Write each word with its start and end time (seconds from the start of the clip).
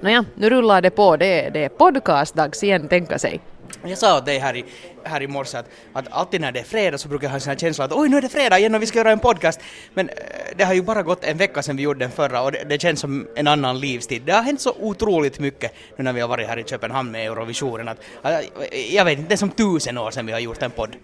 Nåja, 0.00 0.24
nu 0.34 0.50
rullar 0.50 0.82
det 0.82 0.90
på. 0.90 1.16
Det 1.16 1.26
är, 1.26 1.50
det 1.50 1.64
är 1.64 1.68
podcastdags 1.68 2.62
igen, 2.62 2.88
tänka 2.88 3.18
sig. 3.18 3.40
Jag 3.82 3.98
sa 3.98 4.18
åt 4.18 4.26
dig 4.26 4.38
här 4.38 4.56
i, 4.56 4.64
här 5.04 5.22
i 5.22 5.26
morse 5.26 5.58
att, 5.58 5.66
att 5.92 6.04
alltid 6.10 6.40
när 6.40 6.52
det 6.52 6.60
är 6.60 6.64
fredag 6.64 6.98
så 6.98 7.08
brukar 7.08 7.24
jag 7.24 7.30
ha 7.30 7.34
en 7.34 7.40
sån 7.40 7.50
här 7.50 7.58
känsla 7.58 7.84
att 7.84 7.92
oj 7.92 8.08
nu 8.08 8.16
är 8.16 8.22
det 8.22 8.28
fredag 8.28 8.58
igen 8.58 8.74
och 8.74 8.82
vi 8.82 8.86
ska 8.86 8.98
göra 8.98 9.12
en 9.12 9.18
podcast. 9.18 9.60
Men 9.94 10.08
eh, 10.08 10.14
det 10.56 10.64
har 10.64 10.74
ju 10.74 10.82
bara 10.82 11.02
gått 11.02 11.24
en 11.24 11.36
vecka 11.36 11.62
sedan 11.62 11.76
vi 11.76 11.82
gjorde 11.82 11.98
den 11.98 12.10
förra 12.10 12.42
och 12.42 12.52
det, 12.52 12.64
det 12.68 12.80
känns 12.80 13.00
som 13.00 13.28
en 13.36 13.46
annan 13.46 13.80
livstid. 13.80 14.22
Det 14.22 14.32
har 14.32 14.42
hänt 14.42 14.60
så 14.60 14.74
otroligt 14.80 15.38
mycket 15.38 15.72
nu 15.96 16.04
när 16.04 16.12
vi 16.12 16.20
har 16.20 16.28
varit 16.28 16.48
här 16.48 16.58
i 16.58 16.64
Köpenhamn 16.64 17.10
med 17.10 17.26
Eurovisionen 17.26 17.88
att, 17.88 17.98
att 18.22 18.44
jag 18.90 19.04
vet 19.04 19.18
inte, 19.18 19.28
det 19.28 19.34
är 19.34 19.36
som 19.36 19.50
tusen 19.50 19.98
år 19.98 20.10
sedan 20.10 20.26
vi 20.26 20.32
har 20.32 20.40
gjort 20.40 20.62
en 20.62 20.70
podd. 20.70 20.96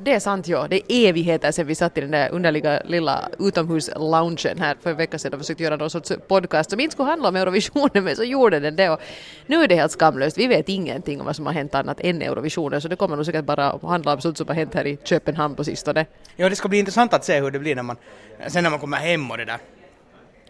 Det 0.00 0.12
är 0.12 0.20
sant, 0.20 0.48
ja. 0.48 0.66
Det 0.70 0.92
är 0.92 1.08
evigheter 1.08 1.52
sedan 1.52 1.66
vi 1.66 1.74
satt 1.74 1.98
i 1.98 2.00
den 2.00 2.10
där 2.10 2.30
underliga 2.30 2.82
lilla 2.84 3.28
utomhusloungen 3.38 4.58
här 4.58 4.76
för 4.82 4.90
en 4.90 4.96
vecka 4.96 5.18
sedan 5.18 5.32
och 5.34 5.38
försökte 5.40 5.62
göra 5.62 5.76
någon 5.76 5.90
sorts 5.90 6.12
podcast 6.28 6.70
som 6.70 6.80
inte 6.80 6.92
skulle 6.92 7.08
handla 7.08 7.28
om 7.28 7.36
Eurovisionen, 7.36 8.04
men 8.04 8.16
så 8.16 8.24
gjorde 8.24 8.60
den 8.60 8.76
det. 8.76 8.90
Och 8.90 9.00
nu 9.46 9.62
är 9.62 9.68
det 9.68 9.74
helt 9.74 9.92
skamlöst. 9.92 10.38
Vi 10.38 10.46
vet 10.46 10.68
ingenting 10.68 11.20
om 11.20 11.26
vad 11.26 11.36
som 11.36 11.46
har 11.46 11.52
hänt 11.52 11.74
annat 11.74 12.00
än 12.00 12.22
Eurovisionen, 12.22 12.80
så 12.80 12.88
det 12.88 12.96
kommer 12.96 13.16
nog 13.16 13.26
säkert 13.26 13.44
bara 13.44 13.78
handla 13.82 14.14
om 14.14 14.20
sånt 14.20 14.38
som 14.38 14.48
har 14.48 14.54
hänt 14.54 14.74
här 14.74 14.86
i 14.86 14.98
Köpenhamn 15.04 15.54
på 15.54 15.64
sistone. 15.64 16.06
Ja, 16.36 16.48
det 16.48 16.56
ska 16.56 16.68
bli 16.68 16.78
intressant 16.78 17.14
att 17.14 17.24
se 17.24 17.40
hur 17.40 17.50
det 17.50 17.58
blir 17.58 17.74
när 17.74 17.82
man, 17.82 17.96
sen 18.46 18.62
när 18.62 18.70
man 18.70 18.78
kommer 18.78 18.96
hem 18.96 19.30
och 19.30 19.36
det 19.36 19.44
där 19.44 19.58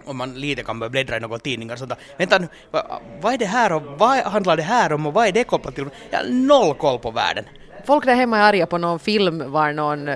om 0.05 0.17
man 0.17 0.35
lite 0.41 0.63
kan 0.63 0.79
börja 0.79 0.91
bläddra 0.91 1.17
i 1.17 1.21
några 1.21 1.39
tidningar 1.39 1.73
och 1.73 1.79
sånt 1.79 1.91
där. 1.91 1.99
Vänta 2.17 2.39
nu, 2.39 2.49
vad, 2.71 2.85
vad 3.21 3.35
är 3.35 3.39
det 3.39 3.47
här 3.47 3.73
och 3.73 3.83
vad 3.83 4.19
handlar 4.19 4.57
det 4.57 4.63
här 4.63 4.93
om 4.93 5.07
och 5.07 5.15
vad 5.15 5.27
är 5.27 5.33
det 5.33 5.45
kopplat 5.45 5.75
till? 5.75 5.89
Jag 6.11 6.19
har 6.19 6.27
noll 6.27 6.75
koll 6.75 6.99
på 6.99 7.11
världen. 7.11 7.45
Folk 7.85 8.05
där 8.05 8.15
hemma 8.15 8.39
är 8.39 8.43
arga 8.43 8.67
på 8.67 8.79
någon 8.79 8.99
film 8.99 9.53
var 9.53 9.73
någon, 9.73 10.11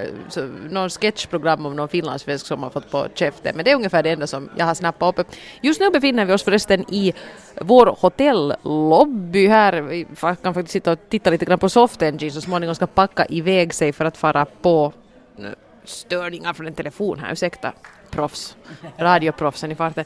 någon 0.70 0.91
sketchprogram 0.91 1.66
om 1.66 1.77
någon 1.77 1.89
finlandssvensk 1.89 2.47
som 2.47 2.62
har 2.62 2.70
fått 2.70 2.91
på 2.91 3.07
käften. 3.15 3.57
Men 3.57 3.65
det 3.65 3.70
är 3.70 3.77
ungefär 3.77 4.03
det 4.03 4.11
enda 4.11 4.27
som 4.27 4.51
jag 4.57 4.66
har 4.66 4.75
snappat 4.75 5.19
upp. 5.19 5.27
Just 5.61 5.80
nu 5.80 5.91
befinner 5.91 6.25
vi 6.25 6.33
oss 6.33 6.43
förresten 6.43 6.84
i 6.89 7.12
vår 7.61 7.97
hotellobby 8.01 9.47
här. 9.47 9.80
Vi 9.80 10.06
kan 10.42 10.55
faktiskt 10.55 10.73
sitta 10.73 10.92
och 10.92 10.98
titta 11.09 11.31
lite 11.31 11.45
grann 11.45 11.59
på 11.59 11.69
Soft 11.69 12.03
Engine 12.03 12.31
så 12.31 12.41
småningom 12.41 12.75
ska 12.75 12.86
packa 12.86 13.27
iväg 13.28 13.75
sig 13.75 13.92
för 13.92 14.05
att 14.05 14.17
fara 14.17 14.45
på 14.45 14.92
eh, 15.39 15.45
störningar 15.84 16.53
från 16.53 16.67
en 16.67 16.75
telefon 16.75 17.19
här, 17.19 17.33
ursäkta 17.33 17.73
proffs, 18.11 18.56
radioproffsen 18.98 19.73
i 19.73 19.75
farten. 19.75 20.05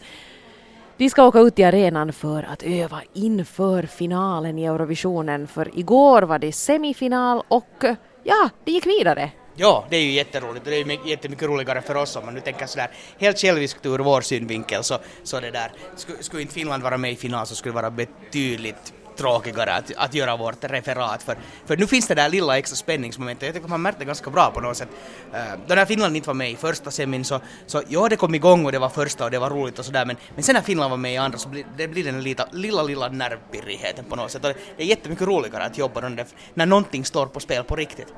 De 0.98 1.10
ska 1.10 1.24
åka 1.24 1.38
ut 1.38 1.58
i 1.58 1.64
arenan 1.64 2.12
för 2.12 2.42
att 2.42 2.62
öva 2.62 3.02
inför 3.12 3.82
finalen 3.82 4.58
i 4.58 4.64
Eurovisionen 4.64 5.46
för 5.46 5.78
igår 5.78 6.22
var 6.22 6.38
det 6.38 6.52
semifinal 6.52 7.42
och 7.48 7.84
ja, 8.22 8.50
det 8.64 8.72
gick 8.72 8.86
vidare. 8.86 9.30
Ja, 9.54 9.84
det 9.90 9.96
är 9.96 10.00
ju 10.00 10.10
jätteroligt 10.10 10.64
och 10.64 10.70
det 10.70 10.76
är 10.76 10.84
ju 10.84 11.10
jättemycket 11.10 11.48
roligare 11.48 11.82
för 11.82 11.94
oss 11.94 12.16
om 12.16 12.24
man 12.24 12.34
nu 12.34 12.40
tänker 12.40 12.66
sådär 12.66 12.90
helt 13.18 13.38
själviskt 13.38 13.86
ur 13.86 13.98
vår 13.98 14.20
synvinkel 14.20 14.84
så, 14.84 14.98
så 15.22 15.40
det 15.40 15.50
där, 15.50 15.72
skulle, 15.96 16.22
skulle 16.22 16.42
inte 16.42 16.54
Finland 16.54 16.82
vara 16.82 16.96
med 16.96 17.12
i 17.12 17.16
final 17.16 17.46
så 17.46 17.54
skulle 17.54 17.72
det 17.72 17.82
vara 17.82 17.90
betydligt 17.90 18.92
tråkigare 19.16 19.74
att, 19.74 19.92
att 19.96 20.14
göra 20.14 20.36
vårt 20.36 20.64
referat 20.64 21.22
för, 21.22 21.36
för 21.66 21.76
nu 21.76 21.86
finns 21.86 22.08
det 22.08 22.14
där 22.14 22.28
lilla 22.28 22.58
extra 22.58 22.76
spänningsmomentet, 22.76 23.46
jag 23.46 23.54
tycker 23.54 23.68
man 23.68 23.82
märkte 23.82 24.00
det 24.00 24.04
ganska 24.04 24.30
bra 24.30 24.50
på 24.50 24.60
något 24.60 24.76
sätt. 24.76 24.88
Eh, 25.34 25.40
Då 25.66 25.74
när 25.74 25.84
Finland 25.84 26.16
inte 26.16 26.28
var 26.28 26.34
med 26.34 26.50
i 26.50 26.56
första 26.56 26.90
semin 26.90 27.24
så, 27.24 27.40
så 27.66 27.82
ja 27.88 28.08
det 28.08 28.16
kom 28.16 28.34
igång 28.34 28.64
och 28.64 28.72
det 28.72 28.78
var 28.78 28.88
första 28.88 29.24
och 29.24 29.30
det 29.30 29.38
var 29.38 29.50
roligt 29.50 29.78
och 29.78 29.84
sådär 29.84 30.04
men, 30.04 30.16
men 30.34 30.44
sen 30.44 30.54
när 30.54 30.62
Finland 30.62 30.90
var 30.90 30.96
med 30.96 31.14
i 31.14 31.16
andra 31.16 31.38
så 31.38 31.48
blir 31.48 31.66
det 31.76 31.88
blir 31.88 32.04
den 32.04 32.22
lilla, 32.22 32.48
lilla, 32.52 32.82
lilla 32.82 33.08
nervpirrigheten 33.08 34.04
på 34.04 34.16
något 34.16 34.30
sätt 34.30 34.44
och 34.44 34.52
det 34.76 34.82
är 34.82 34.86
jättemycket 34.86 35.26
roligare 35.26 35.64
att 35.64 35.78
jobba 35.78 36.00
när, 36.00 36.26
när 36.54 36.66
någonting 36.66 37.04
står 37.04 37.26
på 37.26 37.40
spel 37.40 37.64
på 37.64 37.76
riktigt. 37.76 38.08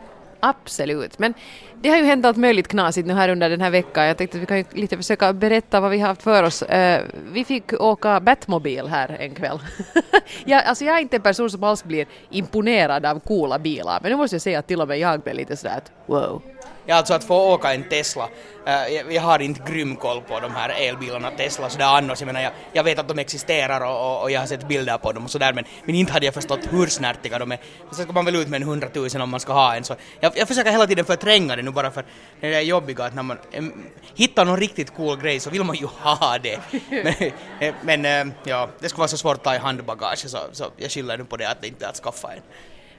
Absolut, 0.41 1.19
men 1.19 1.35
det 1.83 1.89
har 1.89 1.97
ju 1.97 2.05
hänt 2.05 2.27
allt 2.27 2.37
möjligt 2.37 2.69
knasigt 2.69 3.09
nu 3.09 3.15
här 3.15 3.29
under 3.29 3.51
den 3.51 3.61
här 3.61 3.71
veckan. 3.71 4.07
Jag 4.07 4.17
tänkte 4.17 4.37
att 4.37 4.43
vi 4.43 4.47
kan 4.47 4.59
ju 4.59 4.65
lite 4.73 4.97
försöka 4.97 5.33
berätta 5.33 5.81
vad 5.81 5.91
vi 5.91 5.99
har 5.99 6.09
haft 6.09 6.23
för 6.23 6.43
oss. 6.43 6.63
Uh, 6.63 6.99
vi 7.33 7.45
fick 7.45 7.73
åka 7.73 8.21
Batmobil 8.21 8.87
här 8.87 9.17
en 9.21 9.35
kväll. 9.35 9.59
jag, 10.45 10.65
alltså 10.65 10.85
jag 10.85 10.97
är 10.97 11.01
inte 11.01 11.17
en 11.17 11.23
person 11.23 11.51
som 11.51 11.65
alls 11.65 11.85
blir 11.85 12.07
imponerad 12.31 13.07
av 13.07 13.21
coola 13.21 13.59
bilar, 13.59 13.99
men 14.03 14.11
nu 14.11 14.17
måste 14.17 14.35
jag 14.35 14.43
säga 14.43 14.59
att 14.59 14.67
till 14.67 14.81
och 14.81 14.89
med 14.89 14.99
jag 14.99 15.21
blev 15.21 15.35
lite 15.35 15.57
sådär 15.57 15.77
att 15.77 15.93
wow. 16.07 16.43
Ja, 16.87 16.95
alltså 16.95 17.15
att 17.15 17.25
få 17.25 17.53
åka 17.53 17.75
en 17.75 17.85
Tesla. 17.85 18.29
Uh, 18.69 19.13
jag, 19.15 19.23
har 19.23 19.39
inte 19.39 19.73
grym 19.73 19.97
koll 19.97 20.21
på 20.21 20.41
de 20.41 20.55
här 20.55 20.69
elbilarna 20.69 21.31
Tesla 21.31 21.71
sådär 21.71 21.85
annars. 21.85 22.21
Jag 22.21 22.27
menar, 22.27 22.41
jag, 22.41 22.53
jag 22.73 22.85
vet 22.85 22.99
att 22.99 23.09
de 23.09 23.19
existerar 23.19 23.81
och, 23.81 24.11
och, 24.11 24.23
och, 24.23 24.31
jag 24.31 24.41
har 24.41 24.47
sett 24.47 24.69
bilder 24.69 24.99
på 24.99 25.13
dem 25.13 25.25
och 25.25 25.31
sådär 25.31 25.53
men, 25.53 25.65
men 25.85 25.95
inte 25.95 26.13
hade 26.13 26.27
jag 26.27 26.35
förstått 26.35 26.61
hur 26.71 26.87
snärtiga 26.87 27.39
de 27.39 27.53
är. 27.53 27.59
Så 27.91 28.03
ska 28.03 28.13
man 28.13 28.25
väl 28.25 28.37
ut 28.37 28.49
med 28.49 28.63
en 28.63 28.69
hundratusen 28.69 29.21
om 29.21 29.31
man 29.31 29.41
ska 29.41 29.53
ha 29.53 29.77
en 29.77 29.85
så 29.85 29.95
jag, 30.21 30.33
jag 30.37 30.49
försöker 30.49 30.71
hela 30.71 30.87
tiden 30.87 31.05
förtränga 31.05 31.57
det 31.57 31.63
nu 31.63 31.71
bara 31.71 31.91
för 31.91 32.05
det 32.41 32.55
är 32.55 32.61
jobbiga 32.61 33.05
att 33.05 33.15
när 33.15 33.23
man 33.23 33.39
äm, 33.53 33.87
hittar 34.15 34.45
någon 34.45 34.57
riktigt 34.57 34.95
cool 34.97 35.21
grej 35.21 35.41
så 35.41 35.51
vill 35.51 35.65
man 35.65 35.77
ju 35.77 35.87
ha 35.87 36.39
det. 36.39 36.61
men, 36.91 37.15
eh, 37.61 37.75
men 37.83 38.05
äh, 38.05 38.35
ja, 38.45 38.69
det 38.79 38.89
skulle 38.89 39.01
vara 39.01 39.09
så 39.09 39.19
svårt 39.19 39.37
att 39.37 39.45
ta 39.45 39.55
i 39.55 39.59
handbagage 39.59 40.19
så, 40.19 40.39
så 40.53 40.65
jag 40.77 40.91
skyller 40.91 41.19
nu 41.19 41.25
på 41.25 41.37
det 41.37 41.49
att 41.49 41.63
det 41.63 41.69
inte 41.69 41.85
är 41.85 41.89
att 41.89 41.97
skaffa 41.97 42.33
en 42.33 42.43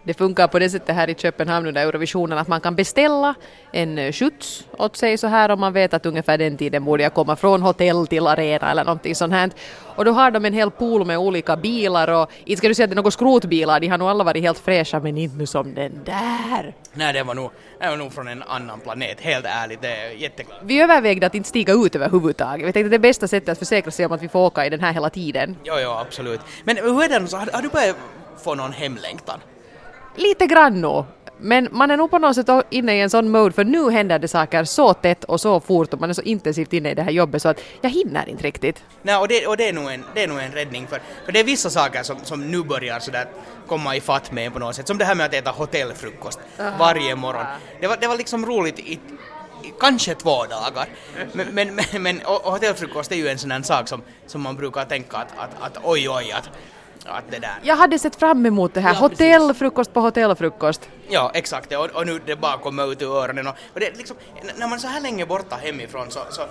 det 0.04 0.14
funkar 0.14 0.48
på 0.48 0.60
det 0.60 0.70
sättet 0.70 0.96
här 0.96 1.10
i 1.10 1.16
Köpenhamn 1.16 1.68
under 1.68 1.82
Eurovisionen 1.88 2.38
att 2.38 2.48
man 2.48 2.62
kan 2.62 2.76
beställa 2.76 3.36
en 3.72 4.14
skjuts 4.14 4.66
åt 4.78 4.98
sig 4.98 5.18
så 5.18 5.28
här 5.28 5.50
om 5.52 5.60
man 5.60 5.74
vet 5.74 5.94
att 5.94 6.06
ungefär 6.06 6.38
den 6.38 6.58
tiden 6.58 6.86
borde 6.86 7.04
jag 7.04 7.14
komma 7.14 7.36
från 7.36 7.62
hotell 7.62 8.08
till 8.08 8.28
arena 8.28 8.72
eller 8.72 8.84
någonting 8.84 9.16
sånt 9.16 9.34
här. 9.34 9.50
Och 9.96 10.06
då 10.06 10.12
har 10.12 10.32
de 10.32 10.46
en 10.46 10.54
hel 10.54 10.72
pool 10.72 11.06
med 11.06 11.18
olika 11.18 11.58
bilar 11.58 12.08
och 12.08 12.32
inte 12.46 12.58
ska 12.58 12.68
du 12.68 12.76
säga 12.76 12.84
att 12.84 12.90
det 12.90 12.94
är 12.94 12.96
några 12.96 13.12
skrotbilar, 13.12 13.80
de 13.80 13.88
har 13.88 13.98
nog 13.98 14.10
alla 14.10 14.24
varit 14.24 14.44
helt 14.44 14.60
fräscha 14.60 15.00
men 15.00 15.18
inte 15.18 15.38
nu 15.38 15.46
som 15.46 15.74
den 15.74 16.04
där. 16.06 16.76
Nej, 16.94 17.14
det 17.14 17.24
var 17.24 17.36
nog, 17.36 17.52
det 17.80 17.90
var 17.90 17.98
nog 17.98 18.14
från 18.14 18.28
en 18.28 18.44
annan 18.44 18.80
planet, 18.80 19.22
helt 19.22 19.46
ärligt, 19.46 19.82
det 19.82 19.96
är 19.96 20.12
jätteglad. 20.12 20.58
Vi 20.64 20.82
övervägde 20.82 21.28
att 21.28 21.36
inte 21.36 21.50
stiga 21.50 21.74
ut 21.74 21.96
överhuvudtaget. 21.96 22.68
Vi 22.68 22.74
tänkte 22.74 22.86
att 22.86 22.92
det 22.92 23.00
bästa 23.00 23.28
sättet 23.28 23.50
att 23.50 23.60
försäkra 23.60 23.92
sig 23.92 24.06
om 24.06 24.12
att 24.12 24.24
vi 24.24 24.30
får 24.30 24.40
åka 24.40 24.66
i 24.66 24.70
den 24.70 24.80
här 24.80 24.94
hela 24.94 25.10
tiden. 25.10 25.58
Jo, 25.64 25.74
jo, 25.84 25.90
absolut. 25.90 26.40
Men 26.64 26.78
hur 26.78 27.04
är 27.04 27.10
det, 27.10 27.38
har, 27.38 27.54
har 27.54 27.62
du 27.62 27.70
börjat 27.70 27.96
få 28.44 28.56
någon 28.56 28.74
hemlängtan? 28.74 29.40
Lite 30.16 30.46
grann 30.46 30.82
nog. 30.82 31.06
Men 31.42 31.68
man 31.72 31.92
är 31.92 31.98
nog 31.98 32.12
på 32.12 32.20
något 32.20 32.36
sätt 32.36 32.50
inne 32.70 32.96
i 32.96 33.02
en 33.02 33.10
sån 33.10 33.30
mode 33.30 33.52
för 33.52 33.64
nu 33.64 33.90
händer 33.90 34.20
det 34.20 34.28
saker 34.28 34.64
så 34.64 34.94
tätt 34.94 35.24
och 35.24 35.42
så 35.42 35.60
fort 35.60 35.94
och 35.94 36.00
man 36.00 36.10
är 36.10 36.14
så 36.14 36.22
intensivt 36.22 36.74
inne 36.74 36.92
i 36.92 36.96
det 36.96 37.04
här 37.04 37.12
jobbet 37.12 37.42
så 37.42 37.50
att 37.50 37.62
jag 37.82 37.90
hinner 37.90 38.30
inte 38.30 38.44
riktigt. 38.44 38.84
Nej, 39.02 39.18
och 39.18 39.28
det, 39.28 39.48
och 39.48 39.58
det, 39.58 39.70
är, 39.70 39.74
nog 39.74 39.92
en, 39.92 40.04
det 40.14 40.24
är 40.24 40.28
nog 40.28 40.40
en 40.40 40.52
räddning 40.52 40.88
för, 40.88 41.02
för 41.26 41.32
det 41.32 41.40
är 41.40 41.44
vissa 41.44 41.70
saker 41.70 42.04
som, 42.04 42.18
som 42.24 42.52
nu 42.52 42.64
börjar 42.64 43.00
sådär 43.00 43.28
komma 43.68 43.96
i 43.96 44.02
fatt 44.02 44.32
med 44.32 44.54
på 44.54 44.60
något 44.60 44.76
sätt. 44.76 44.88
Som 44.88 44.98
det 44.98 45.06
här 45.06 45.16
med 45.16 45.26
att 45.26 45.34
äta 45.34 45.52
hotellfrukost 45.52 46.40
varje 46.80 47.16
morgon. 47.16 47.46
Det 47.82 47.88
var, 47.88 47.98
det 47.98 48.08
var 48.08 48.18
liksom 48.18 48.46
roligt 48.46 48.80
i, 48.80 49.00
kanske 49.80 50.16
två 50.16 50.46
dagar. 50.46 50.88
Men, 51.34 51.48
men, 51.48 51.76
men, 51.76 52.04
men 52.04 52.22
hotellfrukost 52.26 53.12
är 53.12 53.16
ju 53.16 53.28
en 53.28 53.38
sån 53.38 53.52
här 53.52 53.62
sak 53.62 53.88
som, 53.88 54.02
som 54.28 54.42
man 54.42 54.56
brukar 54.56 54.86
tänka 54.86 55.18
att, 55.18 55.34
att, 55.38 55.62
att 55.62 55.84
oj 55.84 56.10
oj 56.10 56.32
att 56.32 56.50
att 57.10 57.32
det 57.32 57.40
där. 57.40 57.60
Jag 57.64 57.76
hade 57.76 58.00
sett 58.00 58.16
fram 58.16 58.46
emot 58.46 58.74
det 58.74 58.82
här, 58.82 58.94
ja, 58.94 59.00
hotellfrukost 59.00 59.94
på 59.94 60.00
hotellfrukost. 60.00 60.90
Ja, 61.10 61.32
exakt, 61.34 61.74
och, 61.74 61.86
och 61.86 62.06
nu 62.06 62.20
det 62.26 62.36
bara 62.36 62.58
kommer 62.58 62.92
ut 62.92 63.02
ur 63.02 63.18
öronen 63.18 63.48
och, 63.48 63.56
och 63.74 63.80
det 63.80 63.98
liksom, 63.98 64.18
när 64.56 64.68
man 64.68 64.74
är 64.74 64.78
så 64.78 64.88
här 64.88 65.02
länge 65.02 65.26
borta 65.26 65.56
hemifrån 65.56 66.12
så, 66.12 66.20
så 66.30 66.42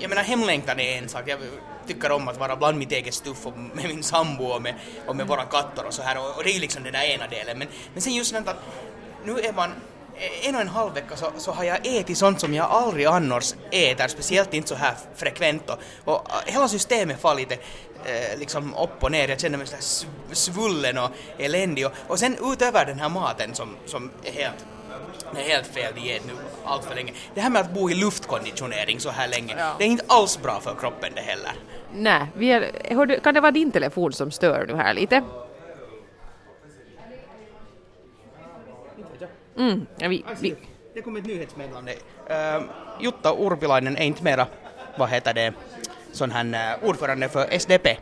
jag 0.00 0.08
menar 0.08 0.22
hemlängtan 0.22 0.80
är 0.80 0.98
en 0.98 1.08
sak, 1.08 1.22
jag 1.26 1.38
tycker 1.86 2.12
om 2.12 2.28
att 2.28 2.38
vara 2.38 2.56
bland 2.56 2.78
mitt 2.78 2.92
eget 2.92 3.14
stuff 3.14 3.46
och 3.46 3.58
med 3.58 3.84
min 3.88 4.02
sambo 4.02 4.44
och 4.44 4.62
med, 4.62 4.74
och 5.06 5.16
med 5.16 5.26
våra 5.26 5.42
katter 5.44 5.86
och 5.86 5.94
så 5.94 6.02
här. 6.02 6.18
Och, 6.18 6.36
och 6.36 6.44
det 6.44 6.50
är 6.50 6.54
ju 6.54 6.60
liksom 6.60 6.82
den 6.82 6.92
där 6.92 7.04
ena 7.04 7.26
delen. 7.26 7.58
Men, 7.58 7.68
men 7.92 8.02
sen 8.02 8.14
just 8.14 8.30
sånt 8.34 8.48
att 8.48 8.62
nu 9.24 9.32
är 9.38 9.52
man 9.52 9.70
en 10.42 10.54
och 10.54 10.60
en 10.60 10.68
halv 10.68 10.94
vecka 10.94 11.16
så, 11.16 11.26
så 11.36 11.52
har 11.52 11.64
jag 11.64 11.86
ätit 11.86 12.18
sånt 12.18 12.40
som 12.40 12.54
jag 12.54 12.66
aldrig 12.70 13.06
annars 13.06 13.54
äter, 13.70 14.08
speciellt 14.08 14.54
inte 14.54 14.68
så 14.68 14.74
här 14.74 14.94
frekvent 15.14 15.70
och, 15.70 15.78
och 16.04 16.28
hela 16.46 16.68
systemet 16.68 17.20
far 17.20 17.34
lite 17.34 17.54
eh, 18.04 18.38
liksom 18.38 18.74
upp 18.74 19.04
och 19.04 19.12
ner, 19.12 19.28
jag 19.28 19.40
känner 19.40 19.58
mig 19.58 19.66
så 19.66 20.06
svullen 20.32 20.98
och 20.98 21.10
eländig 21.38 21.86
och, 21.86 21.92
och 22.06 22.18
sen 22.18 22.36
utöver 22.52 22.86
den 22.86 22.98
här 22.98 23.08
maten 23.08 23.54
som, 23.54 23.76
som 23.86 24.10
är 24.24 24.32
helt 24.32 24.66
det 25.34 25.40
är 25.40 25.48
helt 25.48 25.66
fel 25.66 25.94
diet 25.94 26.26
nu 26.26 26.32
allt 26.64 26.84
för 26.84 26.94
länge. 26.94 27.12
Det 27.34 27.40
här 27.40 27.50
med 27.50 27.60
att 27.60 27.74
bo 27.74 27.90
i 27.90 27.94
luftkonditionering 27.94 29.00
så 29.00 29.10
här 29.10 29.28
länge, 29.28 29.54
ja. 29.58 29.74
det 29.78 29.84
är 29.84 29.88
inte 29.88 30.04
alls 30.06 30.42
bra 30.42 30.60
för 30.60 30.74
kroppen 30.74 31.12
det 31.14 31.20
heller. 31.20 31.52
Nej, 31.94 32.26
vi 32.36 32.52
är, 32.52 33.20
kan 33.20 33.34
det 33.34 33.40
vara 33.40 33.52
din 33.52 33.70
telefon 33.70 34.12
som 34.12 34.30
stör 34.30 34.66
nu 34.68 34.74
här 34.74 34.94
lite? 34.94 35.22
Mm, 39.58 39.86
ja, 39.98 40.08
vi, 40.08 40.24
vi. 40.40 40.54
Det 40.94 41.02
kom 41.02 41.16
ett 41.16 41.26
nyhetsmeddelande. 41.26 41.92
Uh, 42.30 42.62
Jutta 43.00 43.34
Urpilainen 43.38 43.96
är 43.96 44.04
inte 44.04 44.24
mera, 44.24 44.46
vad 44.98 45.08
heter 45.08 45.34
det, 45.34 45.52
sån 46.12 46.30
här 46.30 46.44
uh, 46.44 46.88
ordförande 46.88 47.28
för 47.28 47.58
SDP. 47.58 47.96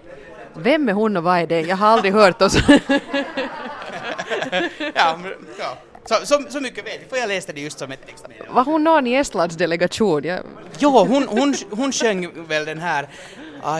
Vem 0.54 0.88
är 0.88 0.92
hon 0.92 1.16
och 1.16 1.22
vad 1.22 1.38
är 1.38 1.46
det? 1.46 1.60
Jag 1.60 1.76
har 1.76 1.86
aldrig 1.86 2.12
hört 2.12 2.42
oss. 2.42 2.56
ja, 4.94 5.18
ja. 5.58 5.78
Så, 6.04 6.26
så, 6.26 6.42
så, 6.48 6.60
mycket 6.60 6.86
vet 6.86 7.00
jag, 7.00 7.10
för 7.10 7.16
jag 7.16 7.28
läste 7.28 7.52
det 7.52 7.60
just 7.60 7.78
som 7.78 7.92
ett 7.92 8.08
extra 8.08 8.28
meddelande. 8.28 8.54
Var 8.54 8.64
hon 8.64 8.84
någon 8.84 9.06
i 9.06 9.14
Estlands 9.14 9.56
delegation? 9.56 10.24
Jag... 10.24 10.40
Jo, 10.78 10.90
hon, 10.90 11.28
hon, 11.28 11.54
hon 11.70 11.92
sjöng 11.92 12.46
väl 12.46 12.64
den 12.64 12.78
här 12.78 13.08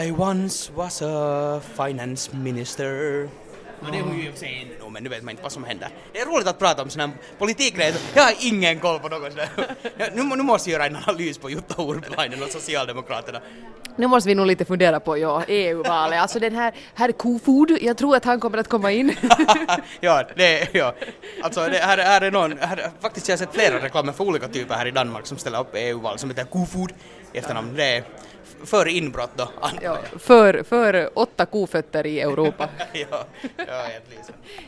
I 0.06 0.12
once 0.12 0.73
was 0.75 1.03
a 1.03 1.61
finance 1.77 2.37
minister 2.37 3.29
Och 3.81 3.93
det 3.93 3.99
är 3.99 4.03
hon 4.03 4.19
ju 4.19 4.26
i 4.26 4.29
och 4.29 4.32
för 4.32 4.38
sig 4.41 4.62
ännu, 4.62 4.91
men 4.91 5.03
nu 5.03 5.09
vet 5.09 5.23
man 5.23 5.31
inte 5.31 5.43
vad 5.43 5.53
som 5.53 5.65
händer. 5.65 5.88
Det 6.12 6.21
är 6.21 6.26
roligt 6.26 6.47
att 6.47 6.59
prata 6.59 6.82
om 6.82 6.91
sådana 6.91 7.12
politikgrejer. 7.38 7.94
Jag 8.15 8.23
har 8.23 8.35
ingen 8.41 8.81
koll 8.81 8.99
på 8.99 9.09
något 9.09 9.32
sådär. 9.32 9.49
Nu, 10.15 10.23
nu 10.23 10.43
måste 10.43 10.71
jag 10.71 10.79
göra 10.79 10.87
en 10.87 10.97
analys 10.97 11.38
på 11.38 11.50
Jutta 11.50 11.82
Urpilainen 11.82 12.43
och 12.43 12.49
Socialdemokraterna. 12.49 13.41
Nu 13.97 14.06
måste 14.06 14.29
vi 14.29 14.35
nog 14.35 14.47
lite 14.47 14.65
fundera 14.65 15.00
på 15.00 15.19
ja, 15.19 15.44
EU-valet. 15.49 16.21
Alltså 16.21 16.38
den 16.38 16.55
här 16.55 16.75
herr 16.94 17.12
Kofod, 17.12 17.79
jag 17.81 17.97
tror 17.97 18.17
att 18.17 18.25
han 18.25 18.41
kommer 18.41 18.59
att 18.59 18.69
komma 18.69 18.93
in. 18.93 19.17
ja, 20.00 20.23
det, 20.37 20.75
ja. 20.75 20.94
Alltså 21.43 21.69
det, 21.69 21.79
här, 21.79 21.99
här 21.99 22.20
är 22.20 22.31
någon, 22.31 22.59
här, 22.59 22.91
faktiskt 23.00 23.29
jag 23.29 23.32
har 23.32 23.38
sett 23.38 23.55
flera 23.55 23.85
reklamer 23.85 24.12
för 24.12 24.25
olika 24.25 24.49
typer 24.49 24.75
här 24.75 24.87
i 24.87 24.91
Danmark 24.91 25.27
som 25.27 25.38
ställer 25.38 25.61
upp 25.61 25.75
EU-val 25.75 26.19
som 26.19 26.31
heter 26.31 26.44
Kofod 26.44 26.93
efternamn. 27.32 27.75
Det 27.77 27.85
är 27.85 28.05
för 28.66 28.88
inbrott 28.88 29.31
då. 29.37 29.49
Ja, 29.82 29.99
för, 30.19 30.62
för 30.62 31.11
åtta 31.14 31.46
kofötter 31.46 32.06
i 32.06 32.20
Europa. 32.20 32.69
ja, 32.93 33.26
ja, 33.56 33.88
egentligen. 33.88 34.25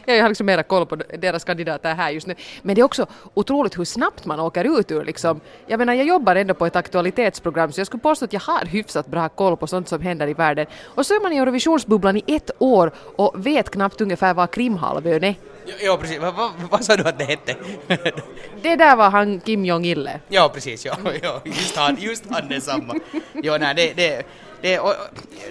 Jag 0.07 0.23
har 0.23 0.29
liksom 0.29 0.47
mera 0.47 0.63
koll 0.63 0.87
på 0.87 0.97
deras 0.97 1.45
kandidater 1.45 1.95
här 1.95 2.11
just 2.11 2.27
nu. 2.27 2.35
Men 2.63 2.75
det 2.75 2.81
är 2.81 2.85
också 2.85 3.07
otroligt 3.35 3.79
hur 3.79 3.85
snabbt 3.85 4.25
man 4.25 4.41
åker 4.41 4.79
ut 4.79 4.91
ur 4.91 5.05
liksom. 5.05 5.41
Jag 5.67 5.79
menar, 5.79 5.95
jag 5.95 6.07
jobbar 6.07 6.37
ändå 6.37 6.55
på 6.55 6.67
ett 6.67 6.77
aktualitetsprogram 6.77 7.73
så 7.73 7.81
jag 7.81 7.87
skulle 7.87 8.01
påstå 8.01 8.25
att 8.25 8.33
jag 8.33 8.41
har 8.41 8.67
hyfsat 8.67 9.07
bra 9.07 9.29
koll 9.29 9.57
på 9.57 9.67
sånt 9.67 9.89
som 9.89 10.01
händer 10.01 10.29
i 10.29 10.35
världen. 10.35 10.67
Och 10.85 11.07
så 11.07 11.15
är 11.15 11.21
man 11.23 11.33
i 11.33 11.37
Eurovisionsbubblan 11.37 12.17
i 12.17 12.23
ett 12.27 12.51
år 12.59 12.93
och 13.17 13.47
vet 13.47 13.71
knappt 13.71 14.01
ungefär 14.01 14.35
vad 14.35 14.51
Krimhalvön 14.51 15.25
är. 15.25 15.35
Ja, 15.81 15.97
precis. 15.97 16.19
Vad 16.19 16.35
va, 16.35 16.53
va 16.71 16.79
sa 16.79 16.97
du 16.97 17.03
att 17.03 17.19
det 17.19 17.25
hette? 17.25 17.57
det 18.63 18.77
där 18.77 18.97
var 18.97 19.11
han 19.11 19.41
Kim 19.41 19.65
Jong-Ille. 19.65 20.21
Ja, 20.29 20.51
precis. 20.55 20.85
Ja, 20.85 20.97
ja, 21.23 21.41
just 21.45 21.77
han, 21.77 21.97
just 22.01 22.25
han 22.31 22.49
detsamma. 22.49 22.95
Ja, 23.43 23.59
nej, 23.59 23.75
det, 23.75 23.93
det, 23.97 24.27
det, 24.63 24.79
och, 24.79 24.95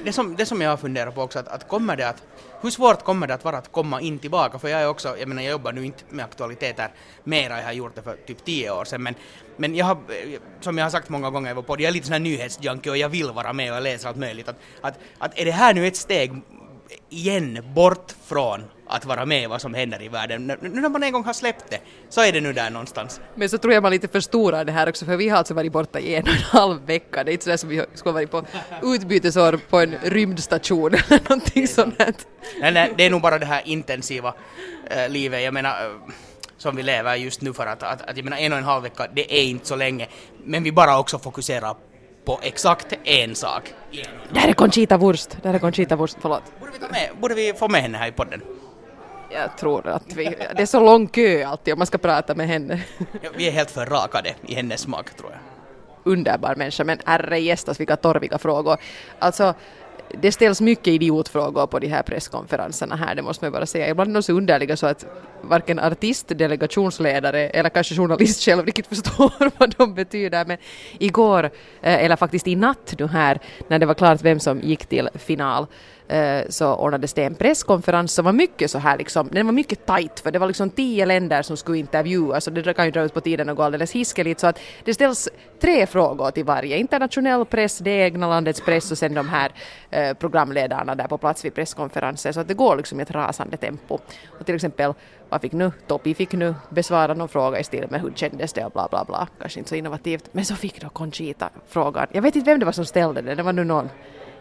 det, 0.03 0.13
som, 0.13 0.35
det 0.35 0.45
som 0.45 0.61
jag 0.61 0.69
har 0.69 0.77
funderat 0.77 1.15
på 1.15 1.21
också, 1.21 1.39
att, 1.39 1.47
att 1.47 1.67
kommer 1.67 1.95
det 1.95 2.09
att 2.09 2.23
hur 2.61 2.69
svårt 2.69 3.03
kommer 3.03 3.27
det 3.27 3.33
att 3.33 3.43
vara 3.43 3.57
att 3.57 3.71
komma 3.71 4.01
in 4.01 4.19
tillbaka? 4.19 4.59
För 4.59 4.67
jag 4.67 4.81
är 4.81 4.87
också, 4.87 5.17
jag 5.17 5.27
menar 5.27 5.41
jag 5.41 5.51
jobbar 5.51 5.71
nu 5.71 5.85
inte 5.85 6.03
med 6.09 6.25
aktualiteter 6.25 6.89
mera, 7.23 7.57
jag 7.57 7.65
har 7.65 7.73
gjort 7.73 7.95
det 7.95 8.01
för 8.01 8.15
typ 8.27 8.45
tio 8.45 8.71
år 8.71 8.85
sedan, 8.85 9.03
men, 9.03 9.15
men 9.57 9.75
jag 9.75 9.85
har, 9.85 9.97
som 10.61 10.77
jag 10.77 10.85
har 10.85 10.89
sagt 10.89 11.09
många 11.09 11.29
gånger 11.29 11.51
i 11.51 11.53
vår 11.53 11.61
podd, 11.61 11.81
jag 11.81 11.87
är 11.87 11.91
lite 11.91 12.05
sån 12.05 12.13
här 12.13 12.19
nyhetsjunkie 12.19 12.91
och 12.91 12.97
jag 12.97 13.09
vill 13.09 13.31
vara 13.31 13.53
med 13.53 13.73
och 13.73 13.81
läsa 13.81 14.07
allt 14.07 14.17
möjligt. 14.17 14.47
Att, 14.47 14.55
att, 14.81 14.99
att 15.17 15.39
är 15.39 15.45
det 15.45 15.51
här 15.51 15.73
nu 15.73 15.87
ett 15.87 15.95
steg 15.95 16.41
igen 17.09 17.63
bort 17.75 18.15
från 18.25 18.63
att 18.87 19.05
vara 19.05 19.25
med 19.25 19.49
vad 19.49 19.61
som 19.61 19.73
händer 19.73 20.01
i 20.01 20.07
världen. 20.07 20.47
Nu 20.47 20.57
när 20.61 20.89
man 20.89 21.03
en 21.03 21.11
gång 21.11 21.23
har 21.23 21.33
släppt 21.33 21.69
det 21.69 21.79
så 22.09 22.21
är 22.21 22.31
det 22.31 22.41
nu 22.41 22.53
där 22.53 22.69
någonstans. 22.69 23.21
Men 23.35 23.49
så 23.49 23.57
tror 23.57 23.73
jag 23.73 23.83
man 23.83 23.91
lite 23.91 24.07
förstorar 24.07 24.65
det 24.65 24.71
här 24.71 24.89
också 24.89 25.05
för 25.05 25.17
vi 25.17 25.29
har 25.29 25.37
alltså 25.37 25.53
varit 25.53 25.71
borta 25.71 25.99
i 25.99 26.15
en 26.15 26.23
och 26.23 26.29
en 26.29 26.35
halv 26.35 26.85
vecka. 26.85 27.23
Det 27.23 27.31
är 27.31 27.33
inte 27.33 27.43
sådär 27.43 27.57
som 27.57 27.69
vi 27.69 27.85
skulle 27.93 28.13
varit 28.13 28.31
på 28.31 28.45
utbytesår 28.83 29.59
på 29.69 29.79
en 29.79 29.95
rymdstation 30.03 30.93
eller 30.93 31.29
någonting 31.29 31.67
sånt. 31.67 31.99
Nej, 32.59 32.71
nej, 32.71 32.93
det 32.97 33.05
är 33.05 33.09
nog 33.09 33.21
bara 33.21 33.39
det 33.39 33.45
här 33.45 33.61
intensiva 33.65 34.33
äh, 34.89 35.09
livet. 35.09 35.43
Jag 35.43 35.53
menar 35.53 35.69
äh, 35.69 36.13
som 36.57 36.75
vi 36.75 36.83
lever 36.83 37.15
just 37.15 37.41
nu 37.41 37.53
för 37.53 37.67
att, 37.67 37.83
att, 37.83 38.01
att 38.01 38.17
jag 38.17 38.23
menar 38.23 38.37
en 38.37 38.51
och 38.51 38.57
en 38.57 38.63
halv 38.63 38.83
vecka, 38.83 39.07
det 39.13 39.39
är 39.39 39.43
inte 39.43 39.67
så 39.67 39.75
länge. 39.75 40.07
Men 40.43 40.63
vi 40.63 40.71
bara 40.71 40.99
också 40.99 41.19
fokuserar 41.19 41.75
på 42.25 42.39
exakt 42.43 42.93
en 43.03 43.35
sak. 43.35 43.73
Där 44.31 44.47
är 44.47 44.53
Conchita 44.53 44.97
Wurst, 44.97 45.37
där 45.41 45.53
är 45.53 45.59
Conchita 45.59 45.95
Wurst, 45.95 46.17
förlåt. 46.21 46.43
Borde 46.59 46.71
vi, 46.71 46.79
ta 46.79 46.87
med, 46.87 47.09
borde 47.21 47.35
vi 47.35 47.53
få 47.53 47.67
med 47.67 47.81
henne 47.81 47.97
här 47.97 48.07
i 48.07 48.11
podden? 48.11 48.41
Jag 49.29 49.57
tror 49.57 49.87
att 49.87 50.13
vi, 50.13 50.35
det 50.55 50.61
är 50.61 50.65
så 50.65 50.79
lång 50.79 51.07
kö 51.07 51.45
alltid 51.45 51.73
om 51.73 51.79
man 51.79 51.87
ska 51.87 51.97
prata 51.97 52.35
med 52.35 52.47
henne. 52.47 52.83
Ja, 53.21 53.29
vi 53.37 53.47
är 53.47 53.51
helt 53.51 53.71
för 53.71 53.85
rakade 53.85 54.35
i 54.47 54.55
hennes 54.55 54.81
smak 54.81 55.17
tror 55.17 55.31
jag. 55.31 55.39
Underbar 56.11 56.55
människa, 56.55 56.83
men 56.83 56.99
herre 57.05 57.39
gästas 57.39 57.79
vilka 57.79 57.95
torviga 57.95 58.37
frågor. 58.37 58.77
Alltså, 59.19 59.53
det 60.09 60.31
ställs 60.31 60.61
mycket 60.61 60.87
idiotfrågor 60.87 61.67
på 61.67 61.79
de 61.79 61.87
här 61.87 62.03
presskonferenserna 62.03 62.95
här, 62.95 63.15
det 63.15 63.21
måste 63.21 63.45
man 63.45 63.51
bara 63.51 63.65
säga. 63.65 63.89
Ibland 63.89 64.09
är 64.09 64.13
de 64.13 64.23
så 64.23 64.33
underliga 64.33 64.77
så 64.77 64.87
att 64.87 65.05
varken 65.41 65.79
artist, 65.79 66.27
delegationsledare 66.27 67.49
eller 67.49 67.69
kanske 67.69 67.95
journalist 67.95 68.43
själv 68.43 68.65
riktigt 68.65 68.87
förstår 68.89 69.51
vad 69.59 69.75
de 69.77 69.93
betyder. 69.93 70.45
Men 70.45 70.57
igår, 70.99 71.43
eh, 71.81 72.03
eller 72.03 72.15
faktiskt 72.15 72.47
i 72.47 72.55
natt 72.55 72.93
nu 72.99 73.07
här, 73.07 73.39
när 73.67 73.79
det 73.79 73.85
var 73.85 73.93
klart 73.93 74.21
vem 74.21 74.39
som 74.39 74.61
gick 74.61 74.85
till 74.85 75.09
final, 75.13 75.67
Eh, 76.07 76.43
så 76.49 76.75
ordnades 76.75 77.13
det 77.13 77.23
en 77.23 77.35
presskonferens 77.35 78.13
som 78.13 78.25
var 78.25 78.33
mycket 78.33 78.71
så 78.71 78.77
här 78.77 78.97
liksom, 78.97 79.29
den 79.31 79.45
var 79.45 79.53
mycket 79.53 79.85
tight 79.85 80.19
för 80.19 80.31
det 80.31 80.39
var 80.39 80.47
liksom 80.47 80.69
tio 80.69 81.05
länder 81.05 81.41
som 81.41 81.57
skulle 81.57 81.77
intervjuas 81.77 82.47
och 82.47 82.53
det 82.53 82.73
kan 82.73 82.85
ju 82.85 82.91
dra 82.91 83.01
ut 83.01 83.13
på 83.13 83.21
tiden 83.21 83.49
och 83.49 83.57
gå 83.57 83.63
alldeles 83.63 83.91
hiskeligt. 83.91 84.39
Så 84.39 84.47
att 84.47 84.59
det 84.83 84.93
ställs 84.93 85.29
tre 85.59 85.87
frågor 85.87 86.31
till 86.31 86.43
varje, 86.43 86.77
internationell 86.77 87.45
press, 87.45 87.77
det 87.77 87.91
egna 87.91 88.29
landets 88.29 88.61
press 88.61 88.91
och 88.91 88.97
sen 88.97 89.13
de 89.13 89.29
här 89.29 89.51
eh, 89.89 90.13
programledarna 90.13 90.95
där 90.95 91.07
på 91.07 91.17
plats 91.17 91.45
vid 91.45 91.53
presskonferensen. 91.53 92.33
Så 92.33 92.39
att 92.39 92.47
det 92.47 92.53
går 92.53 92.75
liksom 92.75 92.99
i 92.99 93.03
ett 93.03 93.11
rasande 93.11 93.57
tempo. 93.57 93.99
Och 94.39 94.45
till 94.45 94.55
exempel 94.55 94.93
vad 95.29 95.41
fick 95.41 95.51
nu, 95.51 95.71
Topi 95.87 96.13
fick 96.13 96.33
nu 96.33 96.55
besvara 96.69 97.13
någon 97.13 97.29
fråga 97.29 97.59
i 97.59 97.63
stil 97.63 97.85
med 97.89 98.01
hur 98.01 98.11
kändes 98.15 98.53
det? 98.53 98.65
och 98.65 98.71
bla 98.71 98.87
bla 98.91 99.03
bla, 99.05 99.27
kanske 99.39 99.59
inte 99.59 99.69
så 99.69 99.75
innovativt, 99.75 100.29
men 100.31 100.45
så 100.45 100.55
fick 100.55 100.81
då 100.81 100.89
Conchita 100.89 101.49
frågan, 101.67 102.07
jag 102.11 102.21
vet 102.21 102.35
inte 102.35 102.51
vem 102.51 102.59
det 102.59 102.65
var 102.65 102.71
som 102.71 102.85
ställde 102.85 103.21
den, 103.21 103.37
det 103.37 103.43
var 103.43 103.53
nu 103.53 103.63
någon 103.63 103.89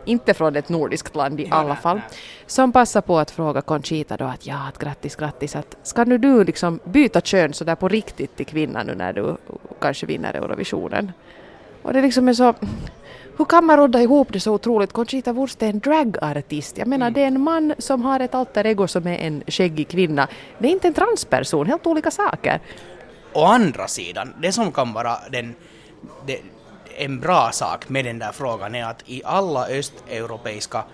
inte 0.04 0.34
från 0.34 0.56
ett 0.56 0.68
nordiskt 0.68 1.16
land 1.16 1.40
i 1.40 1.48
alla 1.50 1.76
fall, 1.76 2.00
som 2.46 2.72
passar 2.72 3.00
på 3.00 3.18
att 3.18 3.30
fråga 3.30 3.60
Conchita 3.60 4.16
då 4.16 4.24
att 4.24 4.46
ja, 4.46 4.68
att 4.68 4.78
grattis, 4.78 5.16
grattis, 5.16 5.56
att 5.56 5.76
ska 5.82 6.04
nu 6.04 6.18
du 6.18 6.44
liksom 6.44 6.80
byta 6.84 7.20
kön 7.20 7.52
så 7.52 7.64
där 7.64 7.74
på 7.74 7.88
riktigt 7.88 8.36
till 8.36 8.46
kvinna 8.46 8.82
nu 8.82 8.94
när 8.94 9.12
du 9.12 9.36
kanske 9.80 10.06
vinner 10.06 10.34
Eurovisionen? 10.34 11.12
Och 11.82 11.92
det 11.92 12.02
liksom 12.02 12.28
är 12.28 12.32
så 12.32 12.54
hur 13.36 13.44
kan 13.44 13.64
man 13.64 13.76
rodda 13.76 14.02
ihop 14.02 14.32
det 14.32 14.40
så 14.40 14.52
otroligt? 14.52 14.92
Conchita 14.92 15.32
Wurst 15.32 15.62
är 15.62 15.66
en 15.66 15.78
dragartist. 15.78 16.78
Jag 16.78 16.88
menar, 16.88 17.06
mm. 17.06 17.14
det 17.14 17.22
är 17.22 17.26
en 17.26 17.40
man 17.40 17.74
som 17.78 18.02
har 18.02 18.20
ett 18.20 18.34
alter 18.34 18.66
ego 18.66 18.88
som 18.88 19.06
är 19.06 19.18
en 19.18 19.42
skäggig 19.46 19.88
kvinna. 19.88 20.28
Det 20.58 20.68
är 20.68 20.72
inte 20.72 20.88
en 20.88 20.94
transperson, 20.94 21.66
helt 21.66 21.86
olika 21.86 22.10
saker. 22.10 22.60
Å 23.32 23.44
andra 23.44 23.88
sidan, 23.88 24.34
det 24.42 24.52
som 24.52 24.72
kan 24.72 24.92
vara 24.92 25.16
den, 25.32 25.54
det, 26.26 26.38
en 26.96 27.20
bra 27.20 27.50
sak 27.52 27.88
med 27.88 28.04
den 28.04 28.18
där 28.18 28.32
frågan 28.32 28.74
är 28.74 28.84
att 28.84 29.02
i 29.06 29.22
alla 29.24 29.66
östeuropeiska 29.66 30.84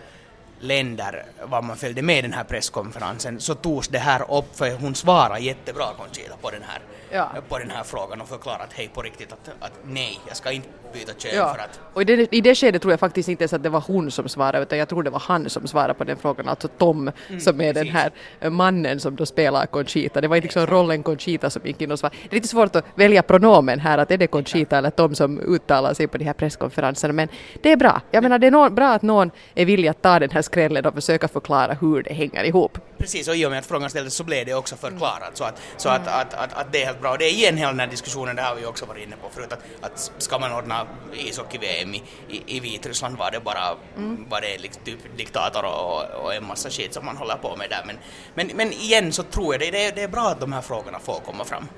länder 0.61 1.25
var 1.43 1.62
man 1.62 1.76
följde 1.76 2.02
med 2.02 2.25
den 2.25 2.32
här 2.32 2.44
presskonferensen 2.44 3.41
så 3.41 3.55
togs 3.55 3.88
det 3.88 3.99
här 3.99 4.32
upp 4.38 4.56
för 4.56 4.70
hon 4.76 4.94
svarade 4.94 5.41
jättebra 5.41 5.85
Conchita 5.99 6.37
på 6.41 6.50
den 6.50 6.62
här, 6.62 6.81
ja. 7.11 7.31
på 7.49 7.58
den 7.58 7.70
här 7.70 7.85
frågan 7.85 8.20
och 8.20 8.29
förklarade 8.29 8.64
att 8.64 8.73
hej 8.73 8.91
på 8.94 9.02
riktigt 9.02 9.32
att, 9.32 9.50
att 9.61 9.73
nej, 9.85 10.20
jag 10.29 10.37
ska 10.37 10.52
inte 10.52 10.69
byta 10.92 11.12
kön 11.12 11.37
ja. 11.37 11.54
för 11.54 11.62
att... 11.62 11.81
Och 11.94 12.02
i 12.02 12.04
det, 12.04 12.34
i 12.34 12.40
det 12.40 12.54
skedet 12.54 12.82
tror 12.82 12.92
jag 12.92 13.00
faktiskt 13.00 13.28
inte 13.28 13.42
ens 13.42 13.52
att 13.52 13.62
det 13.62 13.69
var 13.69 13.84
hon 13.87 14.10
som 14.10 14.28
svarade 14.28 14.62
utan 14.62 14.78
jag 14.78 14.88
tror 14.88 15.02
det 15.02 15.10
var 15.10 15.22
han 15.26 15.50
som 15.50 15.66
svarade 15.66 15.94
på 15.94 16.04
den 16.04 16.16
frågan, 16.16 16.48
alltså 16.48 16.69
Tom 16.69 17.10
mm, 17.28 17.40
som 17.40 17.60
är 17.60 17.72
precis. 17.72 17.92
den 17.92 17.96
här 17.96 18.50
mannen 18.50 19.00
som 19.00 19.16
då 19.16 19.26
spelar 19.26 19.66
Conchita. 19.66 20.20
Det 20.20 20.28
var 20.28 20.37
inte 20.37 20.46
liksom 20.46 20.66
rollen 20.66 21.02
Conchita 21.02 21.50
som 21.50 21.62
gick 21.64 21.81
in 21.81 21.92
och 21.92 21.98
svarade. 21.98 22.16
Det 22.22 22.31
är 22.31 22.34
lite 22.34 22.48
svårt 22.48 22.76
att 22.76 22.84
välja 22.94 23.22
pronomen 23.22 23.81
här, 23.81 23.98
att 23.98 24.10
är 24.10 24.19
det 24.19 24.26
Conchita 24.26 24.78
eller 24.78 24.90
Tom 24.90 25.14
som 25.14 25.40
uttalar 25.40 25.94
sig 25.94 26.06
på 26.06 26.19
de 26.19 26.25
här 26.25 26.32
presskonferenserna 26.32 27.12
men 27.12 27.28
det 27.62 27.72
är 27.72 27.76
bra. 27.76 28.00
Jag 28.10 28.22
menar 28.22 28.38
det 28.38 28.46
är 28.46 28.50
no 28.50 28.70
bra 28.70 28.88
att 28.88 29.02
någon 29.02 29.31
är 29.54 29.64
villig 29.64 29.88
att 29.88 30.02
ta 30.02 30.19
den 30.19 30.31
här 30.31 30.42
skrällen 30.42 30.87
och 30.87 30.94
försöka 30.94 31.28
förklara 31.28 31.75
hur 31.75 32.02
det 32.02 32.14
hänger 32.14 32.44
ihop. 32.44 32.78
Precis, 32.99 33.28
och 33.28 33.37
i 33.37 33.47
och 33.47 33.50
med 33.50 33.59
att 33.59 33.66
frågan 33.66 33.90
ställdes 33.90 34.14
så 34.14 34.25
blev 34.25 34.47
det 34.47 34.54
också 34.54 34.76
förklarat 34.76 35.30
så 35.35 35.44
att, 35.44 35.61
så 35.76 35.88
att, 35.88 36.09
att, 36.09 36.35
att, 36.35 36.52
att 36.52 36.73
det 36.73 36.82
är 36.82 36.87
helt 36.87 37.00
bra. 37.00 37.12
Och 37.12 37.18
det 37.18 37.25
är 37.25 37.32
igen 37.32 37.56
hela 37.56 37.70
den 37.70 37.80
här 37.80 37.87
diskussionen, 37.87 38.37
det 38.37 38.42
har 38.42 38.54
vi 38.54 38.66
också 38.66 38.87
varit 38.87 39.06
inne 39.06 39.16
på 39.16 39.28
förut, 39.30 39.52
att, 39.52 39.61
att 39.80 40.12
ska 40.18 40.38
man 40.38 40.52
ordna 40.52 40.79
ishockey-VM 41.12 41.94
i, 41.94 42.02
i, 42.28 42.56
i 42.56 42.60
Vitryssland 42.60 43.18
var 43.18 43.30
det 43.30 43.40
bara 43.40 43.76
mm. 43.96 44.26
var 44.28 44.40
det 44.40 44.58
liksom 44.58 44.82
typ 44.84 45.16
diktator 45.16 45.64
och, 45.64 46.25
och 46.25 46.34
en 46.34 46.46
massa 46.46 46.70
skit 46.70 46.94
som 46.94 47.04
man 47.04 47.16
håller 47.16 47.37
på 47.37 47.56
med 47.56 47.70
där. 47.70 47.82
Men, 47.87 47.96
men, 48.34 48.56
men 48.56 48.72
igen 48.72 49.12
så 49.12 49.22
tror 49.22 49.54
jag 49.54 49.60
det, 49.60 49.70
det, 49.70 49.94
det 49.94 50.02
är 50.02 50.08
bra 50.08 50.28
att 50.28 50.40
de 50.40 50.52
här 50.52 50.60
frågorna 50.60 50.99
får 50.99 51.14
komma 51.14 51.44
fram. 51.44 51.68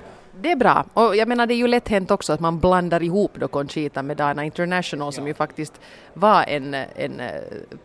Det 0.41 0.51
är 0.51 0.55
bra. 0.55 0.85
Och 0.93 1.15
jag 1.15 1.27
menar 1.27 1.45
det 1.47 1.53
är 1.53 1.55
ju 1.55 1.67
lätt 1.67 1.87
hänt 1.87 2.11
också 2.11 2.33
att 2.33 2.39
man 2.39 2.59
blandar 2.59 3.03
ihop 3.03 3.31
då 3.35 3.47
Conchita 3.47 4.03
med 4.03 4.17
Dana 4.17 4.45
International 4.45 5.13
som 5.13 5.27
ju 5.27 5.33
faktiskt 5.33 5.73
var 6.13 6.43
en, 6.43 6.73
en 6.73 7.21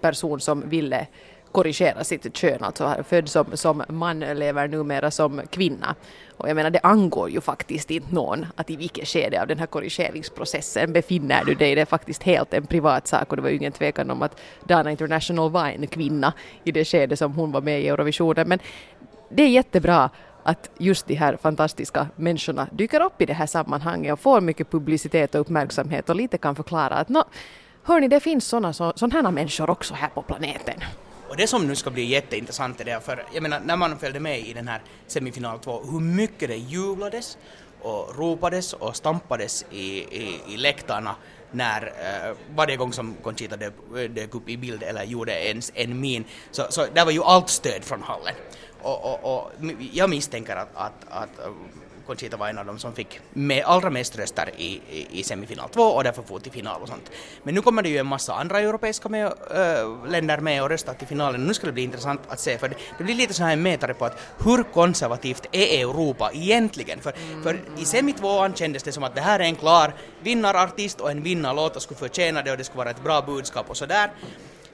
person 0.00 0.40
som 0.40 0.68
ville 0.68 1.06
korrigera 1.52 2.05
sitt 2.05 2.37
kön, 2.37 2.62
alltså 2.62 3.05
född 3.09 3.28
som, 3.28 3.47
som 3.55 3.85
man 3.88 4.21
lever 4.21 4.69
numera 4.69 5.11
som 5.11 5.43
kvinna. 5.50 5.95
Och 6.37 6.49
jag 6.49 6.55
menar 6.57 6.71
det 6.71 6.81
angår 6.83 7.31
ju 7.31 7.40
faktiskt 7.40 7.90
inte 7.90 8.14
någon 8.14 8.47
att 8.57 8.71
i 8.71 8.76
vilket 8.76 9.09
skede 9.09 9.43
av 9.43 9.47
den 9.47 9.59
här 9.59 9.67
korrigeringsprocessen 9.67 10.93
befinner 10.93 11.45
du 11.45 11.55
dig. 11.55 11.75
Det 11.75 11.81
är 11.81 11.87
faktiskt 11.87 12.23
helt 12.23 12.55
en 12.55 12.67
privat 12.67 13.07
sak 13.07 13.31
och 13.31 13.37
det 13.37 13.43
var 13.43 13.49
ju 13.49 13.57
ingen 13.57 13.73
tvekan 13.73 14.11
om 14.11 14.23
att 14.23 14.40
Dana 14.64 14.90
International 14.90 15.50
var 15.50 15.67
en 15.67 15.87
kvinna 15.87 16.33
i 16.64 16.73
det 16.73 16.85
skede 16.85 17.17
som 17.17 17.33
hon 17.33 17.52
var 17.52 17.61
med 17.61 17.83
i 17.83 17.88
Eurovisionen. 17.88 18.49
Men 18.49 18.59
det 19.28 19.43
är 19.43 19.49
jättebra 19.49 20.11
att 20.43 20.71
just 20.78 21.07
de 21.07 21.14
här 21.14 21.37
fantastiska 21.37 22.07
människorna 22.17 22.69
dyker 22.73 23.00
upp 23.00 23.23
i 23.23 23.26
det 23.26 23.33
här 23.33 23.47
sammanhanget 23.47 24.12
och 24.12 24.21
får 24.21 24.40
mycket 24.40 24.71
publicitet 24.71 25.35
och 25.35 25.40
uppmärksamhet 25.40 26.11
och 26.11 26.17
lite 26.17 26.38
kan 26.38 26.57
förklara 26.57 26.95
att 26.95 27.09
no, 27.09 27.25
hörni, 27.83 28.09
det 28.09 28.21
finns 28.21 28.45
sådana 28.45 28.73
här 29.12 29.31
människor 29.31 29.71
också 29.71 29.95
här 29.95 30.09
på 30.09 30.23
planeten. 30.23 30.75
Och 31.28 31.37
det 31.37 31.47
som 31.47 31.66
nu 31.66 31.76
ska 31.76 31.90
bli 31.90 32.04
jätteintressant 32.04 32.80
är 32.80 32.85
det, 32.85 33.00
för 33.00 33.25
jag 33.35 33.42
menar 33.42 33.61
när 33.61 33.76
man 33.76 33.99
följde 33.99 34.20
med 34.20 34.40
i 34.40 34.52
den 34.52 34.68
här 34.68 34.82
semifinal 35.06 35.58
2, 35.58 35.82
hur 35.90 36.00
mycket 36.00 36.49
det 36.49 36.56
jublades 36.56 37.38
och 37.80 38.18
ropades 38.18 38.73
och 38.73 38.97
stampades 38.97 39.64
i, 39.70 39.99
i, 39.99 40.40
i 40.49 40.56
läktarna 40.56 41.16
när 41.50 41.82
eh, 41.87 42.37
varje 42.54 42.76
gång 42.76 42.92
som 42.92 43.14
Conchita 43.23 43.56
eh, 43.64 44.11
dök 44.11 44.35
upp 44.35 44.49
i 44.49 44.56
bild 44.56 44.82
eller 44.82 45.04
gjorde 45.04 45.32
ens 45.32 45.73
en 45.75 46.00
min, 46.00 46.25
så, 46.50 46.66
så 46.70 46.87
där 46.94 47.04
var 47.04 47.12
ju 47.12 47.23
allt 47.23 47.49
stöd 47.49 47.85
från 47.85 48.02
hallen. 48.02 48.35
Och, 48.82 49.04
och, 49.04 49.35
och 49.35 49.52
jag 49.92 50.11
misstänker 50.11 50.56
att, 50.56 50.68
att, 50.75 51.04
att 51.08 51.38
eh, 51.38 51.52
Conchita 52.08 52.36
var 52.36 52.48
en 52.48 52.58
av 52.58 52.66
dem 52.66 52.78
som 52.78 52.94
fick 52.94 53.20
med 53.32 53.64
allra 53.64 53.90
mest 53.90 54.18
röster 54.18 54.50
i, 54.56 54.80
i, 54.90 55.20
i 55.20 55.22
semifinal 55.22 55.68
2 55.68 55.82
och 55.82 56.04
därför 56.04 56.22
for 56.22 56.38
till 56.38 56.52
final 56.52 56.82
och 56.82 56.88
sånt. 56.88 57.10
Men 57.42 57.54
nu 57.54 57.62
kommer 57.62 57.82
det 57.82 57.88
ju 57.88 57.98
en 57.98 58.06
massa 58.06 58.34
andra 58.34 58.60
europeiska 58.60 59.08
med, 59.08 59.26
äh, 59.26 60.06
länder 60.08 60.38
med 60.38 60.62
och 60.62 60.68
röstar 60.68 60.94
till 60.94 61.06
finalen. 61.06 61.44
Nu 61.46 61.54
ska 61.54 61.66
det 61.66 61.72
bli 61.72 61.82
intressant 61.82 62.20
att 62.28 62.40
se 62.40 62.58
för 62.58 62.68
det, 62.68 62.76
det 62.98 63.04
blir 63.04 63.14
lite 63.14 63.34
så 63.34 63.44
här 63.44 63.52
en 63.52 63.62
mätare 63.62 63.94
på 63.94 64.04
att 64.04 64.18
hur 64.44 64.62
konservativt 64.62 65.46
är 65.52 65.80
Europa 65.80 66.30
egentligen? 66.32 67.00
För, 67.00 67.12
mm. 67.12 67.42
för 67.42 67.60
i 67.78 67.84
semi 67.84 68.12
2 68.12 68.52
kändes 68.54 68.82
det 68.82 68.92
som 68.92 69.04
att 69.04 69.14
det 69.14 69.20
här 69.20 69.40
är 69.40 69.44
en 69.44 69.56
klar 69.56 69.94
vinnarartist 70.20 71.00
och 71.00 71.10
en 71.10 71.22
vinnarlåt 71.22 71.76
och 71.76 71.82
skulle 71.82 71.98
förtjäna 71.98 72.42
det 72.42 72.50
och 72.50 72.58
det 72.58 72.64
skulle 72.64 72.78
vara 72.78 72.90
ett 72.90 73.04
bra 73.04 73.22
budskap 73.22 73.70
och 73.70 73.76
sådär. 73.76 74.10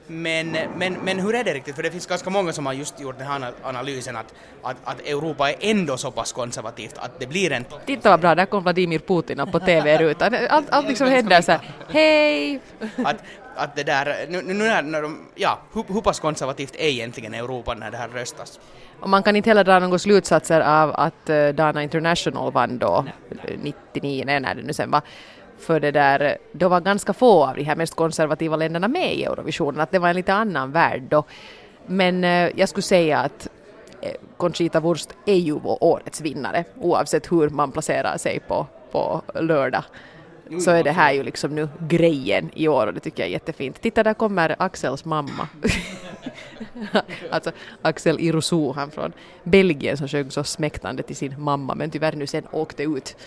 Men, 0.07 0.57
men, 0.77 0.93
men 0.93 1.19
hur 1.19 1.35
är 1.35 1.43
det 1.43 1.53
riktigt? 1.53 1.75
För 1.75 1.83
det 1.83 1.91
finns 1.91 2.05
ganska 2.05 2.29
många 2.29 2.53
som 2.53 2.65
har 2.65 2.73
just 2.73 2.99
gjort 2.99 3.17
den 3.17 3.27
här 3.27 3.51
analysen 3.63 4.15
att, 4.15 4.33
att, 4.61 4.77
att 4.83 4.99
Europa 4.99 5.51
är 5.51 5.55
ändå 5.59 5.97
så 5.97 6.11
pass 6.11 6.33
konservativt 6.33 6.97
att 6.97 7.19
det 7.19 7.27
blir 7.27 7.51
en... 7.51 7.65
Titta 7.85 8.09
vad 8.09 8.19
bra, 8.19 8.35
där 8.35 8.45
kom 8.45 8.63
Vladimir 8.63 8.99
Putin 8.99 9.51
på 9.51 9.59
TV-rutan. 9.59 10.35
Allt, 10.49 10.69
allt 10.69 10.87
liksom 10.87 11.07
händer 11.07 11.41
så 11.41 11.51
här, 11.51 11.61
hej! 11.89 12.59
Att, 13.05 13.17
att 13.55 13.75
det 13.75 13.83
där, 13.83 14.25
nu, 14.29 14.41
nu 14.41 14.53
när, 14.53 14.81
när 14.81 15.01
de, 15.01 15.25
ja, 15.35 15.59
hur, 15.73 15.83
hur 15.87 16.01
pass 16.01 16.19
konservativt 16.19 16.75
är 16.75 16.87
egentligen 16.87 17.33
Europa 17.33 17.73
när 17.73 17.91
det 17.91 17.97
här 17.97 18.07
röstas? 18.07 18.59
Och 18.99 19.09
man 19.09 19.23
kan 19.23 19.35
inte 19.35 19.49
heller 19.49 19.63
dra 19.63 19.79
några 19.79 19.99
slutsatser 19.99 20.61
av 20.61 20.91
att 20.95 21.29
uh, 21.29 21.49
Dana 21.49 21.83
International 21.83 22.51
vann 22.51 22.77
då, 22.77 23.05
99, 23.61 24.23
nej 24.25 24.39
när 24.39 24.55
det 24.55 24.61
nu 24.61 24.73
sen 24.73 24.91
var, 24.91 25.01
för 25.59 25.79
det 25.79 25.91
där, 25.91 26.37
då 26.51 26.69
var 26.69 26.81
ganska 26.81 27.13
få 27.13 27.45
av 27.45 27.55
de 27.55 27.63
här 27.63 27.75
mest 27.75 27.95
konservativa 27.95 28.55
länderna 28.55 28.87
med 28.87 29.15
i 29.15 29.23
Eurovisionen, 29.23 29.81
att 29.81 29.91
det 29.91 29.99
var 29.99 30.09
en 30.09 30.15
lite 30.15 30.33
annan 30.33 30.71
värld 30.71 31.01
då. 31.09 31.23
Men 31.85 32.23
eh, 32.23 32.49
jag 32.55 32.69
skulle 32.69 32.83
säga 32.83 33.19
att 33.19 33.47
eh, 34.01 34.11
Conchita 34.37 34.79
Wurst 34.79 35.09
är 35.25 35.35
ju 35.35 35.59
vår 35.59 35.83
årets 35.83 36.21
vinnare, 36.21 36.63
oavsett 36.81 37.31
hur 37.31 37.49
man 37.49 37.71
placerar 37.71 38.17
sig 38.17 38.39
på, 38.39 38.67
på 38.91 39.21
lördag. 39.33 39.83
Så 40.59 40.71
är 40.71 40.83
det 40.83 40.91
här 40.91 41.13
ju 41.13 41.23
liksom 41.23 41.55
nu 41.55 41.69
grejen 41.79 42.49
i 42.53 42.67
år 42.67 42.87
och 42.87 42.93
det 42.93 42.99
tycker 42.99 43.23
jag 43.23 43.27
är 43.27 43.33
jättefint. 43.33 43.81
Titta, 43.81 44.03
där 44.03 44.13
kommer 44.13 44.55
Axels 44.59 45.05
mamma. 45.05 45.47
alltså 47.29 47.51
Axel 47.81 48.19
Irosu, 48.19 48.71
han 48.71 48.91
från 48.91 49.13
Belgien 49.43 49.97
som 49.97 50.07
sjöng 50.07 50.31
så 50.31 50.43
smäktande 50.43 51.03
till 51.03 51.15
sin 51.15 51.35
mamma 51.37 51.75
men 51.75 51.91
tyvärr 51.91 52.15
nu 52.15 52.27
sen 52.27 52.47
åkte 52.51 52.83
ut 52.83 53.17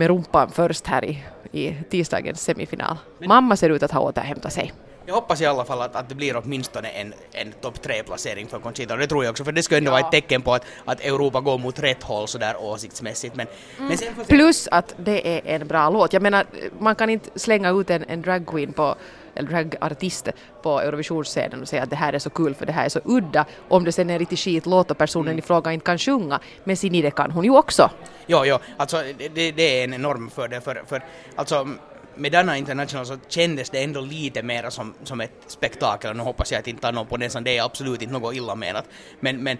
med 0.00 0.08
rumpan 0.08 0.50
först 0.50 0.86
här 0.86 1.04
i, 1.04 1.24
i 1.52 1.76
tisdagens 1.90 2.40
semifinal. 2.40 2.96
Mamma 3.18 3.56
ser 3.56 3.70
ut 3.70 3.82
att 3.82 3.90
ha 3.90 4.00
återhämtat 4.00 4.52
sig. 4.52 4.72
Jag 5.06 5.14
hoppas 5.14 5.40
i 5.40 5.46
alla 5.46 5.64
fall 5.64 5.82
att, 5.82 5.96
att 5.96 6.08
det 6.08 6.14
blir 6.14 6.36
åtminstone 6.36 6.88
en, 6.88 7.14
en 7.32 7.52
topp 7.52 7.82
tre-placering 7.82 8.46
för 8.46 8.58
Conchita, 8.58 8.94
och 8.94 9.00
det 9.00 9.06
tror 9.06 9.24
jag 9.24 9.30
också, 9.30 9.44
för 9.44 9.52
det 9.52 9.62
skulle 9.62 9.78
ändå 9.78 9.88
ja. 9.88 9.92
vara 9.92 10.04
ett 10.06 10.12
tecken 10.12 10.42
på 10.42 10.54
att, 10.54 10.64
att 10.84 11.00
Europa 11.00 11.40
går 11.40 11.58
mot 11.58 11.78
rätt 11.78 12.02
håll 12.02 12.28
sådär 12.28 12.56
åsiktsmässigt. 12.60 13.36
Men, 13.36 13.46
mm. 13.76 13.88
men 13.88 13.98
sen 13.98 14.14
Plus 14.28 14.68
att 14.70 14.94
det 14.96 15.28
är 15.28 15.54
en 15.54 15.68
bra 15.68 15.90
låt. 15.90 16.12
Jag 16.12 16.22
menar, 16.22 16.46
man 16.78 16.94
kan 16.94 17.10
inte 17.10 17.38
slänga 17.38 17.70
ut 17.70 17.90
en, 17.90 18.04
en 18.08 18.22
dragqueen 18.22 18.72
på 18.72 18.94
eller 19.34 19.48
dragartist 19.48 20.28
på 20.62 20.80
Eurovisionsscenen 20.80 21.62
och 21.62 21.68
säga 21.68 21.82
att 21.82 21.90
det 21.90 21.96
här 21.96 22.12
är 22.12 22.18
så 22.18 22.30
kul 22.30 22.54
för 22.54 22.66
det 22.66 22.72
här 22.72 22.84
är 22.84 22.88
så 22.88 23.00
udda. 23.04 23.44
Om 23.68 23.84
det 23.84 23.92
sen 23.92 24.10
är 24.10 24.18
riktigt 24.18 24.38
skit 24.38 24.66
låt 24.66 24.90
och 24.90 24.98
personen 24.98 25.28
mm. 25.28 25.38
i 25.38 25.42
fråga 25.42 25.72
inte 25.72 25.86
kan 25.86 25.98
sjunga, 25.98 26.40
men 26.64 26.76
sin 26.76 26.94
idé 26.94 27.10
kan 27.10 27.30
hon 27.30 27.44
ju 27.44 27.50
också. 27.50 27.90
Jo, 28.26 28.44
jo, 28.44 28.58
alltså 28.76 29.02
det, 29.34 29.52
det 29.52 29.80
är 29.80 29.84
en 29.84 29.94
enorm 29.94 30.30
fördel 30.30 30.60
för, 30.60 30.82
för 30.86 31.04
alltså 31.36 31.68
med 32.14 32.32
denna 32.32 32.56
International 32.56 33.06
så 33.06 33.16
kändes 33.28 33.70
det 33.70 33.82
ändå 33.82 34.00
lite 34.00 34.42
mer 34.42 34.70
som, 34.70 34.94
som 35.04 35.20
ett 35.20 35.32
spektakel. 35.46 36.16
Nu 36.16 36.22
hoppas 36.22 36.52
jag 36.52 36.58
att 36.58 36.66
inte 36.66 36.82
tar 36.82 36.92
någon 36.92 37.06
på 37.06 37.16
näsan, 37.16 37.44
det 37.44 37.58
är 37.58 37.64
absolut 37.64 38.02
inte 38.02 38.12
något 38.12 38.34
illa 38.34 38.54
menat. 38.54 38.84
Men, 39.20 39.42
men, 39.42 39.58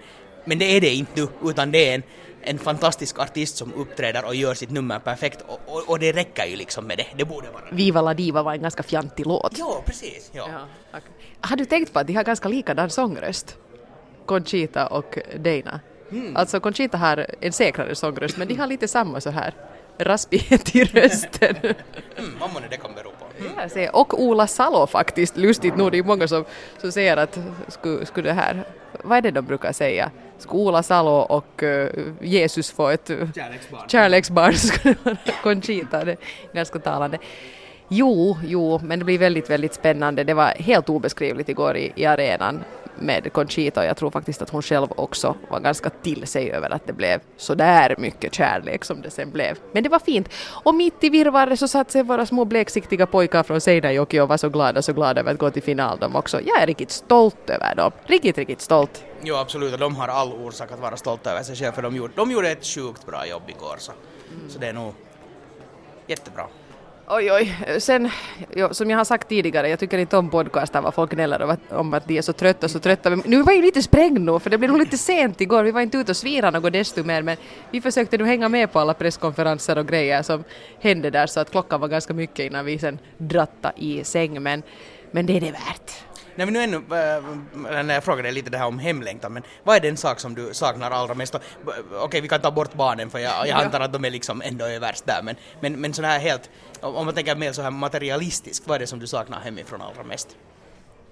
men 0.50 0.58
det 0.58 0.76
är 0.76 0.80
det 0.80 0.94
inte 0.94 1.28
utan 1.44 1.70
det 1.70 1.88
är 1.88 1.94
en, 1.94 2.02
en 2.42 2.58
fantastisk 2.58 3.18
artist 3.18 3.56
som 3.56 3.74
uppträder 3.74 4.24
och 4.24 4.34
gör 4.34 4.54
sitt 4.54 4.70
nummer 4.70 4.98
perfekt 4.98 5.44
och, 5.46 5.60
och, 5.66 5.90
och, 5.90 5.98
det 5.98 6.12
räcker 6.12 6.46
ju 6.46 6.56
liksom 6.56 6.86
med 6.86 6.98
det. 6.98 7.06
Det 7.16 7.24
borde 7.24 7.50
vara 7.50 7.64
Viva 7.70 8.02
la 8.02 8.14
diva 8.14 8.42
var 8.42 8.54
en 8.54 8.62
ganska 8.62 8.82
fjantig 8.82 9.26
låt. 9.26 9.58
Ja, 9.58 9.82
precis. 9.86 10.30
Ja. 10.32 10.48
ja 10.52 10.98
okay. 10.98 11.10
Har 11.40 11.56
du 11.56 11.64
tänkt 11.64 11.92
på 11.92 11.98
att 11.98 12.06
de 12.06 12.14
har 12.14 12.24
ganska 12.24 12.48
likadan 12.48 12.90
sångröst? 12.90 13.56
Conchita 14.26 14.86
och 14.86 15.18
Dana. 15.36 15.80
Mm. 16.10 16.36
Alltså 16.36 16.60
Conchita 16.60 16.98
har 16.98 17.26
en 17.40 17.52
säkrare 17.52 17.94
sångröst 17.94 18.36
men 18.36 18.48
de 18.48 18.54
har 18.54 18.66
lite 18.66 18.88
samma 18.88 19.20
så 19.20 19.30
här 19.30 19.54
raspighet 19.98 20.74
i 20.74 20.84
rösten. 20.84 21.56
mm, 21.62 22.30
vad 22.40 22.52
månne 22.52 22.66
det 22.70 22.76
kan 22.76 22.94
bero 22.94 23.10
på. 23.10 23.26
Mm. 23.38 23.70
Ja, 23.74 23.90
och 23.90 24.22
Ola 24.22 24.46
Salo 24.46 24.86
faktiskt, 24.86 25.36
lustigt 25.36 25.76
nog, 25.76 25.92
det 25.92 25.98
är 25.98 26.02
många 26.02 26.28
som, 26.28 26.44
som 26.78 26.92
säger 26.92 27.16
att 27.16 27.38
skulle, 27.68 28.06
skulle 28.06 28.28
det 28.28 28.34
här, 28.34 28.64
vad 29.04 29.18
är 29.18 29.22
det 29.22 29.30
de 29.30 29.46
brukar 29.46 29.72
säga? 29.72 30.10
Skulle 30.38 30.62
Ola 30.62 30.82
Salo 30.82 31.10
och 31.10 31.62
uh, 31.62 31.88
Jesus 32.20 32.70
få 32.70 32.88
ett 32.88 33.06
kärleksbarn, 33.06 33.88
kärleksbarn 33.88 34.54
Conchita, 35.42 36.04
det 36.04 36.12
är 36.12 36.18
ganska 36.54 36.78
talande. 36.78 37.18
Jo, 37.88 38.38
jo, 38.44 38.80
men 38.82 38.98
det 38.98 39.04
blir 39.04 39.18
väldigt, 39.18 39.50
väldigt 39.50 39.74
spännande. 39.74 40.24
Det 40.24 40.34
var 40.34 40.46
helt 40.46 40.88
obeskrivligt 40.88 41.48
igår 41.48 41.76
i, 41.76 41.92
i 41.96 42.06
arenan 42.06 42.64
med 42.98 43.32
Conchita 43.32 43.80
och 43.80 43.86
jag 43.86 43.96
tror 43.96 44.10
faktiskt 44.10 44.42
att 44.42 44.50
hon 44.50 44.62
själv 44.62 44.88
också 44.96 45.36
var 45.50 45.60
ganska 45.60 45.90
till 45.90 46.26
sig 46.26 46.50
över 46.50 46.70
att 46.70 46.86
det 46.86 46.92
blev 46.92 47.20
så 47.36 47.54
där 47.54 47.94
mycket 47.98 48.34
kärlek 48.34 48.84
som 48.84 49.02
det 49.02 49.10
sen 49.10 49.30
blev. 49.30 49.58
Men 49.72 49.82
det 49.82 49.88
var 49.88 49.98
fint. 49.98 50.28
Och 50.64 50.74
mitt 50.74 51.04
i 51.04 51.08
virvaret 51.08 51.58
så 51.58 51.68
satt 51.68 51.90
sig 51.90 52.02
våra 52.02 52.26
små 52.26 52.44
bleksiktiga 52.44 53.06
pojkar 53.06 53.42
från 53.42 53.60
Seinäjoki 53.60 54.20
och 54.20 54.28
var 54.28 54.36
så 54.36 54.48
glada, 54.48 54.82
så 54.82 54.92
glada 54.92 55.20
över 55.20 55.32
att 55.32 55.38
gå 55.38 55.50
till 55.50 55.62
final 55.62 55.98
de 55.98 56.16
också. 56.16 56.40
Jag 56.40 56.62
är 56.62 56.66
riktigt 56.66 56.90
stolt 56.90 57.50
över 57.50 57.74
dem. 57.74 57.92
Riktigt, 58.04 58.38
riktigt 58.38 58.60
stolt. 58.60 59.04
Jo, 59.22 59.34
absolut. 59.36 59.72
Och 59.72 59.78
de 59.78 59.96
har 59.96 60.08
all 60.08 60.32
orsak 60.32 60.72
att 60.72 60.80
vara 60.80 60.96
stolta 60.96 61.30
över 61.30 61.42
sig 61.42 61.56
själva 61.56 61.72
för 61.72 61.82
de 61.82 61.96
gjorde, 61.96 62.12
de 62.16 62.30
gjorde 62.30 62.50
ett 62.50 62.64
sjukt 62.64 63.06
bra 63.06 63.26
jobb 63.26 63.42
igår. 63.48 63.76
Så, 63.78 63.92
mm. 63.92 64.50
så 64.50 64.58
det 64.58 64.66
är 64.66 64.72
nog 64.72 64.94
jättebra. 66.06 66.46
Oj, 67.12 67.32
oj. 67.32 67.80
Sen, 67.80 68.10
jo, 68.56 68.74
som 68.74 68.90
jag 68.90 68.98
har 68.98 69.04
sagt 69.04 69.28
tidigare, 69.28 69.68
jag 69.68 69.78
tycker 69.78 69.98
inte 69.98 70.16
om 70.16 70.30
podcastar 70.30 70.82
var 70.82 70.90
folk 70.90 71.10
gnäller 71.10 71.58
om 71.70 71.94
att 71.94 72.08
de 72.08 72.18
är 72.18 72.22
så 72.22 72.32
trötta, 72.32 72.68
så 72.68 72.78
trötta. 72.78 73.10
Men 73.10 73.22
nu 73.24 73.42
var 73.42 73.52
ju 73.52 73.62
lite 73.62 73.82
sprängd 73.82 74.20
nu, 74.20 74.38
för 74.38 74.50
det 74.50 74.58
blev 74.58 74.70
nog 74.70 74.80
lite 74.80 74.98
sent 74.98 75.40
igår. 75.40 75.62
Vi 75.62 75.70
var 75.70 75.80
inte 75.80 75.98
ute 75.98 76.12
och 76.12 76.16
svira 76.16 76.50
något 76.50 76.72
desto 76.72 77.04
mer, 77.04 77.22
men 77.22 77.36
vi 77.70 77.80
försökte 77.80 78.18
nu 78.18 78.24
hänga 78.24 78.48
med 78.48 78.72
på 78.72 78.78
alla 78.78 78.94
presskonferenser 78.94 79.78
och 79.78 79.88
grejer 79.88 80.22
som 80.22 80.44
hände 80.80 81.10
där, 81.10 81.26
så 81.26 81.40
att 81.40 81.50
klockan 81.50 81.80
var 81.80 81.88
ganska 81.88 82.14
mycket 82.14 82.46
innan 82.46 82.64
vi 82.64 82.78
sen 82.78 82.98
dratta 83.18 83.72
i 83.76 84.04
säng. 84.04 84.42
Men, 84.42 84.62
men 85.10 85.26
det 85.26 85.36
är 85.36 85.40
det 85.40 85.52
värt. 85.52 86.09
Nej 86.34 86.46
men 86.46 86.52
nu 86.52 86.62
ännu, 86.62 86.76
äh, 86.76 87.82
när 87.82 87.94
jag 87.94 88.04
frågade 88.04 88.30
lite 88.30 88.50
det 88.50 88.58
här 88.58 88.66
om 88.66 88.78
hemlängtan, 88.78 89.32
men 89.32 89.42
vad 89.64 89.76
är 89.76 89.80
den 89.80 89.96
sak 89.96 90.20
som 90.20 90.34
du 90.34 90.54
saknar 90.54 90.90
allra 90.90 91.14
mest? 91.14 91.34
Okej, 91.34 91.44
okay, 92.04 92.20
vi 92.20 92.28
kan 92.28 92.40
ta 92.40 92.50
bort 92.50 92.74
barnen 92.74 93.10
för 93.10 93.18
jag, 93.18 93.48
jag 93.48 93.64
antar 93.64 93.80
att 93.80 93.92
de 93.92 94.04
är 94.04 94.10
liksom 94.10 94.42
ändå 94.42 94.64
överst 94.64 95.06
där, 95.06 95.22
men, 95.22 95.36
men, 95.60 95.80
men 95.80 95.94
sån 95.94 96.04
här 96.04 96.18
helt, 96.18 96.50
om 96.80 97.04
man 97.04 97.14
tänker 97.14 97.36
mer 97.36 97.52
så 97.52 97.62
här 97.62 97.70
materialistiskt, 97.70 98.68
vad 98.68 98.74
är 98.74 98.78
det 98.78 98.86
som 98.86 98.98
du 98.98 99.06
saknar 99.06 99.40
hemifrån 99.40 99.82
allra 99.82 100.02
mest? 100.02 100.36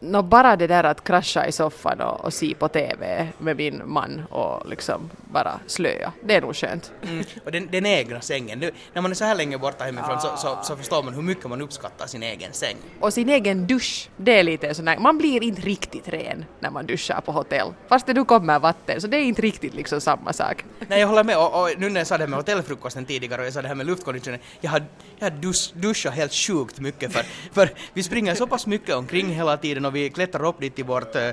No, 0.00 0.22
bara 0.22 0.56
det 0.56 0.66
där 0.66 0.84
att 0.84 1.04
krascha 1.04 1.46
i 1.46 1.52
soffan 1.52 2.00
och, 2.00 2.24
och 2.24 2.34
se 2.34 2.54
på 2.54 2.68
TV 2.68 3.28
med 3.38 3.56
min 3.56 3.82
man 3.84 4.22
och 4.30 4.68
liksom 4.68 5.10
bara 5.32 5.60
slöa, 5.66 6.12
det 6.22 6.34
är 6.34 6.40
nog 6.40 6.56
skönt. 6.56 6.92
Mm. 7.02 7.24
Och 7.44 7.52
den, 7.52 7.68
den 7.70 7.86
egna 7.86 8.20
sängen, 8.20 8.58
nu, 8.58 8.70
när 8.92 9.02
man 9.02 9.10
är 9.10 9.14
så 9.14 9.24
här 9.24 9.34
länge 9.34 9.58
borta 9.58 9.84
hemifrån 9.84 10.16
ah. 10.16 10.20
så, 10.20 10.36
så, 10.36 10.58
så, 10.62 10.76
förstår 10.76 11.02
man 11.02 11.14
hur 11.14 11.22
mycket 11.22 11.48
man 11.48 11.62
uppskattar 11.62 12.06
sin 12.06 12.22
egen 12.22 12.52
säng. 12.52 12.76
Och 13.00 13.12
sin 13.12 13.28
egen 13.28 13.66
dusch, 13.66 14.08
det 14.16 14.38
är 14.38 14.42
lite 14.42 14.74
sån 14.74 14.88
här, 14.88 14.98
man 14.98 15.18
blir 15.18 15.42
inte 15.42 15.62
riktigt 15.62 16.08
ren 16.08 16.44
när 16.60 16.70
man 16.70 16.86
duschar 16.86 17.20
på 17.20 17.32
hotell. 17.32 17.72
Fast 17.88 18.06
det 18.06 18.14
nu 18.14 18.24
kommer 18.24 18.58
vatten, 18.58 19.00
så 19.00 19.06
det 19.06 19.16
är 19.16 19.22
inte 19.22 19.42
riktigt 19.42 19.74
liksom 19.74 20.00
samma 20.00 20.32
sak. 20.32 20.64
Nej, 20.88 21.00
jag 21.00 21.08
håller 21.08 21.24
med. 21.24 21.38
Och, 21.38 21.62
och 21.62 21.70
nu 21.78 21.90
när 21.90 22.00
jag 22.00 22.06
sa 22.06 22.18
det 22.18 22.26
med 22.26 22.36
hotellfrukosten 22.36 23.04
tidigare 23.04 23.40
och 23.40 23.46
jag 23.46 23.54
sa 23.54 23.62
det 23.62 23.68
här 23.68 23.74
med 23.74 23.86
luftkonditionering, 23.86 24.42
jag 24.60 24.70
har, 24.70 24.82
jag 25.18 25.30
har 25.30 25.36
dusch, 25.36 25.72
duschat 25.74 26.14
helt 26.14 26.32
sjukt 26.32 26.80
mycket 26.80 27.12
för, 27.12 27.22
för 27.52 27.70
vi 27.92 28.02
springer 28.02 28.34
så 28.34 28.46
pass 28.46 28.66
mycket 28.66 28.94
omkring 28.94 29.28
hela 29.28 29.56
tiden 29.56 29.84
och 29.88 29.96
vi 29.96 30.10
klättrar 30.10 30.44
upp 30.44 30.60
dit 30.60 30.76
till 30.76 30.84
vårt 30.84 31.14
eh, 31.14 31.30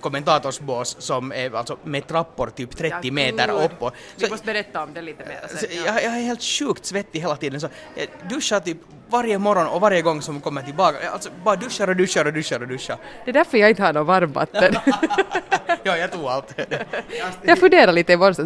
kommentatorsbås 0.00 0.96
som 0.98 1.32
är 1.32 1.56
alltså 1.56 1.76
med 1.84 2.06
trappor 2.06 2.50
typ 2.50 2.76
30 2.76 2.96
ja, 3.02 3.12
meter 3.12 3.64
upp. 3.64 3.94
Vi 4.16 4.30
måste 4.30 4.46
berätta 4.46 4.82
om 4.82 4.94
det 4.94 5.02
lite 5.02 5.24
mer 5.24 5.40
sen. 5.48 5.68
Ja. 5.70 5.82
Jag, 5.86 6.04
jag, 6.04 6.16
är 6.18 6.22
helt 6.22 6.42
sjukt 6.42 6.86
svettig 6.86 7.20
hela 7.20 7.36
tiden 7.36 7.60
så 7.60 7.68
jag 7.94 8.08
duschar 8.30 8.60
typ 8.60 8.78
varje 9.08 9.38
morgon 9.38 9.66
och 9.66 9.80
varje 9.80 10.02
gång 10.02 10.22
som 10.22 10.40
kommer 10.40 10.62
tillbaka. 10.62 11.10
Alltså 11.10 11.30
bara 11.44 11.56
duschar 11.56 11.88
och 11.88 11.96
duschar 11.96 12.24
och 12.24 12.32
duschar 12.32 12.60
och 12.60 12.68
duschar. 12.68 12.96
Det 13.24 13.30
är 13.30 13.32
därför 13.32 13.58
jag 13.58 13.70
inte 13.70 13.82
har 13.82 13.92
något 13.92 14.06
varmvatten. 14.06 14.74
ja, 15.82 15.96
jag 15.96 16.12
tog 16.12 16.24
allt. 16.24 16.54
jag 17.42 17.58
funderar 17.58 17.92
lite 17.92 18.12
i 18.12 18.16
morse. 18.16 18.42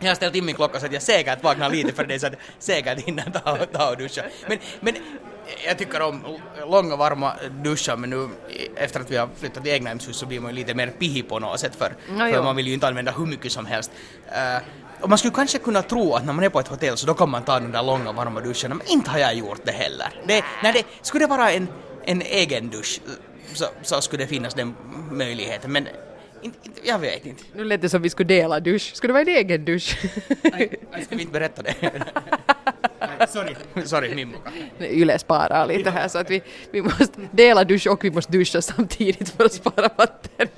jag 0.00 0.08
har 0.08 0.14
ställt 0.14 0.34
in 0.34 0.44
min 0.44 0.54
klocka 0.54 0.80
så 0.80 0.86
att 0.86 0.92
jag 0.92 1.02
säkert 1.02 1.42
vaknar 1.42 1.70
lite 1.70 1.92
för 1.92 2.04
det 2.04 2.18
så 2.18 2.26
att 2.26 2.32
jag 2.32 2.42
säkert 2.58 3.00
hinner 3.00 3.30
ta, 3.30 3.56
ta 3.56 3.90
och 3.90 3.96
duscha. 3.96 4.22
Men, 4.48 4.58
men 4.80 4.94
jag 5.66 5.78
tycker 5.78 6.02
om 6.02 6.38
långa 6.68 6.96
varma 6.96 7.32
duschar 7.62 7.96
men 7.96 8.10
nu 8.10 8.28
efter 8.76 9.00
att 9.00 9.10
vi 9.10 9.16
har 9.16 9.28
flyttat 9.36 9.62
till 9.64 9.72
egnahemshus 9.72 10.16
så 10.16 10.26
blir 10.26 10.40
man 10.40 10.50
ju 10.50 10.56
lite 10.56 10.74
mer 10.74 10.86
pihig 10.86 11.28
på 11.28 11.38
något 11.38 11.60
sätt 11.60 11.74
för, 11.74 11.96
Ja, 12.18 12.32
för 12.32 12.42
man 12.42 12.56
vill 12.56 12.66
ju 12.66 12.74
inte 12.74 12.88
använda 12.88 13.12
hur 13.12 13.26
mycket 13.26 13.52
som 13.52 13.66
helst. 13.66 13.90
Eh, 14.26 14.62
och 15.00 15.08
man 15.08 15.18
skulle 15.18 15.34
kanske 15.34 15.58
kunna 15.58 15.82
tro 15.82 16.14
att 16.14 16.26
när 16.26 16.32
man 16.32 16.44
är 16.44 16.48
på 16.48 16.60
ett 16.60 16.68
hotell 16.68 16.96
så 16.96 17.06
då 17.06 17.14
kan 17.14 17.30
man 17.30 17.44
ta 17.44 17.60
de 17.60 17.72
där 17.72 17.82
långa 17.82 18.12
varma 18.12 18.40
duscharna 18.40 18.74
men 18.74 18.86
inte 18.86 19.10
har 19.10 19.18
jag 19.18 19.34
gjort 19.34 19.60
det 19.64 19.72
heller. 19.72 20.20
Det, 20.26 20.44
när 20.62 20.72
det, 20.72 20.84
skulle 21.02 21.24
det 21.24 21.28
vara 21.28 21.52
en, 21.52 21.68
en 22.04 22.22
egen 22.22 22.70
dusch 22.70 23.00
så, 23.54 23.64
så 23.82 24.00
skulle 24.00 24.22
det 24.22 24.28
finnas 24.28 24.54
den 24.54 24.74
möjligheten 25.10 25.72
men 25.72 25.88
jag 26.84 26.98
vet 26.98 27.26
inte. 27.26 27.42
Nu 27.54 27.64
lät 27.64 27.82
det 27.82 27.88
som 27.88 28.02
vi 28.02 28.10
skulle 28.10 28.26
dela 28.26 28.60
dusch. 28.60 28.94
Skulle 28.94 29.08
det 29.08 29.12
vara 29.12 29.22
en 29.22 29.36
egen 29.36 29.64
dusch? 29.64 29.98
Nej, 30.42 30.80
ska 31.06 31.16
vi 31.16 31.22
inte 31.22 31.32
berätta 31.32 31.62
det? 31.62 31.74
Nej, 33.18 33.28
sorry, 33.28 33.54
sorry 33.84 34.14
min 34.14 34.28
muka. 34.28 34.50
Yle 34.80 35.18
sparar 35.18 35.66
lite 35.66 35.90
här 35.90 36.08
så 36.08 36.18
att 36.18 36.30
vi, 36.30 36.42
vi 36.70 36.82
måste 36.82 37.20
dela 37.30 37.64
dusch 37.64 37.86
och 37.86 38.04
vi 38.04 38.10
måste 38.10 38.32
duscha 38.32 38.62
samtidigt 38.62 39.28
för 39.28 39.44
att 39.44 39.52
spara 39.52 39.90
vatten. 39.96 40.48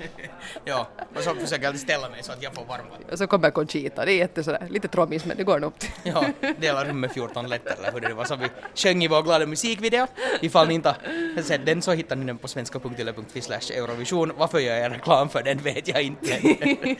Ja, 0.65 0.87
och 1.15 1.23
så 1.23 1.35
försöker 1.35 1.63
jag 1.63 1.79
ställa 1.79 2.09
mig 2.09 2.23
så 2.23 2.31
att 2.31 2.43
jag 2.43 2.55
får 2.55 2.65
varmvatten. 2.65 3.05
Och 3.11 3.17
så 3.17 3.27
kommer 3.27 3.51
Conchita, 3.51 4.05
det 4.05 4.11
är 4.11 4.17
jätte 4.17 4.43
sådär, 4.43 4.67
lite 4.69 4.87
trommis 4.87 5.25
men 5.25 5.37
det 5.37 5.43
går 5.43 5.59
nog. 5.59 5.73
Ja, 6.03 6.25
dela 6.57 6.85
rum 6.85 6.99
med 6.99 7.11
14 7.11 7.47
lätter 7.49 7.75
eller 7.79 7.91
hur 7.91 7.99
det 7.99 8.13
var 8.13 8.25
som 8.25 8.39
vi 8.39 8.47
sjöng 8.75 9.03
i 9.03 9.07
vår 9.07 9.21
glada 9.23 9.45
musikvideo. 9.45 10.07
Ifall 10.41 10.67
ni 10.67 10.73
inte 10.73 10.95
har 11.35 11.41
sett 11.41 11.65
den 11.65 11.81
så 11.81 11.91
hittar 11.91 12.15
ni 12.15 12.25
den 12.25 12.37
på 12.37 12.47
svenska.yle.fi 12.47 13.41
slash 13.41 13.71
Eurovision. 13.75 14.31
Varför 14.37 14.59
gör 14.59 14.75
jag 14.75 14.91
reklam 14.91 15.29
för 15.29 15.43
den 15.43 15.57
vet 15.57 15.87
jag 15.87 16.01
inte. 16.01 16.39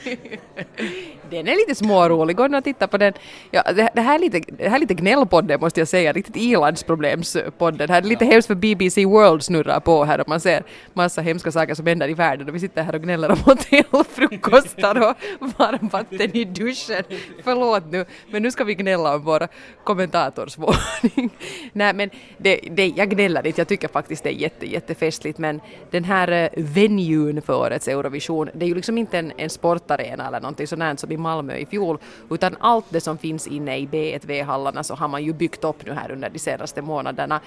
Den 1.29 1.47
är 1.47 1.55
lite 1.55 1.75
smårolig, 1.75 2.35
gå 2.35 2.47
nu 2.47 2.57
och 2.57 2.63
titta 2.63 2.87
på 2.87 2.97
den. 2.97 3.13
Ja, 3.51 3.63
det, 3.63 3.89
det, 3.95 4.01
här 4.01 4.15
är 4.15 4.19
lite, 4.19 4.39
det 4.51 4.69
här 4.69 4.75
är 4.75 4.79
lite 4.79 4.93
gnällpodden 4.93 5.59
måste 5.59 5.81
jag 5.81 5.87
säga, 5.87 6.13
riktigt 6.13 6.35
ilandsproblemspodden. 6.35 7.89
Här 7.89 8.01
är 8.01 8.05
lite 8.05 8.25
hemskt 8.25 8.47
för 8.47 8.55
BBC 8.55 9.05
World 9.05 9.43
snurrar 9.43 9.79
på 9.79 10.03
här 10.03 10.21
och 10.21 10.27
man 10.27 10.39
ser 10.39 10.63
massa 10.93 11.21
hemska 11.21 11.51
saker 11.51 11.75
som 11.75 11.87
händer 11.87 12.09
i 12.09 12.13
världen 12.13 12.49
och 12.49 12.55
vi 12.55 12.59
sitter 12.59 12.83
här 12.83 12.95
och 12.95 13.01
gnäller 13.01 13.31
om 13.31 13.37
hotellfrukostar 13.45 15.09
och 15.09 15.15
varmvatten 15.57 16.37
i 16.37 16.45
duschen. 16.45 17.03
Förlåt 17.43 17.91
nu, 17.91 18.05
men 18.31 18.43
nu 18.43 18.51
ska 18.51 18.63
vi 18.63 18.75
gnälla 18.75 19.15
om 19.15 19.23
vår 19.23 19.47
kommentatorsvåning. 19.83 21.29
Nej 21.73 21.93
men 21.93 22.09
det, 22.37 22.59
det, 22.71 22.87
jag 22.87 23.09
gnäller 23.09 23.47
inte, 23.47 23.61
jag 23.61 23.67
tycker 23.67 23.87
faktiskt 23.87 24.23
det 24.23 24.29
är 24.29 24.33
jätte, 24.33 24.65
jättefestligt 24.65 25.37
men 25.37 25.61
den 25.91 26.03
här 26.03 26.31
eh, 26.31 26.49
venuen 26.55 27.41
för 27.41 27.53
årets 27.53 27.87
Eurovision, 27.87 28.49
det 28.53 28.65
är 28.65 28.69
ju 28.69 28.75
liksom 28.75 28.97
inte 28.97 29.19
en, 29.19 29.31
en 29.37 29.49
sportarena 29.49 30.27
eller 30.27 30.39
någonting 30.39 30.67
sånt 30.67 30.99
som 30.99 31.11
i 31.17 31.19
Malmö 31.19 31.55
i 31.55 31.65
fjol, 31.65 31.97
utan 32.29 32.55
allt 32.59 32.85
det 32.89 33.01
som 33.01 33.17
finns 33.17 33.47
inne 33.47 33.77
i 33.77 33.87
B1V-hallarna 33.87 34.83
så 34.83 34.95
har 34.95 35.07
man 35.07 35.23
ju 35.23 35.33
byggt 35.33 35.63
upp 35.63 35.85
nu 35.85 35.93
här 35.93 36.11
under 36.11 36.29
de 36.29 36.39
senaste 36.39 36.81
månaderna. 36.81 37.39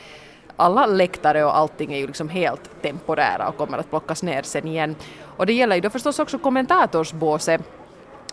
Alla 0.56 0.86
läktare 0.86 1.44
och 1.44 1.56
allting 1.56 1.92
är 1.92 1.98
ju 1.98 2.06
liksom 2.06 2.28
helt 2.28 2.82
temporära 2.82 3.48
och 3.48 3.56
kommer 3.56 3.78
att 3.78 3.90
plockas 3.90 4.22
ner 4.22 4.42
sen 4.42 4.68
igen. 4.68 4.96
Och 5.36 5.46
det 5.46 5.52
gäller 5.52 5.74
ju 5.76 5.80
då 5.80 5.90
förstås 5.90 6.18
också 6.18 6.38
kommentatorsbåset 6.38 7.60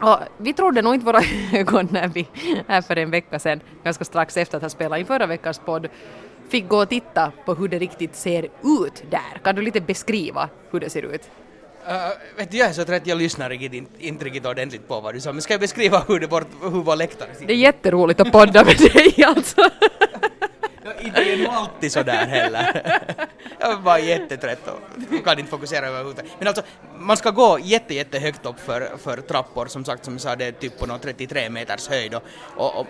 och 0.01 0.17
vi 0.37 0.53
trodde 0.53 0.81
nog 0.81 0.93
inte 0.93 1.05
våra 1.05 1.21
ögon 1.53 1.87
när 1.91 2.07
vi 2.07 2.27
här 2.67 2.81
för 2.81 2.95
en 2.95 3.11
vecka 3.11 3.39
sedan, 3.39 3.61
ganska 3.83 4.05
strax 4.05 4.37
efter 4.37 4.57
att 4.57 4.63
ha 4.63 4.69
spelat 4.69 4.99
in 4.99 5.05
förra 5.05 5.25
veckans 5.25 5.59
podd, 5.59 5.87
fick 6.49 6.67
gå 6.67 6.81
och 6.81 6.89
titta 6.89 7.31
på 7.45 7.53
hur 7.53 7.67
det 7.67 7.79
riktigt 7.79 8.15
ser 8.15 8.43
ut 8.63 9.03
där. 9.09 9.39
Kan 9.43 9.55
du 9.55 9.61
lite 9.61 9.81
beskriva 9.81 10.49
hur 10.71 10.79
det 10.79 10.89
ser 10.89 11.01
ut? 11.01 11.29
Uh, 11.87 11.93
vet 12.37 12.51
du, 12.51 12.57
jag 12.57 12.69
är 12.69 12.73
så 12.73 12.85
trött, 12.85 13.07
jag 13.07 13.17
lyssnar 13.17 13.49
riktigt, 13.49 13.83
inte, 13.99 14.25
riktigt 14.25 14.45
ordentligt 14.45 14.87
på 14.87 14.99
vad 14.99 15.13
du 15.13 15.21
sa, 15.21 15.33
men 15.33 15.41
ska 15.41 15.53
jag 15.53 15.61
beskriva 15.61 16.03
hur, 16.07 16.19
det 16.19 16.27
bort, 16.27 16.47
hur 16.61 16.69
vår 16.69 16.95
läktare 16.95 17.29
ser 17.39 17.47
Det 17.47 17.53
är 17.53 17.57
jätteroligt 17.57 18.19
att 18.19 18.31
podda 18.31 18.65
med 18.65 18.77
dig 18.77 19.23
alltså. 19.23 19.69
Inte 21.01 21.21
är 21.21 21.37
nog 21.37 21.47
alltid 21.47 21.91
sådär 21.91 22.25
heller. 22.25 22.81
jag 23.59 23.71
är 23.71 23.77
bara 23.77 23.99
jättetrött 23.99 24.67
och 24.67 25.25
kan 25.25 25.39
inte 25.39 25.51
fokusera 25.51 25.87
överhuvudtaget. 25.87 26.31
Men 26.39 26.47
alltså, 26.47 26.63
man 26.99 27.17
ska 27.17 27.31
gå 27.31 27.59
jätte, 27.61 27.93
jätte 27.93 28.19
högt 28.19 28.45
upp 28.45 28.59
för, 28.59 28.97
för 29.03 29.17
trappor, 29.17 29.65
som 29.65 29.85
sagt, 29.85 30.05
som 30.05 30.13
jag 30.13 30.21
sa, 30.21 30.35
det 30.35 30.45
är 30.45 30.51
typ 30.51 30.79
på 30.79 30.85
någon 30.85 30.99
33 30.99 31.49
meters 31.49 31.87
höjd 31.87 32.15
och, 32.15 32.23
och, 32.55 32.79
och, 32.79 32.87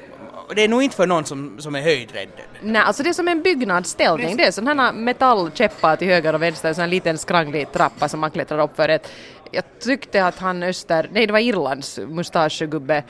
och 0.48 0.56
det 0.56 0.64
är 0.64 0.68
nog 0.68 0.84
inte 0.84 0.96
för 0.96 1.08
någon 1.08 1.26
som, 1.26 1.60
som 1.60 1.76
är 1.76 1.82
höjdrädd. 1.82 2.30
Nej, 2.62 2.82
alltså 2.82 3.04
det 3.04 3.10
är 3.10 3.14
som 3.14 3.28
en 3.28 3.42
byggnadsställning. 3.42 4.38
Det 4.38 4.44
är 4.44 4.52
sådana 4.52 4.84
här 4.84 4.94
metallkäppar 4.94 5.96
till 5.96 6.08
höger 6.08 6.34
och 6.34 6.42
vänster, 6.42 6.70
en 6.70 6.76
sån 6.76 6.82
här 6.82 6.90
liten 6.90 7.18
skranglig 7.18 7.72
trappa 7.72 8.10
som 8.10 8.20
man 8.20 8.32
klättrar 8.32 8.60
upp 8.60 8.76
för. 8.76 8.90
Ett, 8.90 9.12
jag 9.52 9.64
tyckte 9.80 10.26
att 10.26 10.40
han 10.40 10.64
Öster, 10.64 11.10
nej 11.12 11.28
det 11.28 11.34
var 11.34 11.40
Irlands 11.40 12.00
mustaschegubbe, 12.08 12.98
eh, 12.98 13.04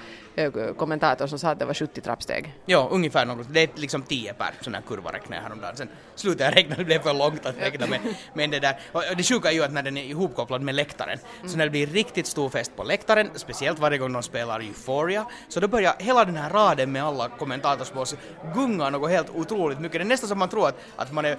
kommentator 0.77 1.27
som 1.27 1.39
sa 1.39 1.49
att 1.49 1.59
det 1.59 1.65
var 1.65 1.73
70 1.73 2.01
trappsteg. 2.01 2.53
Ja, 2.65 2.87
ungefär 2.91 3.25
något. 3.25 3.47
Det 3.53 3.61
är 3.61 3.69
liksom 3.75 4.01
10 4.01 4.33
per 4.33 4.53
sån 4.61 4.73
här 4.73 4.81
kurva 4.87 5.11
räknade 5.11 5.35
jag 5.35 5.43
häromdagen. 5.43 5.77
Sen 5.77 5.89
slutade 6.15 6.43
jag 6.43 6.57
räkna, 6.57 6.75
det 6.77 6.83
blev 6.83 6.99
för 6.99 7.13
långt 7.13 7.45
att 7.45 7.57
räkna 7.57 7.87
med. 7.87 7.99
Men 8.33 8.51
det 8.51 8.59
där, 8.59 8.79
och 8.91 9.03
det 9.17 9.23
sjuka 9.23 9.49
är 9.49 9.53
ju 9.53 9.63
att 9.63 9.73
när 9.73 9.83
den 9.83 9.97
är 9.97 10.03
ihopkopplad 10.03 10.61
med 10.61 10.75
läktaren, 10.75 11.19
så 11.45 11.57
när 11.57 11.65
det 11.65 11.71
blir 11.71 11.87
riktigt 11.87 12.27
stor 12.27 12.49
fest 12.49 12.71
på 12.75 12.83
läktaren, 12.83 13.29
speciellt 13.35 13.79
varje 13.79 13.97
gång 13.97 14.13
de 14.13 14.23
spelar 14.23 14.59
Euphoria, 14.59 15.25
så 15.49 15.59
då 15.59 15.67
börjar 15.67 15.95
hela 15.99 16.25
den 16.25 16.35
här 16.35 16.49
raden 16.49 16.91
med 16.91 17.03
alla 17.03 17.29
kommentatorsbås 17.29 18.15
gunga 18.55 18.89
något 18.89 19.09
helt 19.09 19.29
otroligt 19.29 19.79
mycket. 19.79 19.99
Det 19.99 20.03
är 20.03 20.05
nästan 20.05 20.29
som 20.29 20.39
man 20.39 20.49
tror 20.49 20.67
att, 20.67 20.77
att 20.95 21.13
man 21.13 21.25
är 21.25 21.37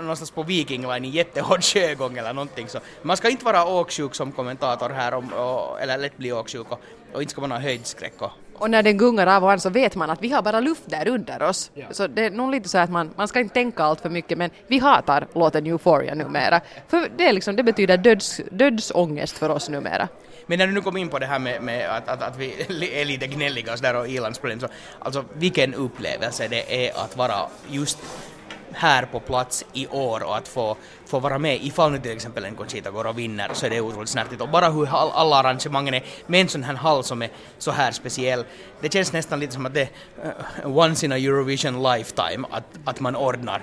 någonstans 0.00 0.30
på 0.30 0.42
Viking 0.42 0.88
Line 0.88 1.04
i 1.04 1.08
jättehård 1.08 1.64
sjögång 1.64 2.18
eller 2.18 2.32
någonting. 2.32 2.68
Så 2.68 2.78
man 3.02 3.16
ska 3.16 3.28
inte 3.28 3.44
vara 3.44 3.64
åksjuk 3.66 4.14
som 4.14 4.32
kommentator 4.32 4.90
här, 4.90 5.14
om, 5.14 5.32
och, 5.32 5.80
eller 5.80 5.98
lätt 5.98 6.16
bli 6.16 6.32
åksjuk, 6.32 6.72
och, 6.72 6.80
och 7.12 7.22
inte 7.22 7.30
ska 7.30 7.40
man 7.40 7.50
ha 7.50 7.58
höjdskräck. 7.58 8.22
Och, 8.22 8.30
Och 8.54 8.70
när 8.70 8.82
den 8.82 8.98
gungar 8.98 9.26
av 9.26 9.44
och 9.44 9.52
an 9.52 9.60
så 9.60 9.70
vet 9.70 9.96
man 9.96 10.10
att 10.10 10.22
vi 10.22 10.28
har 10.28 10.42
bara 10.42 10.60
luft 10.60 10.82
där 10.86 11.08
under 11.08 11.42
oss. 11.42 11.70
Så 11.90 12.06
det 12.06 12.24
är 12.24 12.30
nog 12.30 12.50
lite 12.50 12.68
så 12.68 12.78
att 12.78 12.90
man, 12.90 13.10
man 13.16 13.28
ska 13.28 13.40
inte 13.40 13.54
tänka 13.54 13.82
allt 13.82 14.00
för 14.00 14.10
mycket 14.10 14.38
men 14.38 14.50
vi 14.66 14.78
hatar 14.78 15.26
låten 15.34 15.66
Euphoria 15.66 16.14
numera. 16.14 16.60
För 16.88 17.08
det, 17.16 17.28
är 17.28 17.32
liksom, 17.32 17.56
det 17.56 17.62
betyder 17.62 17.96
döds, 17.96 18.40
dödsångest 18.50 19.38
för 19.38 19.48
oss 19.48 19.68
numera. 19.68 20.08
Men 20.46 20.58
när 20.58 20.66
du 20.66 20.72
nu 20.72 20.80
kom 20.80 20.96
in 20.96 21.08
på 21.08 21.18
det 21.18 21.26
här 21.26 21.38
med, 21.38 21.62
med 21.62 21.90
att, 21.90 22.08
att, 22.08 22.22
att 22.22 22.38
vi 22.38 23.00
är 23.00 23.04
lite 23.04 23.26
gnälliga 23.26 23.72
och 23.72 23.78
sådär 23.78 23.96
och 23.96 24.08
ilandsproblem 24.08 24.60
så 24.60 24.68
alltså 24.98 25.24
vilken 25.32 25.74
upplevelse 25.74 26.48
det 26.48 26.86
är 26.86 27.04
att 27.04 27.16
vara 27.16 27.48
just 27.68 27.98
här 28.72 29.02
på 29.04 29.20
plats 29.20 29.64
i 29.72 29.86
år 29.86 30.22
och 30.22 30.36
att 30.36 30.48
få, 30.48 30.76
få 31.06 31.18
vara 31.18 31.38
med 31.38 31.64
ifall 31.64 31.92
nu 31.92 31.98
till 31.98 32.12
exempel 32.12 32.44
en 32.44 32.56
Conchita 32.56 32.90
går 32.90 33.06
och 33.06 33.18
vinner 33.18 33.50
så 33.52 33.66
är 33.66 33.70
det 33.70 33.80
otroligt 33.80 34.08
snärtigt 34.08 34.40
och 34.42 34.48
bara 34.48 34.68
hur 34.68 34.88
all, 34.88 35.10
alla 35.10 35.36
arrangemangen 35.36 35.94
är 35.94 36.04
med 36.26 36.40
en 36.40 36.48
sån 36.48 36.64
här 36.64 36.74
hall 36.74 37.04
som 37.04 37.22
är 37.22 37.30
så 37.58 37.70
här 37.70 37.92
speciell 37.92 38.44
det 38.80 38.92
känns 38.92 39.12
nästan 39.12 39.40
lite 39.40 39.52
som 39.52 39.66
att 39.66 39.74
det 39.74 39.88
är 40.22 40.66
uh, 40.66 40.78
once 40.78 41.06
in 41.06 41.12
a 41.12 41.18
Eurovision 41.18 41.82
lifetime 41.82 42.46
att, 42.50 42.64
att 42.84 43.00
man 43.00 43.16
ordnar 43.16 43.62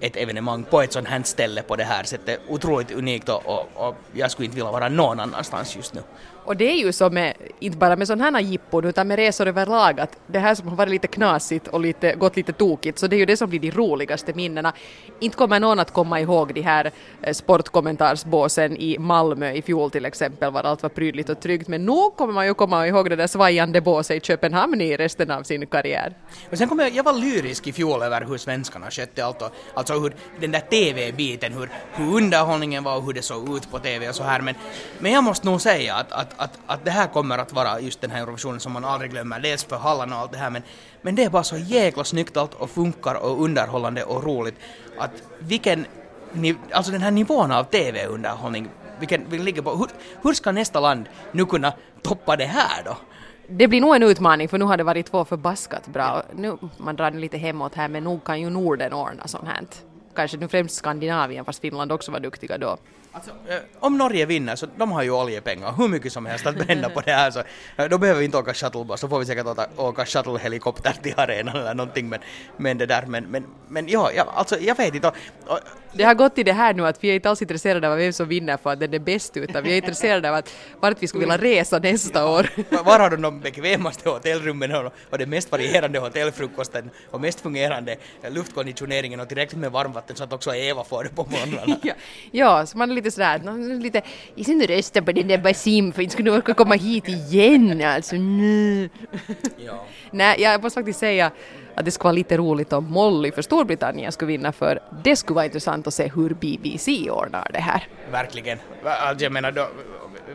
ett 0.00 0.16
evenemang 0.16 0.64
på 0.64 0.82
ett 0.82 0.92
sånt 0.92 1.08
här 1.08 1.22
ställe 1.22 1.62
på 1.62 1.76
det 1.76 1.84
här 1.84 2.04
sättet. 2.04 2.40
Otroligt 2.48 2.90
unikt 2.90 3.28
och, 3.28 3.46
och, 3.46 3.68
och 3.74 3.94
jag 4.12 4.30
skulle 4.30 4.46
inte 4.46 4.56
vilja 4.56 4.72
vara 4.72 4.88
någon 4.88 5.20
annanstans 5.20 5.76
just 5.76 5.94
nu. 5.94 6.02
Och 6.48 6.56
det 6.56 6.70
är 6.70 6.76
ju 6.76 6.92
så 6.92 7.10
med, 7.10 7.34
inte 7.58 7.78
bara 7.78 7.96
med 7.96 8.06
sådana 8.06 8.38
här 8.38 8.44
jippon 8.44 8.84
utan 8.84 9.08
med 9.08 9.16
resor 9.16 9.46
överlag 9.48 10.00
att 10.00 10.16
det 10.26 10.38
här 10.38 10.54
som 10.54 10.68
har 10.68 10.76
varit 10.76 10.90
lite 10.90 11.06
knasigt 11.06 11.68
och 11.68 11.80
lite, 11.80 12.14
gått 12.14 12.36
lite 12.36 12.52
tokigt 12.52 12.98
så 12.98 13.06
det 13.06 13.16
är 13.16 13.18
ju 13.18 13.26
det 13.26 13.36
som 13.36 13.50
blir 13.50 13.60
de 13.60 13.70
roligaste 13.70 14.32
minnena. 14.34 14.72
Inte 15.20 15.36
kommer 15.36 15.60
någon 15.60 15.78
att 15.78 15.92
komma 15.92 16.20
ihåg 16.20 16.54
de 16.54 16.60
här 16.60 16.92
eh, 17.22 17.32
sportkommentarsbåsen 17.32 18.76
i 18.76 18.98
Malmö 18.98 19.52
i 19.52 19.62
fjol 19.62 19.90
till 19.90 20.04
exempel 20.04 20.52
var 20.52 20.62
allt 20.62 20.82
var 20.82 20.90
prydligt 20.90 21.28
och 21.28 21.40
tryggt 21.40 21.68
men 21.68 21.84
nog 21.84 22.16
kommer 22.16 22.32
man 22.32 22.46
ju 22.46 22.54
komma 22.54 22.86
ihåg 22.86 23.10
det 23.10 23.16
där 23.16 23.26
svajande 23.26 23.80
båset 23.80 24.16
i 24.16 24.20
Köpenhamn 24.20 24.80
i 24.80 24.96
resten 24.96 25.30
av 25.30 25.42
sin 25.42 25.66
karriär. 25.66 26.14
Och 26.50 26.58
sen 26.58 26.68
kommer 26.68 26.84
jag, 26.84 26.92
jag 26.92 27.04
var 27.04 27.12
lyrisk 27.12 27.66
i 27.66 27.72
fjol 27.72 28.02
över 28.02 28.24
hur 28.24 28.38
svenskarna 28.38 28.90
skötte 28.90 29.24
allt 29.24 29.42
och 29.42 29.50
alltså 29.74 29.94
hur 29.94 30.14
den 30.40 30.52
där 30.52 30.60
TV-biten, 30.60 31.52
hur, 31.52 31.70
hur 31.92 32.16
underhållningen 32.16 32.84
var 32.84 32.96
och 32.96 33.04
hur 33.04 33.12
det 33.12 33.22
såg 33.22 33.56
ut 33.56 33.70
på 33.70 33.78
TV 33.78 34.08
och 34.08 34.14
så 34.14 34.22
här 34.22 34.40
men, 34.40 34.54
men 34.98 35.12
jag 35.12 35.24
måste 35.24 35.46
nog 35.46 35.60
säga 35.60 35.94
att, 35.94 36.12
att, 36.12 36.37
att, 36.38 36.58
att 36.66 36.84
det 36.84 36.90
här 36.90 37.06
kommer 37.06 37.38
att 37.38 37.52
vara 37.52 37.80
just 37.80 38.00
den 38.00 38.10
här 38.10 38.22
Eurovisionen 38.22 38.60
som 38.60 38.72
man 38.72 38.84
aldrig 38.84 39.10
glömmer, 39.10 39.40
dels 39.40 39.64
för 39.64 39.76
hallarna 39.76 40.16
och 40.16 40.22
allt 40.22 40.32
det 40.32 40.38
här 40.38 40.50
men, 40.50 40.62
men 41.02 41.14
det 41.14 41.24
är 41.24 41.30
bara 41.30 41.44
så 41.44 41.56
jäkla 41.56 42.04
snyggt 42.04 42.36
allt 42.36 42.54
och 42.54 42.70
funkar 42.70 43.14
och 43.14 43.42
underhållande 43.42 44.04
och 44.04 44.24
roligt 44.24 44.54
att 44.98 45.10
vilken, 45.38 45.86
alltså 46.72 46.92
den 46.92 47.02
här 47.02 47.10
nivån 47.10 47.52
av 47.52 47.64
TV-underhållning 47.64 48.68
vilken 48.98 49.28
vilken 49.28 49.44
ligger 49.44 49.62
på, 49.62 49.70
hur, 49.70 49.88
hur 50.22 50.34
ska 50.34 50.52
nästa 50.52 50.80
land 50.80 51.08
nu 51.32 51.46
kunna 51.46 51.72
toppa 52.02 52.36
det 52.36 52.44
här 52.44 52.82
då? 52.84 52.96
Det 53.48 53.68
blir 53.68 53.80
nog 53.80 53.96
en 53.96 54.02
utmaning 54.02 54.48
för 54.48 54.58
nu 54.58 54.64
har 54.64 54.76
det 54.76 54.84
varit 54.84 55.06
två 55.06 55.24
förbaskat 55.24 55.86
bra. 55.86 56.10
Och 56.10 56.38
Nu, 56.38 56.58
man 56.76 56.96
drar 56.96 57.10
lite 57.10 57.38
hemåt 57.38 57.74
här 57.74 57.88
men 57.88 58.04
nog 58.04 58.24
kan 58.24 58.40
ju 58.40 58.50
Norden 58.50 58.92
ordna 58.92 59.28
sånt 59.28 59.48
här. 59.48 59.64
Kanske 60.14 60.36
nu 60.36 60.48
främst 60.48 60.74
Skandinavien 60.74 61.44
fast 61.44 61.60
Finland 61.60 61.92
också 61.92 62.12
var 62.12 62.20
duktiga 62.20 62.58
då. 62.58 62.76
Alltså, 63.12 63.30
eh, 63.30 63.58
om 63.80 63.98
Norge 63.98 64.26
vinner 64.26 64.56
så 64.56 64.66
de 64.76 64.92
har 64.92 65.02
ju 65.02 65.10
oljepengar, 65.10 65.72
hur 65.78 65.88
mycket 65.88 66.12
som 66.12 66.26
helst 66.26 66.46
att 66.46 66.56
bränna 66.56 66.88
på 66.88 67.00
det 67.00 67.12
här 67.12 67.30
så 67.30 67.42
eh, 67.76 67.88
då 67.88 67.98
behöver 67.98 68.18
vi 68.18 68.24
inte 68.24 68.38
åka 68.38 68.54
shuttlebuss, 68.54 69.00
då 69.00 69.08
får 69.08 69.18
vi 69.18 69.26
säkert 69.26 69.46
åka, 69.46 69.66
åka 69.76 70.06
shuttlehelikopter 70.06 70.92
till 71.02 71.14
arenan 71.16 71.56
eller 71.56 71.74
någonting 71.74 72.08
men, 72.08 72.20
men 72.56 72.78
det 72.78 72.86
där 72.86 73.06
men, 73.06 73.24
men, 73.24 73.46
men 73.68 73.88
ja, 73.88 74.10
alltså 74.34 74.58
jag 74.58 74.76
vet 74.76 74.94
inte. 74.94 75.08
Och, 75.08 75.14
och, 75.46 75.58
Det 75.92 76.04
har 76.04 76.14
gått 76.14 76.38
i 76.38 76.42
det 76.42 76.52
här 76.52 76.74
nu 76.74 76.86
att 76.86 77.04
vi 77.04 77.08
är 77.08 77.14
inte 77.14 77.30
alls 77.30 77.42
intresserade 77.42 77.88
av 77.90 77.96
vem 77.98 78.12
som 78.12 78.28
vinner 78.28 78.56
för 78.56 78.70
att 78.72 78.80
den 78.80 78.94
är 78.94 78.98
bäst 78.98 79.36
utan 79.36 79.64
vi 79.64 79.72
är 79.72 79.76
intresserade 79.76 80.28
av 80.28 80.34
att 80.34 80.54
vart 80.80 81.02
vi 81.02 81.06
skulle 81.06 81.20
vilja 81.20 81.36
resa 81.38 81.78
nästa 81.78 82.26
år. 82.28 82.50
Var- 82.84 82.98
har 82.98 83.10
de 83.10 83.22
de 83.22 83.40
bekvämaste 83.40 84.08
hotellrummen 84.08 84.72
och 85.10 85.18
den 85.18 85.30
mest 85.30 85.52
varierande 85.52 85.98
hotellfrukosten 85.98 86.90
och 87.10 87.20
mest 87.20 87.40
fungerande 87.40 87.96
luftkonditioneringen 88.30 89.20
och 89.20 89.28
tillräckligt 89.28 89.60
med 89.60 89.72
varmvatten 89.72 90.16
så 90.16 90.24
att 90.24 90.32
också 90.32 90.54
Eva 90.54 90.84
får 90.84 91.04
det 91.04 91.10
på 91.10 91.24
morgnarna? 91.30 91.76
Ja, 91.82 91.94
ja, 92.30 92.66
så 92.66 92.78
man 92.78 92.90
är 92.90 92.94
lite 92.94 93.10
sådär, 93.10 93.40
nå, 93.44 93.52
lite, 93.82 94.02
ska 94.42 94.52
nu 94.52 94.66
rösta 94.66 95.02
på 95.02 95.12
den 95.12 95.28
där 95.28 95.38
Basim 95.38 95.92
för 95.92 96.02
inte 96.02 96.12
skulle 96.12 96.30
orka 96.30 96.54
komma 96.54 96.74
hit 96.74 97.08
igen 97.08 97.82
alltså. 97.84 98.16
Nej. 98.16 98.90
Ja. 99.66 99.84
Nej, 100.10 100.36
jag 100.40 100.62
måste 100.62 100.80
faktiskt 100.80 100.98
säga 101.00 101.30
att 101.78 101.84
det 101.84 101.90
skulle 101.90 102.04
vara 102.04 102.12
lite 102.12 102.36
roligt 102.36 102.72
om 102.72 102.84
Molly 102.90 103.32
för 103.32 103.42
Storbritannien 103.42 104.12
skulle 104.12 104.28
vinna 104.28 104.52
för 104.52 104.80
det 105.04 105.16
skulle 105.16 105.34
vara 105.34 105.44
intressant 105.44 105.86
att 105.86 105.94
se 105.94 106.10
hur 106.14 106.34
BBC 106.34 107.10
ordnar 107.10 107.50
det 107.52 107.60
här. 107.60 107.88
Verkligen. 108.12 108.58
Alltså 108.84 109.24
jag 109.24 109.32
menar, 109.32 109.52
då, 109.52 109.68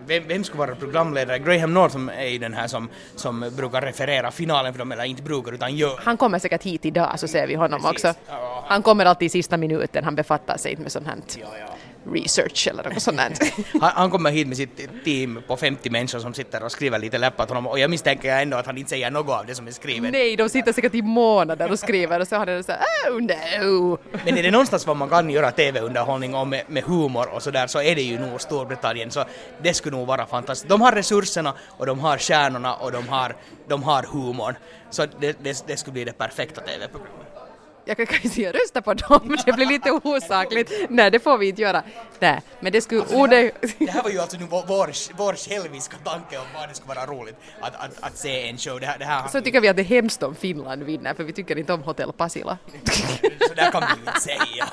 vem, 0.06 0.24
vem 0.28 0.44
skulle 0.44 0.60
vara 0.60 0.76
programledare? 0.76 1.40
Graham 1.40 1.74
Northam 1.74 2.10
är 2.10 2.26
ju 2.28 2.38
den 2.38 2.54
här 2.54 2.68
som, 2.68 2.90
som 3.16 3.52
brukar 3.58 3.82
referera 3.82 4.32
finalen 4.32 4.74
för 4.74 4.80
dem, 4.80 4.92
eller 4.92 5.04
inte 5.04 5.24
brukar 5.24 5.52
utan 5.52 5.76
gör. 5.76 6.00
Han 6.04 6.18
kommer 6.18 6.40
säkert 6.40 6.64
hit 6.64 6.86
idag 6.86 7.20
så 7.20 7.28
ser 7.28 7.48
vi 7.48 7.56
honom 7.56 7.82
Precis. 7.82 8.06
också. 8.06 8.20
Han 8.68 8.82
kommer 8.84 9.06
alltid 9.06 9.26
i 9.26 9.30
sista 9.30 9.58
minuten, 9.58 10.04
han 10.04 10.16
befattar 10.16 10.58
sig 10.58 10.72
inte 10.72 10.84
med 10.84 10.92
sånt 10.92 11.08
här 11.08 11.16
Ja, 11.36 11.48
ja. 11.60 11.66
Research 12.12 12.68
eller 12.68 12.84
något 12.84 13.02
sånt. 13.02 13.20
Han, 13.82 13.92
han 13.96 14.12
kommer 14.12 14.32
hit 14.32 14.48
med 14.48 14.58
sitt 14.58 15.04
team 15.06 15.42
på 15.48 15.58
50 15.58 15.90
människor 15.90 16.20
som 16.20 16.34
sitter 16.34 16.64
och 16.64 16.72
skriver 16.72 17.00
lite 17.00 17.18
läppar 17.18 17.44
åt 17.44 17.50
honom 17.50 17.68
och 17.68 17.80
jag 17.80 17.90
misstänker 17.90 18.38
ändå 18.38 18.58
att 18.58 18.66
han 18.66 18.78
inte 18.78 18.90
säger 18.90 19.12
något 19.12 19.40
av 19.40 19.46
det 19.46 19.56
som 19.56 19.68
är 19.68 19.72
skrivet. 19.72 20.12
Nej, 20.12 20.36
de 20.36 20.50
sitter 20.50 20.74
säkert 20.74 20.96
i 20.96 21.02
månader 21.02 21.72
och 21.72 21.80
skriver 21.80 22.20
och 22.20 22.28
så 22.28 22.36
har 22.36 22.46
den 22.46 22.64
så 22.64 22.72
här 22.72 23.12
oh 23.12 23.22
no. 23.22 23.98
Men 24.26 24.38
är 24.38 24.44
det 24.44 24.52
någonstans 24.52 24.88
vad 24.88 24.98
man 24.98 25.10
kan 25.10 25.30
göra 25.30 25.52
TV-underhållning 25.52 26.36
och 26.36 26.48
med, 26.48 26.64
med 26.68 26.84
humor 26.84 27.28
och 27.34 27.44
sådär 27.44 27.68
så 27.68 27.82
är 27.82 27.96
det 27.96 28.02
ju 28.02 28.20
nog 28.20 28.42
Storbritannien 28.42 29.12
så 29.12 29.24
det 29.62 29.74
skulle 29.74 29.98
nog 29.98 30.08
vara 30.08 30.26
fantastiskt. 30.26 30.70
De 30.70 30.82
har 30.82 30.92
resurserna 30.92 31.54
och 31.68 31.86
de 31.86 32.00
har 32.00 32.18
stjärnorna 32.18 32.76
och 32.76 32.92
de 32.92 33.08
har, 33.08 33.36
de 33.68 33.84
har 33.84 34.04
humorn. 34.04 34.56
Så 34.90 35.06
det, 35.20 35.38
det, 35.44 35.64
det 35.68 35.78
skulle 35.78 35.94
bli 35.94 36.04
det 36.04 36.18
perfekta 36.18 36.62
TV-programmet. 36.62 37.43
Jag 37.86 37.98
kan 37.98 38.32
säga 38.32 38.52
rösta 38.52 38.82
på 38.82 38.94
dem, 38.94 39.38
det 39.46 39.54
blir 39.54 39.66
lite 39.66 39.92
osakligt. 39.92 40.72
Nej, 40.90 41.12
det 41.12 41.20
får 41.20 41.38
vi 41.38 41.50
inte 41.50 41.62
göra. 41.62 41.84
Nej, 42.20 42.42
men 42.60 42.72
det 42.72 42.82
skulle... 42.82 43.02
Oh, 43.02 43.30
det, 43.30 43.52
Det 43.78 43.92
här 43.92 44.04
var 44.04 44.10
ju 44.10 44.20
alltså 44.20 44.38
nu 44.38 44.46
vår, 44.50 44.64
vår, 44.68 44.92
vår 45.18 45.34
själviska 45.34 45.98
tanke 46.04 46.38
om 46.38 46.46
vad 46.54 46.70
det 46.70 46.76
skulle 46.76 46.96
vara 46.96 47.06
roligt 47.06 47.36
att, 47.60 47.76
att, 47.76 48.04
att 48.04 48.18
se 48.18 48.50
en 48.50 48.58
show. 48.58 48.80
Det 48.80 48.86
här, 48.86 49.00
det 49.00 49.06
här 49.06 49.28
så 49.28 49.42
tycker 49.42 49.62
vi 49.62 49.68
att 49.68 49.76
det 49.76 49.82
är 49.82 49.84
hemskt 49.84 50.24
om 50.24 50.36
Finland 50.36 50.84
vinner, 50.84 51.14
för 51.14 51.24
vi 51.24 51.34
tycker 51.34 51.58
inte 51.58 51.74
om 51.74 51.84
Hotell 51.84 52.14
Pasila. 52.14 52.58
så 53.48 53.54
där 53.54 53.72
kan 53.72 53.84
vi 53.88 54.10
inte 54.10 54.20
säga. 54.22 54.68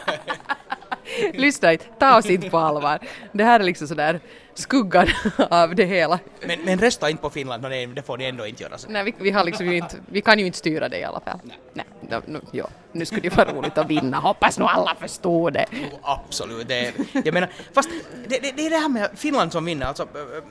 Lyssna 1.35 1.73
inte, 1.73 1.85
ta 1.99 2.19
oss 2.19 2.27
inte 2.27 2.51
på 2.51 2.59
allvar. 2.59 2.99
Det 3.33 3.45
här 3.45 3.61
är 3.61 3.65
liksom 3.65 3.89
sådär 3.89 4.21
skuggan 4.55 5.09
av 5.51 5.75
det 5.75 5.85
hela. 5.85 6.19
Men, 6.47 6.61
men 6.65 6.79
rösta 6.79 7.11
inte 7.11 7.23
på 7.23 7.31
Finland, 7.31 7.63
nej, 7.63 7.87
det 7.87 8.03
får 8.03 8.19
ni 8.19 8.25
ändå 8.25 8.47
inte 8.47 8.63
göra. 8.63 8.79
Så. 8.79 8.91
Nej, 8.91 9.05
vi, 9.05 9.15
vi, 9.19 9.31
har 9.31 9.45
liksom 9.45 9.71
inte, 9.71 9.97
vi 10.07 10.21
kan 10.21 10.39
ju 10.39 10.47
inte 10.47 10.59
styra 10.59 10.89
det 10.89 10.99
i 10.99 11.05
alla 11.05 11.21
fall. 11.21 11.41
Nej. 11.73 11.87
No, 12.01 12.23
no, 12.27 12.41
ja. 12.53 12.69
Nu 12.93 13.07
skulle 13.07 13.21
det 13.21 13.37
vara 13.37 13.53
roligt 13.53 13.79
att 13.79 13.91
vinna, 13.91 14.17
hoppas 14.17 14.59
nog 14.59 14.69
alla 14.69 14.95
förstår 15.01 15.51
det. 15.51 15.67
Jo, 15.73 15.99
absolut. 16.03 16.69
Det, 16.69 16.93
jag 17.25 17.35
menar, 17.35 17.49
fast 17.75 17.91
det, 18.29 18.39
det, 18.43 18.53
det 18.57 18.67
är 18.67 18.71
det 18.71 18.77
här 18.77 18.89
med 18.89 19.11
Finland 19.15 19.53
som 19.53 19.65
vinner. 19.65 19.87
Alltså, 19.87 20.03
äh, 20.03 20.21
äh, 20.21 20.45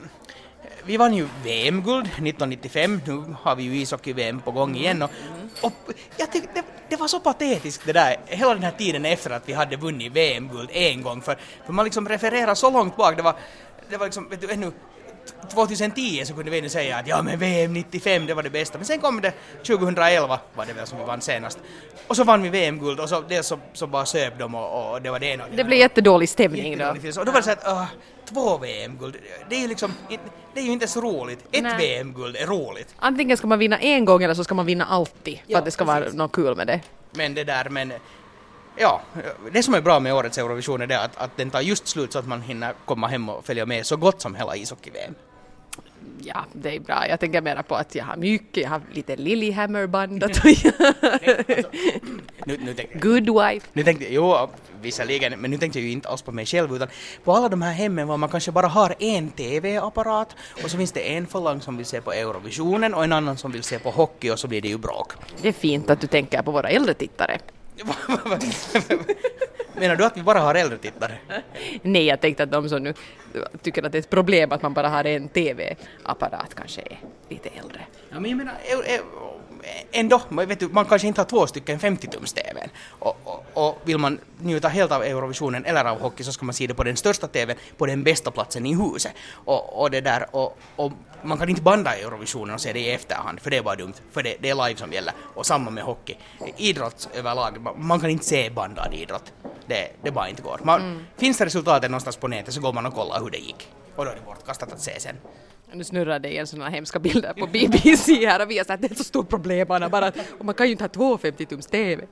vi 0.86 0.98
vann 0.98 1.14
ju 1.14 1.28
VM-guld 1.44 2.06
1995, 2.06 3.02
nu 3.06 3.36
har 3.42 3.56
vi 3.56 3.64
ju 3.64 3.82
ishockey-VM 3.82 4.42
på 4.42 4.52
gång 4.52 4.76
igen 4.76 5.02
och, 5.02 5.12
och 5.62 5.74
jag 6.18 6.32
tyckte 6.32 6.50
det, 6.54 6.64
det 6.90 6.96
var 6.96 7.08
så 7.08 7.20
patetiskt 7.20 7.86
det 7.86 7.94
där, 7.94 8.18
hela 8.26 8.54
den 8.54 8.64
här 8.64 8.72
tiden 8.72 9.06
efter 9.06 9.30
att 9.30 9.50
vi 9.50 9.54
hade 9.54 9.78
vunnit 9.78 10.14
VM-guld 10.14 10.70
en 10.74 11.02
gång, 11.02 11.22
för, 11.22 11.38
för 11.66 11.74
man 11.74 11.86
liksom 11.86 12.10
refererar 12.10 12.56
så 12.56 12.70
långt 12.70 12.98
bak, 12.98 13.18
det 13.18 13.22
var, 13.22 13.36
det 13.90 13.98
var 13.98 14.06
liksom, 14.06 14.30
vet 14.30 14.42
du, 14.42 14.52
ännu 14.52 14.72
2010 15.50 16.26
så 16.26 16.34
kunde 16.34 16.52
vi 16.52 16.60
ännu 16.60 16.70
säga 16.70 16.98
att 16.98 17.08
ja 17.08 17.22
men 17.22 17.40
VM 17.40 17.74
95 17.74 18.26
det 18.26 18.34
var 18.34 18.44
det 18.44 18.50
bästa, 18.50 18.78
men 18.78 18.86
sen 18.86 19.00
kom 19.00 19.22
det 19.22 19.34
2011 19.68 20.40
var 20.56 20.66
det 20.66 20.74
väl 20.74 20.88
som 20.88 20.98
vi 21.00 21.06
vann 21.06 21.22
senast. 21.22 21.60
Och 22.08 22.16
så 22.16 22.24
vann 22.24 22.42
vi 22.42 22.50
VM-guld 22.50 23.00
och 23.00 23.10
så, 23.10 23.22
det 23.22 23.44
så, 23.44 23.60
så 23.74 23.88
bara 23.88 24.06
söp 24.06 24.40
de 24.40 24.56
och, 24.56 24.92
och 24.94 25.02
det 25.02 25.10
var 25.12 25.20
det 25.20 25.26
ena 25.26 25.44
Det 25.56 25.64
blir 25.64 25.78
jättedålig 25.78 26.30
stämning 26.30 26.64
då. 26.64 26.70
Jättedålig 26.70 27.02
film. 27.02 27.14
Och 27.20 27.26
då 27.26 27.32
var 27.32 27.40
det 27.40 27.44
så 27.44 27.52
att 27.52 27.68
uh, 27.68 27.86
två 28.26 28.58
VM-guld, 28.58 29.16
det 29.50 29.56
är 29.56 29.60
ju 29.60 29.68
liksom, 29.68 29.94
det 30.54 30.60
är 30.60 30.64
ju 30.64 30.72
inte 30.72 30.88
så 30.88 31.02
roligt. 31.02 31.40
Ett. 31.52 31.80
VM-guld 31.80 32.36
är 32.36 32.48
roligt. 32.48 32.96
Antingen 33.00 33.38
ska 33.38 33.48
man 33.48 33.60
vinna 33.60 33.80
en 33.80 34.06
gång 34.06 34.24
eller 34.24 34.34
så 34.34 34.44
ska 34.44 34.56
man 34.56 34.66
vinna 34.66 34.86
alltid 34.86 35.38
för 35.38 35.44
Ja, 35.48 35.58
att 35.58 35.66
det 35.66 35.72
ska 35.72 35.84
vara 35.84 36.00
precis. 36.00 36.16
något 36.16 36.32
kul 36.32 36.56
med 36.56 36.68
det. 36.68 36.82
Men 37.12 37.34
det 37.34 37.44
där, 37.44 37.70
men 37.70 37.94
ja, 38.78 39.02
det 39.52 39.64
som 39.64 39.74
är 39.74 39.82
bra 39.82 40.00
med 40.00 40.14
årets 40.14 40.38
Eurovision 40.38 40.82
är 40.82 40.88
det 40.88 41.00
att, 41.00 41.18
att 41.18 41.38
den 41.38 41.50
tar 41.50 41.62
just 41.62 41.88
slut 41.88 42.14
så 42.14 42.20
att 42.20 42.28
man 42.28 42.42
hinner 42.42 42.74
komma 42.86 43.08
hem 43.08 43.30
och 43.30 43.46
följa 43.46 43.66
med 43.66 43.86
så 43.86 43.98
gott 43.98 44.22
som 44.22 44.36
hela 44.36 44.56
ishockey-VM. 44.56 45.16
Ja, 46.22 46.46
det 46.54 46.76
är 46.76 46.80
bra. 46.80 47.08
Jag 47.08 47.20
tänker 47.20 47.42
mera 47.42 47.64
på 47.64 47.76
att 47.76 47.96
jag 47.96 48.06
har 48.06 48.16
mycket, 48.16 48.64
jag 48.64 48.70
har 48.70 48.82
lite 48.94 49.16
Lillehammer-band 49.16 50.24
och 50.24 50.30
Nu, 52.46 52.58
nu 52.58 52.74
tänkte, 52.74 52.98
Good 52.98 53.30
Wife. 53.30 53.68
nu 53.74 53.84
tänkte 53.84 54.04
jag, 54.04 54.14
jo 54.14 54.50
visserligen, 54.82 55.40
men 55.40 55.52
nu 55.52 55.58
tänkte 55.58 55.80
jag 55.80 55.86
ju 55.86 55.92
inte 55.92 56.10
alls 56.10 56.22
på 56.22 56.32
mig 56.32 56.46
själv 56.46 56.76
utan 56.76 56.88
på 57.24 57.34
alla 57.34 57.50
de 57.50 57.62
här 57.62 57.74
hemmen 57.74 58.08
var 58.08 58.18
man 58.18 58.30
kanske 58.30 58.52
bara 58.52 58.68
har 58.68 58.96
en 59.00 59.30
TV-apparat 59.30 60.36
och 60.64 60.72
så 60.72 60.78
finns 60.78 60.92
det 60.92 61.00
en 61.16 61.28
falang 61.28 61.62
som 61.62 61.78
vill 61.78 61.86
se 61.86 62.02
på 62.02 62.12
Eurovisionen 62.12 62.94
och 62.94 63.04
en 63.04 63.14
annan 63.14 63.38
som 63.38 63.52
vill 63.52 63.64
se 63.64 63.80
på 63.80 63.90
hockey 63.92 64.30
och 64.32 64.40
så 64.40 64.48
blir 64.48 64.62
det 64.62 64.68
ju 64.68 64.78
bråk. 64.78 65.14
Det 65.42 65.48
är 65.48 65.54
fint 65.54 65.90
att 65.90 66.02
du 66.02 66.08
tänker 66.08 66.42
på 66.42 66.52
våra 66.52 66.70
äldre 66.70 66.94
tittare. 66.94 67.40
Menar 69.76 69.96
du 69.96 70.06
att 70.06 70.18
vi 70.18 70.24
bara 70.24 70.40
har 70.40 70.56
äldre 70.56 70.78
tittare? 70.78 71.18
Nej, 71.82 72.06
jag 72.06 72.22
tänkte 72.22 72.44
att 72.44 72.52
de 72.52 72.70
som 72.70 72.84
nu 72.84 72.94
tycker 73.62 73.84
att 73.84 73.92
det 73.92 73.98
är 73.98 74.00
ett 74.00 74.10
problem 74.10 74.52
att 74.52 74.62
man 74.62 74.74
bara 74.74 74.90
har 74.90 75.04
en 75.04 75.30
TV-apparat 75.30 76.56
kanske 76.56 76.82
är 76.82 77.00
lite 77.30 77.50
äldre. 77.50 77.82
Ja, 78.10 78.20
men 78.20 78.32
jag 78.32 78.38
menar, 78.38 78.54
ändå, 79.92 80.22
man 80.30 80.48
vet 80.48 80.60
du, 80.60 80.68
man 80.68 80.86
kanske 80.86 81.08
inte 81.08 81.22
har 81.22 81.26
två 81.26 81.48
stycken 81.48 81.80
50-tums-TVn. 81.80 82.70
Och, 83.00 83.18
och, 83.24 83.46
och 83.54 83.78
vill 83.84 83.98
man 83.98 84.20
njuta 84.42 84.68
helt 84.68 84.92
av 84.92 85.04
Eurovisionen 85.04 85.66
eller 85.66 85.86
av 85.86 86.00
hockey 86.02 86.24
så 86.24 86.32
ska 86.32 86.46
man 86.46 86.54
se 86.54 86.68
det 86.68 86.74
på 86.74 86.84
den 86.84 86.98
största 86.98 87.28
TVn, 87.28 87.58
på 87.78 87.86
den 87.86 88.04
bästa 88.04 88.32
platsen 88.32 88.66
i 88.66 88.76
huset. 88.76 89.12
Och, 89.34 89.82
och 89.82 89.92
det 89.92 90.02
där, 90.02 90.26
och, 90.36 90.58
och 90.76 90.92
man 91.24 91.38
kan 91.38 91.50
inte 91.50 91.62
banda 91.62 91.96
Eurovisionen 91.96 92.56
och 92.56 92.62
se 92.62 92.74
det 92.74 92.80
i 92.80 92.92
efterhand, 92.92 93.40
för 93.40 93.50
det 93.50 93.58
är 93.58 93.62
bara 93.64 93.76
dumt, 93.76 93.94
för 94.12 94.24
det, 94.24 94.36
det 94.40 94.50
är 94.50 94.68
live 94.68 94.80
som 94.80 94.94
gäller. 94.94 95.14
Och 95.36 95.46
samma 95.46 95.72
med 95.72 95.84
hockey. 95.84 96.16
Idrott 96.58 97.10
överlag, 97.14 97.58
ma- 97.58 97.78
man 97.78 98.00
kan 98.00 98.10
inte 98.10 98.26
se 98.26 98.50
bandad 98.50 98.94
idrott. 98.94 99.34
Det, 99.68 99.88
det 100.04 100.12
bara 100.12 100.30
inte 100.30 100.42
går. 100.42 100.60
Man, 100.64 101.06
Finns 101.18 101.38
det 101.38 101.46
resultatet 101.46 101.92
någonstans 101.92 102.16
på 102.18 102.28
nätet 102.28 102.54
så 102.54 102.62
går 102.62 102.74
man 102.74 102.86
och 102.86 102.94
kollar 102.94 103.20
hur 103.20 103.30
det 103.30 103.38
gick. 103.38 103.68
Och 103.96 104.06
då 104.06 104.12
är 104.12 104.16
det 104.16 104.22
bortkastat 104.22 104.74
att 104.74 104.82
se 104.82 105.00
sen. 105.00 105.16
Nu 105.74 105.84
snurrar 105.84 106.20
det 106.20 106.30
igen 106.30 106.48
sådana 106.48 106.70
hemska 106.70 107.00
bilder 107.00 107.34
på 107.34 107.48
BBC 107.48 108.26
här 108.26 108.42
och 108.42 108.52
vi 108.52 108.58
har 108.58 108.66
sagt 108.66 108.76
att 108.76 108.82
det 108.82 108.88
är 108.88 108.92
ett 108.92 108.98
så 108.98 109.04
stort 109.04 109.30
problem 109.30 109.68
bara 109.68 110.08
att 110.08 110.18
och 110.40 110.46
man 110.46 110.56
kan 110.56 110.66
ju 110.66 110.72
inte 110.72 110.84
ha 110.84 110.90
två 110.90 111.18
50-tums 111.18 111.70
TV. 111.70 112.04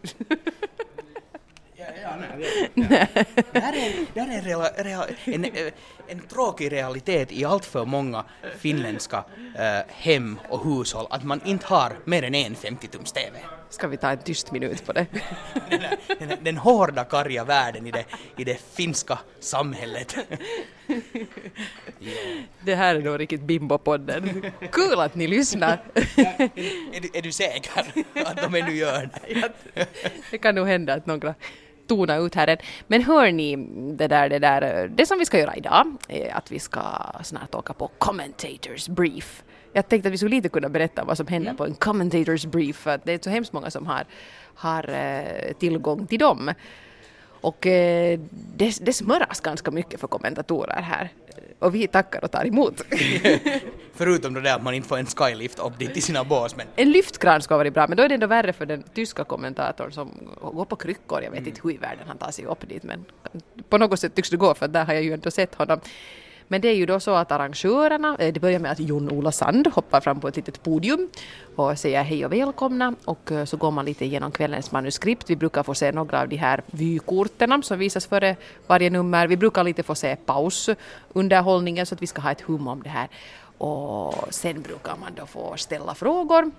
Ja, 1.75 1.85
ja, 2.03 2.15
nej, 2.15 2.47
ja. 2.73 3.23
Det 3.51 3.59
här 3.59 3.73
är, 3.73 4.05
det 4.13 4.21
här 4.21 4.33
är 4.33 4.37
en, 4.37 4.43
real, 4.43 4.67
real, 4.77 5.05
en, 5.25 5.45
eh, 5.45 5.73
en 6.07 6.19
tråkig 6.19 6.71
realitet 6.71 7.31
i 7.31 7.45
allt 7.45 7.65
för 7.65 7.85
många 7.85 8.25
finländska 8.59 9.23
eh, 9.57 9.79
hem 9.87 10.39
och 10.49 10.63
hushåll 10.65 11.07
att 11.09 11.23
man 11.23 11.41
inte 11.45 11.65
har 11.65 11.97
mer 12.05 12.23
än 12.23 12.35
en 12.35 12.55
50-tums-TV. 12.55 13.56
Ska 13.69 13.87
vi 13.87 13.97
ta 13.97 14.09
en 14.11 14.17
tyst 14.17 14.51
minut 14.51 14.85
på 14.85 14.93
det? 14.93 15.05
Den, 15.69 15.81
den, 16.19 16.37
den 16.43 16.57
hårda 16.57 17.03
karga 17.03 17.43
världen 17.43 17.87
i 17.87 17.91
det, 17.91 18.05
i 18.37 18.43
det 18.43 18.61
finska 18.75 19.19
samhället. 19.39 20.15
Det 22.65 22.75
här 22.75 22.95
är 22.95 23.01
nog 23.01 23.19
riktigt 23.19 23.41
Bimbo-podden. 23.41 24.51
Kul 24.71 24.99
att 24.99 25.15
ni 25.15 25.27
lyssnar. 25.27 25.79
är, 25.93 27.01
du, 27.01 27.09
är 27.13 27.21
du 27.21 27.31
säker 27.31 27.71
att 28.25 28.37
de 28.37 28.55
ännu 28.55 28.75
gör 28.75 29.09
det? 29.13 29.51
Det 30.31 30.37
kan 30.37 30.55
nog 30.55 30.67
hända 30.67 30.93
att 30.93 31.05
några 31.05 31.35
tona 31.87 32.17
ut 32.17 32.35
här 32.35 32.47
än. 32.47 32.57
Men 32.87 33.03
hör 33.03 33.31
ni, 33.31 33.55
det 33.97 34.07
där, 34.07 34.29
det 34.29 34.39
där, 34.39 34.87
det 34.87 35.05
som 35.05 35.19
vi 35.19 35.25
ska 35.25 35.39
göra 35.39 35.55
idag 35.55 35.97
är 36.07 36.35
att 36.35 36.51
vi 36.51 36.59
ska 36.59 36.81
snart 37.23 37.55
åka 37.55 37.73
på 37.73 37.91
commentators 37.97 38.87
brief. 38.87 39.43
Jag 39.73 39.87
tänkte 39.89 40.09
att 40.09 40.13
vi 40.13 40.17
skulle 40.17 40.35
lite 40.35 40.49
kunna 40.49 40.69
berätta 40.69 41.03
vad 41.03 41.17
som 41.17 41.27
händer 41.27 41.53
på 41.53 41.65
en 41.65 41.75
commentators 41.75 42.45
brief, 42.45 42.75
för 42.75 42.91
att 42.91 43.05
det 43.05 43.13
är 43.13 43.19
så 43.23 43.29
hemskt 43.29 43.53
många 43.53 43.71
som 43.71 43.85
har, 43.85 44.05
har 44.55 44.89
eh, 44.89 45.53
tillgång 45.53 46.07
till 46.07 46.19
dem. 46.19 46.53
Och 47.41 47.67
eh, 47.67 48.19
det, 48.55 48.77
det 48.81 48.93
smöras 48.93 49.41
ganska 49.41 49.71
mycket 49.71 49.99
för 49.99 50.07
kommentatorer 50.07 50.81
här. 50.81 51.09
Och 51.59 51.75
vi 51.75 51.87
tackar 51.87 52.23
och 52.23 52.31
tar 52.31 52.45
emot. 52.45 52.81
Förutom 53.93 54.33
det 54.33 54.41
där 54.41 54.55
att 54.55 54.63
man 54.63 54.73
inte 54.73 54.87
får 54.87 54.97
en 54.97 55.05
skylift 55.05 55.59
upp 55.59 55.79
dit 55.79 55.97
i 55.97 56.01
sina 56.01 56.23
bås. 56.23 56.55
Men 56.55 56.67
En 56.75 56.91
lyftkran 56.91 57.41
ska 57.41 57.57
vara 57.57 57.71
bra, 57.71 57.87
men 57.87 57.97
då 57.97 58.03
är 58.03 58.09
det 58.09 58.13
ändå 58.13 58.27
värre 58.27 58.53
för 58.53 58.65
den 58.65 58.83
tyska 58.93 59.23
kommentatorn 59.23 59.91
som 59.91 60.11
går 60.41 60.65
på 60.65 60.75
kryckor. 60.75 61.23
Jag 61.23 61.31
vet 61.31 61.47
inte 61.47 61.61
hur 61.63 61.71
i 61.71 61.77
världen 61.77 62.03
han 62.07 62.17
tar 62.17 62.31
sig 62.31 62.45
upp 62.45 62.69
dit, 62.69 62.83
men 62.83 63.05
på 63.69 63.77
något 63.77 63.99
sätt 63.99 64.15
tycks 64.15 64.29
det 64.29 64.37
gå, 64.37 64.53
för 64.53 64.67
där 64.67 64.85
har 64.85 64.93
jag 64.93 65.03
ju 65.03 65.13
ändå 65.13 65.31
sett 65.31 65.55
honom. 65.55 65.79
Men 66.47 66.61
det 66.61 66.67
är 66.67 66.75
ju 66.75 66.85
då 66.85 66.99
så 66.99 67.11
att 67.11 67.31
arrangörerna, 67.31 68.15
eh, 68.19 68.33
det 68.33 68.39
börjar 68.39 68.59
med 68.59 68.71
att 68.71 68.79
Jon-Ola 68.79 69.31
Sand 69.31 69.67
hoppar 69.67 70.01
fram 70.01 70.19
på 70.19 70.27
ett 70.27 70.35
litet 70.35 70.63
podium 70.63 71.09
och 71.55 71.79
säger 71.79 72.03
hej 72.03 72.25
och 72.25 72.33
välkomna 72.33 72.95
och 73.05 73.31
eh, 73.31 73.45
så 73.45 73.57
går 73.57 73.71
man 73.71 73.85
lite 73.85 74.05
igenom 74.05 74.31
kvällens 74.31 74.71
manuskript. 74.71 75.29
Vi 75.29 75.35
brukar 75.35 75.63
få 75.63 75.73
se 75.73 75.91
några 75.91 76.21
av 76.21 76.29
de 76.29 76.35
här 76.35 76.61
vykorten 76.65 77.63
som 77.63 77.79
visas 77.79 78.05
före 78.05 78.35
varje 78.67 78.89
nummer. 78.89 79.27
Vi 79.27 79.37
brukar 79.37 79.63
lite 79.63 79.83
få 79.83 79.95
se 79.95 80.15
pausunderhållningen 80.15 81.85
så 81.85 81.95
att 81.95 82.01
vi 82.01 82.07
ska 82.07 82.21
ha 82.21 82.31
ett 82.31 82.41
hum 82.41 82.67
om 82.67 82.83
det 82.83 82.89
här. 82.89 83.07
Och 83.57 84.13
sen 84.29 84.61
brukar 84.61 84.95
man 85.01 85.11
då 85.15 85.25
få 85.25 85.53
ställa 85.57 85.95
frågor 85.95 86.51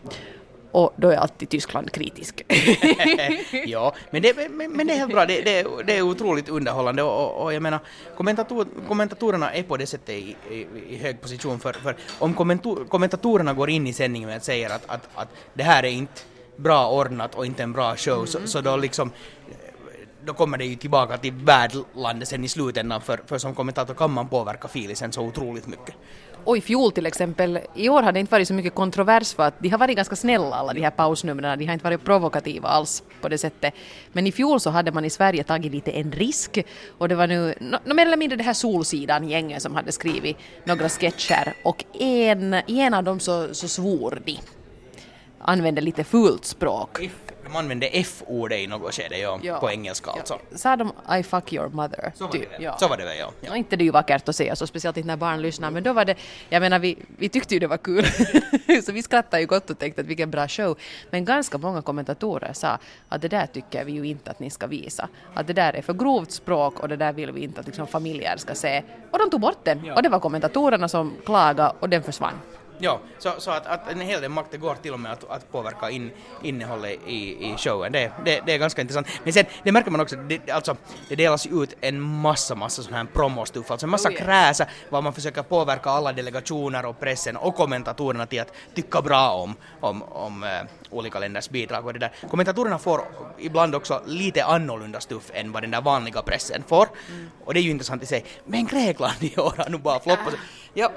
och 0.73 0.95
då 0.97 1.09
är 1.09 1.17
alltid 1.17 1.49
Tyskland 1.49 1.93
kritisk. 1.93 2.43
ja, 3.67 3.95
men 4.11 4.23
det, 4.23 4.51
men, 4.51 4.73
men, 4.73 4.87
det 4.87 4.93
är 4.93 4.99
helt 4.99 5.13
bra. 5.13 5.27
Det, 5.27 5.43
det, 5.43 5.67
det 5.87 5.97
är 5.97 6.03
otroligt 6.03 6.49
underhållande 6.49 7.03
och, 7.03 7.43
och 7.43 7.55
jag 7.55 7.63
menar 7.63 7.81
kommentator, 8.17 8.67
kommentatorerna 8.89 9.53
är 9.53 9.63
på 9.63 9.77
det 9.77 9.87
sättet 9.87 10.09
i, 10.09 10.37
i, 10.51 10.67
i 10.89 10.97
hög 10.97 11.21
position 11.21 11.61
för, 11.61 11.73
för 11.73 11.97
om 12.19 12.35
kommentatorerna 12.89 13.53
går 13.53 13.71
in 13.71 13.87
i 13.87 13.93
sändningen 13.93 14.37
och 14.37 14.43
säger 14.43 14.71
att, 14.71 14.85
att, 14.87 15.09
att 15.15 15.29
det 15.55 15.63
här 15.63 15.85
är 15.85 15.91
inte 15.91 16.23
bra 16.57 16.91
ordnat 16.91 17.35
och 17.35 17.47
inte 17.47 17.63
en 17.63 17.73
bra 17.73 17.97
show 17.97 18.15
mm. 18.15 18.27
så, 18.27 18.47
så 18.47 18.61
då 18.61 18.77
liksom 18.77 19.13
då 20.25 20.35
kommer 20.35 20.59
det 20.59 20.65
ju 20.65 20.77
tillbaka 20.77 21.17
till 21.17 21.33
värdlandet 21.33 22.29
sen 22.29 22.45
i 22.45 22.49
slutändan 22.49 23.01
för, 23.01 23.21
för 23.27 23.39
som 23.39 23.55
kommentator 23.55 23.95
kan 23.95 24.11
man 24.11 24.29
påverka 24.29 24.69
filisen 24.69 25.13
så 25.13 25.23
otroligt 25.23 25.67
mycket. 25.67 25.95
Och 26.49 26.57
i 26.57 26.61
fjol 26.61 26.93
till 26.93 27.07
exempel, 27.07 27.59
i 27.75 27.89
år 27.89 28.03
har 28.03 28.13
det 28.13 28.21
inte 28.21 28.33
varit 28.33 28.49
så 28.49 28.55
mycket 28.55 28.75
kontrovers 28.75 29.35
för 29.35 29.43
att 29.43 29.55
de 29.59 29.69
har 29.69 29.79
varit 29.79 29.97
ganska 29.97 30.17
snälla 30.17 30.57
alla 30.57 30.73
de 30.73 30.81
här 30.81 30.91
pausnumren, 30.91 31.59
de 31.59 31.67
har 31.67 31.73
inte 31.73 31.85
varit 31.85 32.05
provokativa 32.05 32.69
alls 32.69 33.03
på 33.21 33.29
det 33.29 33.39
sättet. 33.39 33.75
Men 34.13 34.27
i 34.27 34.33
fjol 34.33 34.61
så 34.61 34.71
hade 34.71 34.93
man 34.93 35.05
i 35.05 35.11
Sverige 35.11 35.45
tagit 35.45 35.73
lite 35.73 35.91
en 35.91 36.13
risk 36.13 36.59
och 36.99 37.09
det 37.09 37.15
var 37.15 37.27
nu, 37.27 37.55
no, 37.61 37.95
mer 37.95 38.07
eller 38.07 38.17
mindre 38.17 38.37
det 38.37 38.45
här 38.45 38.53
Solsidan-gänget 38.53 39.63
som 39.63 39.75
hade 39.75 39.93
skrivit 39.93 40.37
några 40.65 40.89
sketcher 40.89 41.55
och 41.65 41.85
en, 42.01 42.55
i 42.55 42.81
en 42.81 42.95
av 42.95 43.05
dem 43.05 43.21
så, 43.21 43.55
så 43.55 43.69
svor 43.69 44.23
de 44.25 44.39
använde 45.39 45.81
lite 45.81 46.05
fult 46.05 46.45
språk. 46.45 47.11
De 47.49 47.57
använde 47.57 47.87
F-ordet 47.87 48.59
i 48.59 48.67
något 48.67 48.95
skede 48.95 49.19
ja, 49.19 49.41
ja. 49.43 49.59
på 49.59 49.71
engelska 49.71 50.11
alltså. 50.11 50.39
Sa 50.55 50.77
de 50.77 50.93
I 51.19 51.23
fuck 51.23 51.53
your 51.53 51.69
mother? 51.69 52.13
Så 52.15 52.25
var 52.25 52.33
det 52.33 52.39
väl, 52.39 52.63
ja. 52.63 52.77
Så 52.79 52.89
var 52.89 52.97
det 52.97 53.05
väl 53.05 53.19
ja. 53.19 53.33
ja. 53.41 53.57
inte 53.57 53.77
det 53.77 53.83
är 53.83 53.85
ju 53.85 53.91
vackert 53.91 54.29
att 54.29 54.37
säga 54.37 54.57
så, 54.57 54.67
speciellt 54.67 54.97
inte 54.97 55.07
när 55.07 55.17
barn 55.17 55.43
lyssnar, 55.43 55.71
men 55.71 55.83
då 55.83 55.93
var 55.93 56.05
det, 56.05 56.17
jag 56.49 56.61
menar 56.61 56.79
vi, 56.79 56.99
vi 57.19 57.29
tyckte 57.29 57.55
ju 57.55 57.61
det 57.61 57.67
var 57.67 57.77
kul, 57.77 58.05
så 58.85 58.93
vi 58.93 59.03
skrattade 59.03 59.41
ju 59.41 59.47
gott 59.47 59.71
och 59.71 59.79
tänkte 59.79 60.01
att 60.01 60.07
vilken 60.07 60.31
bra 60.31 60.49
show. 60.49 60.79
Men 61.11 61.25
ganska 61.25 61.59
många 61.59 61.83
kommentatorer 61.83 62.53
sa 62.53 62.79
att 63.09 63.23
det 63.23 63.29
där 63.29 63.47
tycker 63.47 63.85
vi 63.85 63.93
ju 63.93 64.07
inte 64.07 64.31
att 64.31 64.41
ni 64.41 64.51
ska 64.51 64.67
visa. 64.67 65.09
Att 65.35 65.47
det 65.47 65.53
där 65.53 65.73
är 65.73 65.83
för 65.83 65.95
grovt 65.95 66.33
språk 66.33 66.81
och 66.81 66.89
det 66.89 66.97
där 66.97 67.13
vill 67.13 67.33
vi 67.33 67.41
inte 67.41 67.61
att 67.61 67.67
liksom, 67.67 67.87
familjer 67.87 68.37
ska 68.37 68.55
se. 68.55 68.83
Och 69.11 69.19
de 69.19 69.31
tog 69.31 69.41
bort 69.41 69.65
den. 69.65 69.91
Och 69.91 70.03
det 70.03 70.09
var 70.09 70.21
kommentatorerna 70.21 70.89
som 70.89 71.17
klagade 71.25 71.73
och 71.81 71.89
den 71.89 72.03
försvann. 72.03 72.35
Ja, 72.79 73.01
så, 73.19 73.33
så 73.39 73.51
att, 73.51 73.67
att 73.67 73.91
en 73.91 74.01
hel 74.01 74.21
del 74.21 74.31
makt 74.31 74.61
går 74.61 74.75
till 74.75 74.93
och 74.93 75.01
med 75.01 75.13
att, 75.13 75.31
att 75.31 75.53
påverka 75.53 75.91
in, 75.91 76.11
innehållet 76.43 76.99
i, 77.07 77.47
i 77.47 77.55
showen. 77.57 77.93
Det, 77.93 78.13
det, 78.25 78.41
det 78.47 78.53
är 78.55 78.59
ganska 78.59 78.83
intressant. 78.83 79.07
Men 79.25 79.33
sen, 79.33 79.45
det 79.63 79.73
märker 79.73 79.91
man 79.91 80.01
också, 80.01 80.17
det, 80.17 80.51
alltså, 80.51 80.77
det 81.09 81.17
delas 81.17 81.47
ut 81.47 81.77
en 81.81 82.01
massa, 82.01 82.55
massa 82.55 82.83
sån 82.83 82.95
här 82.95 83.05
promostuff, 83.05 83.71
alltså 83.71 83.87
en 83.87 83.91
massa 83.91 84.09
oh, 84.09 84.13
yeah. 84.13 84.25
kräsa, 84.25 84.67
var 84.91 85.03
man 85.03 85.13
försöker 85.13 85.43
påverka 85.43 85.91
alla 85.91 86.13
delegationer 86.13 86.87
och 86.87 87.01
pressen 87.01 87.37
och 87.37 87.55
kommentatorerna 87.55 88.27
till 88.27 88.41
att 88.41 88.53
tycka 88.75 89.03
bra 89.03 89.31
om, 89.31 89.57
om, 89.81 90.03
om 90.03 90.43
äh, 90.43 90.51
olika 90.91 91.19
länders 91.19 91.51
bidrag 91.51 91.87
och 91.87 91.93
det 91.93 91.99
där. 91.99 92.13
Kommentatorerna 92.31 92.79
får 92.79 93.01
ibland 93.39 93.75
också 93.75 94.03
lite 94.07 94.45
annorlunda 94.45 95.01
stuff 95.01 95.31
än 95.35 95.53
vad 95.53 95.63
den 95.63 95.71
där 95.71 95.81
vanliga 95.81 96.23
pressen 96.23 96.63
får. 96.67 96.89
Mm. 97.09 97.31
Och 97.45 97.55
det 97.55 97.61
är 97.61 97.63
ju 97.63 97.71
intressant 97.71 98.03
i 98.03 98.07
sig. 98.07 98.25
Men 98.45 98.67
Grekland 98.67 99.23
i 99.23 99.37
år 99.37 99.55
har 99.59 99.71
nu 99.71 99.79
bara 99.79 100.01
floppat. 100.01 100.35
Äh. 100.35 100.41
Ja, 100.75 100.93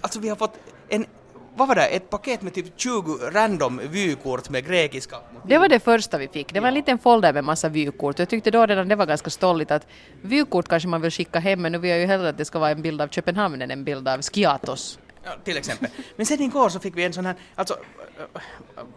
alltså 0.00 0.20
vi 0.20 0.28
har 0.28 0.36
fått 0.36 0.58
en 0.92 1.06
vad 1.54 1.68
var 1.68 1.74
det, 1.74 1.86
ett 1.86 2.10
paket 2.10 2.42
med 2.42 2.54
typ 2.54 2.66
20 2.76 3.18
random 3.30 3.80
vykort 3.84 4.50
med 4.50 4.66
grekiska. 4.66 5.16
Det 5.46 5.58
var 5.58 5.68
det 5.68 5.80
första 5.80 6.18
vi 6.18 6.28
fick. 6.28 6.52
Det 6.52 6.60
var 6.60 6.68
en 6.68 6.74
liten 6.74 6.98
folder 6.98 7.32
med 7.32 7.44
massa 7.44 7.68
vykort. 7.68 8.18
Jag 8.18 8.28
tyckte 8.28 8.50
då 8.50 8.66
redan 8.66 8.88
det 8.88 8.96
var 8.96 9.06
ganska 9.06 9.30
stolligt 9.30 9.70
att 9.70 9.86
vykort 10.22 10.68
kanske 10.68 10.88
man 10.88 11.00
vill 11.00 11.10
skicka 11.10 11.38
hem 11.38 11.62
men 11.62 11.72
nu 11.72 11.78
vill 11.78 11.90
jag 11.90 12.00
ju 12.00 12.06
hellre 12.06 12.28
att 12.28 12.38
det 12.38 12.44
ska 12.44 12.58
vara 12.58 12.70
en 12.70 12.82
bild 12.82 13.00
av 13.00 13.08
Köpenhamn 13.08 13.62
än 13.62 13.70
en 13.70 13.84
bild 13.84 14.08
av 14.08 14.22
Skiatos. 14.22 14.98
Ja, 15.24 15.30
till 15.44 15.56
exempel. 15.56 15.88
Men 16.16 16.26
sen 16.26 16.42
igår 16.42 16.68
så 16.68 16.80
fick 16.80 16.96
vi 16.96 17.04
en 17.04 17.12
sån 17.12 17.26
här, 17.26 17.36
alltså 17.54 17.76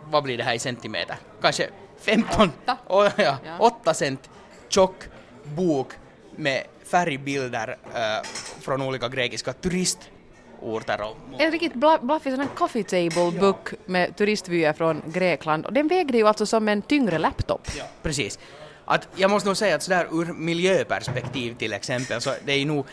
vad 0.03 0.23
blir 0.23 0.37
det 0.37 0.43
här 0.43 0.53
i 0.53 0.59
centimeter? 0.59 1.15
Kanske 1.41 1.69
15? 1.99 2.51
Åtta. 2.63 2.77
Oh, 2.87 3.09
ja, 3.17 3.37
ja. 3.45 3.57
8 3.59 3.93
cent 3.93 4.29
tjock 4.69 4.95
bok 5.43 5.87
med 6.35 6.63
färgbilder 6.85 7.69
uh, 7.69 8.27
från 8.61 8.81
olika 8.81 9.07
grekiska 9.07 9.53
turist 9.53 9.99
orter 10.65 11.01
och... 11.01 11.41
En 11.41 11.51
riktigt 11.51 11.73
blaffig 11.73 12.31
sån 12.31 12.39
här 12.39 12.55
coffee 12.55 12.83
table 12.83 13.39
book 13.39 13.69
med 13.85 14.15
turistvyer 14.15 14.73
från 14.73 15.01
Grekland 15.05 15.65
och 15.65 15.73
den 15.73 15.87
vägde 15.87 16.17
ju 16.17 16.27
alltså 16.27 16.45
som 16.45 16.67
en 16.67 16.81
tyngre 16.81 17.17
laptop. 17.17 17.67
Ja, 17.77 17.85
precis. 18.01 18.39
Att 18.85 19.07
jag 19.15 19.31
måste 19.31 19.49
nog 19.49 19.57
säga 19.57 19.75
att 19.75 19.83
sådär 19.83 20.07
ur 20.11 20.33
miljöperspektiv 20.33 21.53
till 21.53 21.73
exempel 21.73 22.21
så 22.21 22.33
det 22.45 22.53
är 22.53 22.57
ju 22.57 22.65
nog 22.65 22.85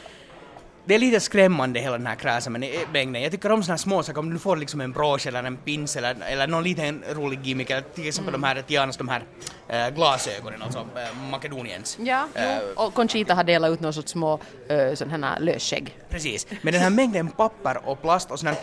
det 0.85 0.95
är 0.95 0.99
lite 0.99 1.21
skrämmande 1.21 1.81
hela 1.81 1.99
den 1.99 2.07
här 2.07 2.15
kräsmängden. 2.15 3.23
Jag 3.23 3.33
tycker 3.33 3.53
om 3.53 3.63
sådana 3.63 3.79
små 3.79 4.03
saker, 4.03 4.19
om 4.19 4.33
du 4.33 4.39
får 4.39 4.57
liksom 4.57 4.81
en 4.81 4.93
brosch 4.93 5.27
eller 5.27 5.43
en 5.45 5.57
pins 5.57 5.97
eller, 5.97 6.17
eller 6.27 6.47
någon 6.47 6.63
liten 6.63 7.05
rolig 7.11 7.47
gimmick, 7.47 7.71
eller 7.71 7.83
till 7.83 8.09
exempel 8.09 8.35
mm. 8.35 8.41
de 8.41 8.47
här 8.47 8.63
Tianas 8.63 8.97
de 8.97 9.09
här 9.09 9.25
äh, 9.69 9.95
glasögonen, 9.95 10.63
alltså 10.63 10.79
äh, 10.79 11.31
Makedoniens. 11.31 11.99
Ja, 12.01 12.29
äh, 12.35 12.85
och 12.85 12.95
Conchita 12.95 13.35
har 13.35 13.45
delat 13.45 13.71
ut 13.71 13.81
några 13.81 13.93
sorts 13.93 14.13
små 14.13 14.41
äh, 14.69 14.95
sådana 14.95 15.29
här 15.29 15.41
lösskägg. 15.41 15.99
Precis, 16.09 16.47
men 16.63 16.73
den 16.73 16.83
här 16.83 16.91
mängden 16.91 17.29
papper 17.29 17.89
och 17.89 18.03
plast 18.03 18.31
och 18.31 18.41
här, 18.41 18.57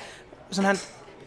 sån 0.49 0.65
här 0.65 0.77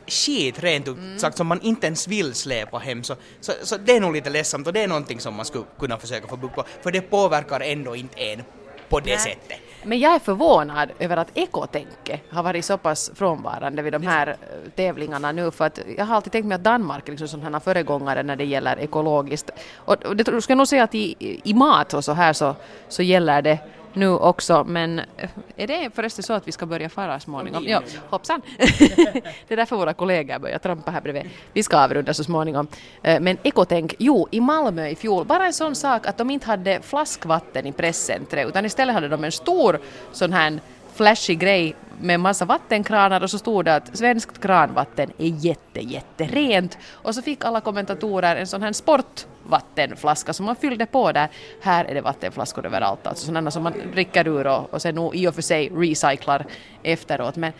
skit 0.06 0.58
rent 0.58 0.88
ut 0.88 0.96
mm. 0.96 1.18
sagt 1.18 1.36
som 1.36 1.46
man 1.46 1.60
inte 1.60 1.86
ens 1.86 2.08
vill 2.08 2.34
släpa 2.34 2.78
hem 2.78 3.04
så, 3.04 3.16
så, 3.40 3.52
så 3.62 3.76
det 3.76 3.96
är 3.96 4.00
nog 4.00 4.12
lite 4.12 4.30
ledsamt 4.30 4.66
och 4.66 4.72
det 4.72 4.80
är 4.80 4.88
någonting 4.88 5.20
som 5.20 5.34
man 5.34 5.44
skulle 5.44 5.64
kunna 5.78 5.98
försöka 5.98 6.28
få 6.28 6.36
bukt 6.36 6.54
på 6.54 6.64
för 6.82 6.92
det 6.92 7.00
påverkar 7.00 7.60
ändå 7.60 7.96
inte 7.96 8.20
en 8.20 8.42
på 8.88 9.00
det 9.00 9.10
Nej. 9.10 9.18
sättet. 9.18 9.58
Men 9.82 9.98
jag 9.98 10.14
är 10.14 10.18
förvånad 10.18 10.92
över 10.98 11.16
att 11.16 11.38
ekotänke 11.38 12.20
har 12.30 12.42
varit 12.42 12.64
så 12.64 12.78
pass 12.78 13.10
frånvarande 13.14 13.82
vid 13.82 13.92
de 13.92 14.02
här 14.02 14.26
eh, 14.26 14.70
tävlingarna 14.76 15.32
nu 15.32 15.50
för 15.50 15.64
att 15.64 15.78
jag 15.96 16.04
har 16.04 16.16
alltid 16.16 16.32
tänkt 16.32 16.46
mig 16.46 16.54
att 16.54 16.64
Danmark 16.64 17.08
är 17.08 17.12
liksom 17.12 17.28
sådana 17.28 17.60
föregångare 17.60 18.22
när 18.22 18.36
det 18.36 18.44
gäller 18.44 18.78
ekologiskt. 18.80 19.50
Och, 19.76 20.04
och 20.04 20.16
det 20.16 20.42
ska 20.42 20.50
jag 20.50 20.58
nog 20.58 20.68
säga 20.68 20.84
att 20.84 20.94
i, 20.94 21.40
i 21.44 21.54
mat 21.54 21.94
och 21.94 22.04
så 22.04 22.12
här 22.12 22.32
så, 22.32 22.54
så 22.88 23.02
gäller 23.02 23.42
det 23.42 23.58
nu 23.94 24.08
också, 24.08 24.64
men 24.64 24.98
eh, 24.98 25.30
är 25.56 25.66
det 25.66 25.90
förresten 25.94 26.22
så 26.22 26.32
att 26.32 26.48
vi 26.48 26.52
ska 26.52 26.66
börja 26.66 26.88
fara 26.88 27.20
småningom? 27.20 27.64
Ja, 27.66 27.82
hoppsan! 28.10 28.42
det 28.58 29.48
är 29.48 29.56
därför 29.56 29.76
våra 29.76 29.94
kollegor 29.94 30.38
börjar 30.38 30.58
trampa 30.58 30.90
här 30.90 31.00
bredvid. 31.00 31.30
Vi 31.52 31.62
ska 31.62 31.78
avrunda 31.78 32.14
så 32.14 32.24
småningom. 32.24 32.66
Eh, 33.02 33.20
men 33.20 33.36
ekotänk, 33.42 33.94
jo, 33.98 34.28
i 34.30 34.40
Malmö 34.40 34.88
i 34.88 34.94
fjol, 34.94 35.24
bara 35.24 35.46
en 35.46 35.52
sån 35.52 35.74
sak 35.74 36.06
att 36.06 36.18
de 36.18 36.30
inte 36.30 36.46
hade 36.46 36.82
flaskvatten 36.82 37.66
i 37.66 37.72
presscentret, 37.72 38.48
utan 38.48 38.64
istället 38.64 38.94
hade 38.94 39.08
de 39.08 39.24
en 39.24 39.32
stor 39.32 39.80
sån 40.12 40.32
här 40.32 40.60
flashig 40.94 41.38
grej 41.38 41.76
med 42.00 42.20
massa 42.20 42.44
vattenkranar 42.44 43.22
och 43.22 43.30
så 43.30 43.38
stod 43.38 43.64
det 43.64 43.74
att 43.74 43.96
svenskt 43.96 44.40
kranvatten 44.42 45.12
är 45.18 45.26
jätte, 45.26 45.80
jätterent. 45.80 46.78
Och 46.92 47.14
så 47.14 47.22
fick 47.22 47.44
alla 47.44 47.60
kommentatorer 47.60 48.36
en 48.36 48.46
sån 48.46 48.62
här 48.62 48.72
sportvattenflaska 48.72 50.32
som 50.32 50.46
man 50.46 50.56
fyllde 50.56 50.86
på 50.86 51.12
där. 51.12 51.28
Här 51.60 51.84
är 51.84 51.94
det 51.94 52.00
vattenflaskor 52.00 52.66
överallt, 52.66 53.06
alltså 53.06 53.26
sådana 53.26 53.50
som 53.50 53.62
man 53.62 53.74
dricker 53.92 54.28
ur 54.28 54.46
och, 54.46 54.74
och 54.74 54.82
sen 54.82 55.10
i 55.14 55.28
och 55.28 55.34
för 55.34 55.42
sig 55.42 55.68
recyclar 55.68 56.46
efteråt. 56.82 57.36
Men 57.36 57.52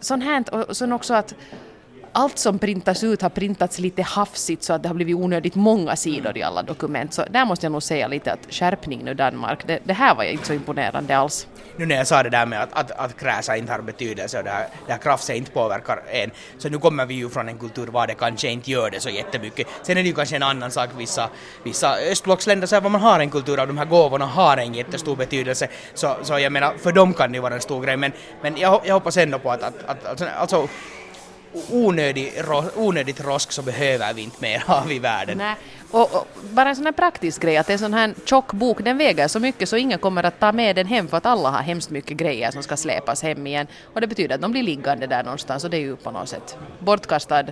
sånt 0.00 0.24
här, 0.24 0.68
och 0.68 0.76
sen 0.76 0.92
också 0.92 1.14
att 1.14 1.34
allt 2.12 2.38
som 2.38 2.58
printas 2.58 3.04
ut 3.04 3.22
har 3.22 3.30
printats 3.30 3.78
lite 3.78 4.02
hafsigt 4.02 4.62
så 4.62 4.72
att 4.72 4.82
det 4.82 4.88
har 4.88 4.94
blivit 4.94 5.16
onödigt 5.16 5.54
många 5.54 5.96
sidor 5.96 6.38
i 6.38 6.42
alla 6.42 6.62
dokument. 6.62 7.12
Så 7.14 7.24
där 7.30 7.44
måste 7.44 7.66
jag 7.66 7.72
nog 7.72 7.82
säga 7.82 8.08
lite 8.08 8.32
att 8.32 8.54
skärpning 8.54 9.04
nu 9.04 9.14
Danmark, 9.14 9.66
det, 9.66 9.78
det 9.84 9.92
här 9.92 10.14
var 10.14 10.24
inte 10.24 10.46
så 10.46 10.52
imponerande 10.52 11.16
alls. 11.16 11.46
Nu 11.78 11.86
när 11.86 11.96
jag 11.96 12.06
sa 12.06 12.22
det 12.22 12.30
där 12.30 12.46
med 12.46 12.62
att, 12.62 12.72
att, 12.72 12.90
att 12.90 13.20
kräsa 13.20 13.56
inte 13.56 13.72
har 13.72 13.78
betydelse 13.78 14.38
och 14.38 14.44
det 14.44 14.50
här, 14.50 14.68
det 14.86 14.92
här 14.92 14.98
krafset 14.98 15.36
inte 15.36 15.50
påverkar 15.50 16.02
en, 16.10 16.30
så 16.58 16.68
nu 16.68 16.78
kommer 16.78 17.06
vi 17.06 17.14
ju 17.14 17.28
från 17.28 17.48
en 17.48 17.58
kultur 17.58 17.86
var 17.86 18.06
det 18.06 18.14
kanske 18.14 18.48
inte 18.48 18.70
gör 18.70 18.90
det 18.90 19.00
så 19.00 19.10
jättemycket. 19.10 19.66
Sen 19.82 19.98
är 19.98 20.02
det 20.02 20.08
ju 20.08 20.14
kanske 20.14 20.36
en 20.36 20.42
annan 20.42 20.70
sak, 20.70 20.90
vissa, 20.96 21.28
vissa 21.62 21.96
östblocksländer 21.96 22.66
så 22.66 22.80
var 22.80 22.90
man 22.90 23.00
har 23.00 23.20
en 23.20 23.30
kultur 23.30 23.60
av 23.60 23.66
de 23.66 23.78
här 23.78 23.84
gåvorna 23.84 24.26
har 24.26 24.56
en 24.56 24.74
jättestor 24.74 25.16
betydelse, 25.16 25.68
så, 25.94 26.16
så 26.22 26.38
jag 26.38 26.52
menar 26.52 26.74
för 26.78 26.92
dem 26.92 27.14
kan 27.14 27.32
det 27.32 27.36
ju 27.36 27.42
vara 27.42 27.54
en 27.54 27.60
stor 27.60 27.82
grej, 27.82 27.96
men, 27.96 28.12
men 28.42 28.56
jag, 28.56 28.80
jag 28.84 28.94
hoppas 28.94 29.16
ändå 29.16 29.38
på 29.38 29.50
att, 29.50 29.62
att, 29.62 29.84
att 29.86 30.06
alltså, 30.06 30.24
alltså 30.24 30.68
onödig, 31.72 32.32
onödigt 32.76 33.20
rosk 33.20 33.52
så 33.52 33.62
behöver 33.62 34.14
vi 34.14 34.22
inte 34.22 34.36
mer 34.40 34.64
av 34.66 34.92
i 34.92 34.98
världen. 34.98 35.38
Nej. 35.38 35.54
Och, 35.90 36.14
och, 36.14 36.26
bara 36.50 36.68
en 36.68 36.76
sån 36.76 36.84
här 36.84 36.92
praktisk 36.92 37.42
grej, 37.42 37.56
att 37.56 37.70
en 37.70 37.78
sån 37.78 37.94
här 37.94 38.14
tjock 38.24 38.52
bok 38.52 38.84
den 38.84 38.98
väger 38.98 39.28
så 39.28 39.40
mycket 39.40 39.68
så 39.68 39.76
ingen 39.76 39.98
kommer 39.98 40.24
att 40.24 40.40
ta 40.40 40.52
med 40.52 40.76
den 40.76 40.86
hem 40.86 41.08
för 41.08 41.16
att 41.16 41.26
alla 41.26 41.50
har 41.50 41.62
hemskt 41.62 41.90
mycket 41.90 42.16
grejer 42.16 42.50
som 42.50 42.62
ska 42.62 42.76
släpas 42.76 43.22
hem 43.22 43.46
igen. 43.46 43.66
Och 43.94 44.00
det 44.00 44.06
betyder 44.06 44.34
att 44.34 44.40
de 44.40 44.52
blir 44.52 44.62
liggande 44.62 45.06
där 45.06 45.22
någonstans 45.22 45.64
och 45.64 45.70
det 45.70 45.76
är 45.76 45.80
ju 45.80 45.96
på 45.96 46.10
något 46.10 46.28
sätt 46.28 46.56
bortkastad 46.78 47.44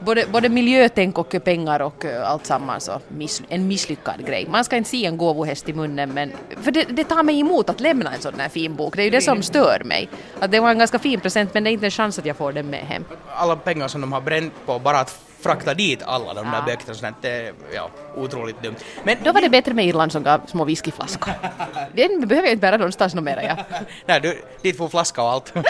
både, 0.00 0.26
både 0.32 0.48
miljötänk 0.48 1.18
och 1.18 1.34
pengar 1.44 1.80
och 1.80 2.04
eh, 2.04 2.30
allt 2.30 2.46
sammans 2.46 2.88
och 2.88 3.02
miss, 3.08 3.42
en 3.48 3.68
misslyckad 3.68 4.26
grej. 4.26 4.46
Man 4.50 4.64
ska 4.64 4.76
inte 4.76 4.90
se 4.90 5.06
en 5.06 5.16
gåvohäst 5.16 5.68
i 5.68 5.72
munnen 5.72 6.10
men 6.14 6.32
för 6.62 6.70
det, 6.70 6.84
det 6.84 7.04
tar 7.04 7.22
mig 7.22 7.40
emot 7.40 7.70
att 7.70 7.80
lämna 7.80 8.14
en 8.14 8.20
sån 8.20 8.40
här 8.40 8.48
fin 8.48 8.74
bok. 8.74 8.96
Det 8.96 9.02
är 9.02 9.04
ju 9.04 9.10
det 9.10 9.20
som 9.20 9.42
stör 9.42 9.82
mig. 9.84 10.08
Att 10.40 10.50
det 10.50 10.60
var 10.60 10.70
en 10.70 10.78
ganska 10.78 10.98
fin 10.98 11.20
present 11.20 11.54
men 11.54 11.64
det 11.64 11.70
är 11.70 11.72
inte 11.72 11.86
en 11.86 11.90
chans 11.90 12.18
att 12.18 12.26
jag 12.26 12.36
får 12.36 12.52
den 12.52 12.70
med 12.70 12.80
hem. 12.80 13.04
Alla 13.36 13.56
pengar 13.56 13.88
som 13.88 14.00
de 14.00 14.12
har 14.12 14.20
bränt 14.20 14.52
på 14.66 14.78
bara 14.78 15.00
att 15.00 15.20
frakta 15.44 15.74
dit 15.74 16.02
alla 16.02 16.34
de 16.34 16.44
där 16.50 16.58
Ja. 16.58 16.62
böckerna 16.66 16.94
sånt, 16.94 17.16
det 17.20 17.28
är 17.28 17.52
ja, 17.74 17.90
otroligt 18.16 18.62
dumt. 18.62 18.76
Men 19.04 19.16
Då 19.24 19.32
var 19.32 19.40
det 19.40 19.48
bättre 19.48 19.74
med 19.74 19.86
Irland 19.86 20.12
som 20.12 20.22
gav 20.22 20.40
små 20.46 20.64
whiskyflaskor. 20.64 21.32
Den 21.94 22.28
behöver 22.28 22.48
jag 22.48 22.54
inte 22.54 22.60
bära 22.60 22.76
någonstans 22.76 23.14
något 23.14 23.24
mera. 23.24 23.42
Ja. 23.42 23.56
Nej, 24.06 24.20
du, 24.20 24.42
dit 24.62 24.76
får 24.76 24.88
flaska 24.88 25.22
och 25.22 25.30
allt. 25.30 25.52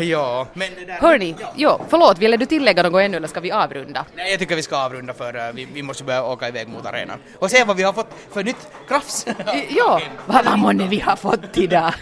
ja, 0.00 0.46
men 0.54 0.68
det 0.78 0.84
där... 0.84 0.94
Hörni, 0.94 1.34
jo, 1.56 1.80
förlåt, 1.88 2.18
ville 2.18 2.36
du 2.36 2.46
tillägga 2.46 2.82
något 2.82 3.02
ännu 3.02 3.16
eller 3.16 3.28
ska 3.28 3.40
vi 3.40 3.52
avrunda? 3.52 4.04
Nej, 4.16 4.30
jag 4.30 4.38
tycker 4.38 4.56
vi 4.56 4.62
ska 4.62 4.76
avrunda 4.76 5.14
för 5.14 5.34
eh, 5.36 5.52
vi, 5.54 5.68
vi 5.72 5.82
måste 5.82 6.04
börja 6.04 6.24
åka 6.24 6.48
iväg 6.48 6.68
mot 6.68 6.86
arenan. 6.86 7.18
Och 7.38 7.50
se 7.50 7.64
vad 7.64 7.76
vi 7.76 7.82
har 7.82 7.92
fått 7.92 8.10
för 8.32 8.44
nytt 8.44 8.68
krafs. 8.88 9.26
Ja, 9.68 10.00
vad 10.26 10.44
vad 10.44 10.58
månne 10.58 10.88
vi 10.88 11.00
har 11.00 11.16
fått 11.16 11.58
idag. 11.58 11.92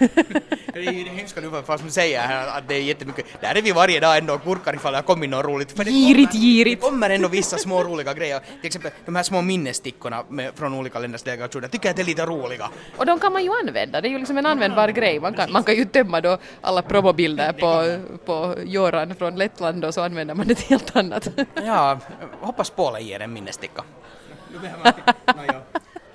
det 0.72 0.86
är 0.86 0.92
ju 0.92 1.04
det 1.04 1.10
hemska 1.10 1.40
nu 1.40 1.62
fast 1.66 1.84
man 1.84 1.92
säger 1.92 2.20
här 2.20 2.58
att 2.58 2.68
det 2.68 2.74
är 2.74 2.82
jättemycket. 2.82 3.26
Där 3.40 3.54
är 3.54 3.62
vi 3.62 3.72
varje 3.72 4.00
dag 4.00 4.18
ändå 4.18 4.34
och 4.34 4.44
gurkar 4.44 4.74
ifall 4.74 4.94
har 4.94 5.02
kommit 5.14 5.30
något 5.30 5.44
roligt. 5.46 5.72
För 5.76 5.84
det 5.84 5.90
Girigt, 5.90 6.30
kommer- 6.32 6.42
girigt. 6.44 6.82
Det 6.82 6.88
kommer 6.88 7.10
ändå 7.10 7.28
vissa 7.28 7.56
små 7.58 7.84
roliga 7.84 8.14
grejer. 8.14 8.38
Till 8.60 8.66
exempel 8.66 8.90
de 9.06 9.16
här 9.16 9.22
små 9.22 9.42
minnesstickorna 9.42 10.24
med, 10.28 10.50
från 10.54 10.74
olika 10.74 10.98
länders 10.98 11.22
delegationer. 11.22 11.68
Tycker 11.68 11.86
jag 11.88 11.90
att 11.90 11.96
det 11.96 12.02
är 12.02 12.06
lite 12.06 12.26
roliga. 12.26 12.70
Och 12.96 13.06
de 13.06 13.18
kan 13.18 13.32
man 13.32 13.44
ju 13.44 13.50
använda, 13.62 14.00
det 14.00 14.08
är 14.08 14.10
ju 14.10 14.18
liksom 14.18 14.38
en 14.38 14.46
användbar 14.46 14.88
grej. 14.88 15.20
Man 15.20 15.34
kan, 15.34 15.52
man 15.52 15.62
kan 15.64 15.74
ju 15.74 15.84
tömma 15.84 16.20
då 16.20 16.38
alla 16.60 16.82
promobilder 16.82 17.52
på, 17.52 17.98
på 18.24 18.54
Göran 18.64 19.14
från 19.14 19.36
Lettland 19.36 19.84
och 19.84 19.94
så 19.94 20.00
använder 20.02 20.34
man 20.34 20.46
det 20.48 20.54
till 20.54 20.68
helt 20.68 20.96
annat. 20.96 21.28
Ja, 21.64 21.98
hoppas 22.40 22.70
Polen 22.70 23.06
ger 23.06 23.20
en 23.20 23.32
minnessticka. 23.32 23.82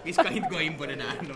Vi 0.09 0.13
ska 0.13 0.29
inte 0.29 0.49
gå 0.49 0.61
in 0.61 0.77
på 0.77 0.85
det 0.85 0.95
där. 0.95 1.35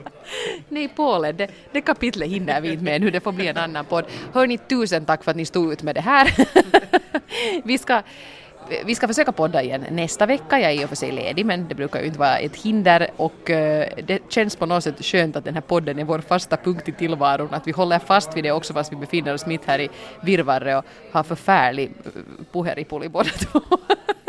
Nej, 0.69 0.87
Polen, 0.95 1.37
det, 1.37 1.47
det 1.71 1.81
kapitlet 1.81 2.29
hinner 2.29 2.61
vi 2.61 2.71
inte 2.71 2.83
med 2.83 3.01
nu, 3.01 3.11
det 3.11 3.19
får 3.19 3.31
bli 3.31 3.47
en 3.47 3.57
annan 3.57 3.85
podd. 3.85 4.05
Hörni, 4.33 4.57
tusen 4.57 5.05
tack 5.05 5.23
för 5.23 5.31
att 5.31 5.37
ni 5.37 5.45
stod 5.45 5.73
ut 5.73 5.83
med 5.83 5.95
det 5.95 6.01
här. 6.01 6.33
vi 7.63 7.77
ska 7.77 8.01
vi 8.85 8.95
ska 8.95 9.07
försöka 9.07 9.31
podda 9.31 9.63
igen 9.63 9.85
nästa 9.91 10.25
vecka. 10.25 10.59
Jag 10.59 10.71
är 10.71 10.81
i 10.81 10.85
och 10.85 10.89
för 10.89 10.95
sig 10.95 11.11
ledig 11.11 11.45
men 11.45 11.67
det 11.67 11.75
brukar 11.75 11.99
ju 11.99 12.05
inte 12.05 12.19
vara 12.19 12.37
ett 12.37 12.55
hinder 12.55 13.09
och 13.17 13.49
eh, 13.49 13.87
det 14.03 14.31
känns 14.31 14.55
på 14.55 14.65
något 14.65 14.83
sätt 14.83 15.05
skönt 15.05 15.35
att 15.35 15.45
den 15.45 15.53
här 15.53 15.61
podden 15.61 15.99
är 15.99 16.03
vår 16.03 16.19
fasta 16.19 16.57
punkt 16.57 16.89
i 16.89 16.91
tillvaron. 16.91 17.53
Att 17.53 17.67
vi 17.67 17.71
håller 17.71 17.99
fast 17.99 18.37
vid 18.37 18.43
det 18.43 18.51
också 18.51 18.73
fast 18.73 18.91
vi 18.91 18.95
befinner 18.95 19.33
oss 19.33 19.45
mitt 19.45 19.65
här 19.65 19.79
i 19.79 19.89
virrvarret 20.21 20.77
och 20.77 20.85
har 21.11 21.23
förfärlig 21.23 21.91
eh, 22.05 22.11
puheripuli 22.51 23.09
båda 23.09 23.29
två. 23.29 23.59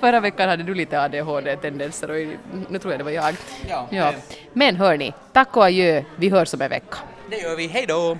Förra 0.00 0.20
veckan 0.20 0.48
hade 0.48 0.62
du 0.62 0.74
lite 0.74 1.00
ADHD-tendenser 1.00 2.10
och 2.10 2.16
nu 2.70 2.78
tror 2.78 2.92
jag 2.92 3.00
det 3.00 3.04
var 3.04 3.10
jag. 3.10 3.34
Ja, 3.68 3.88
ja. 3.90 4.12
Men 4.52 4.76
hörni, 4.76 5.12
tack 5.32 5.56
och 5.56 5.64
adjö. 5.64 6.02
Vi 6.16 6.28
hörs 6.28 6.54
om 6.54 6.60
en 6.60 6.70
vecka. 6.70 6.96
Det 7.30 7.36
gör 7.36 7.56
vi. 7.56 7.66
Hej 7.66 7.86
då! 7.88 8.18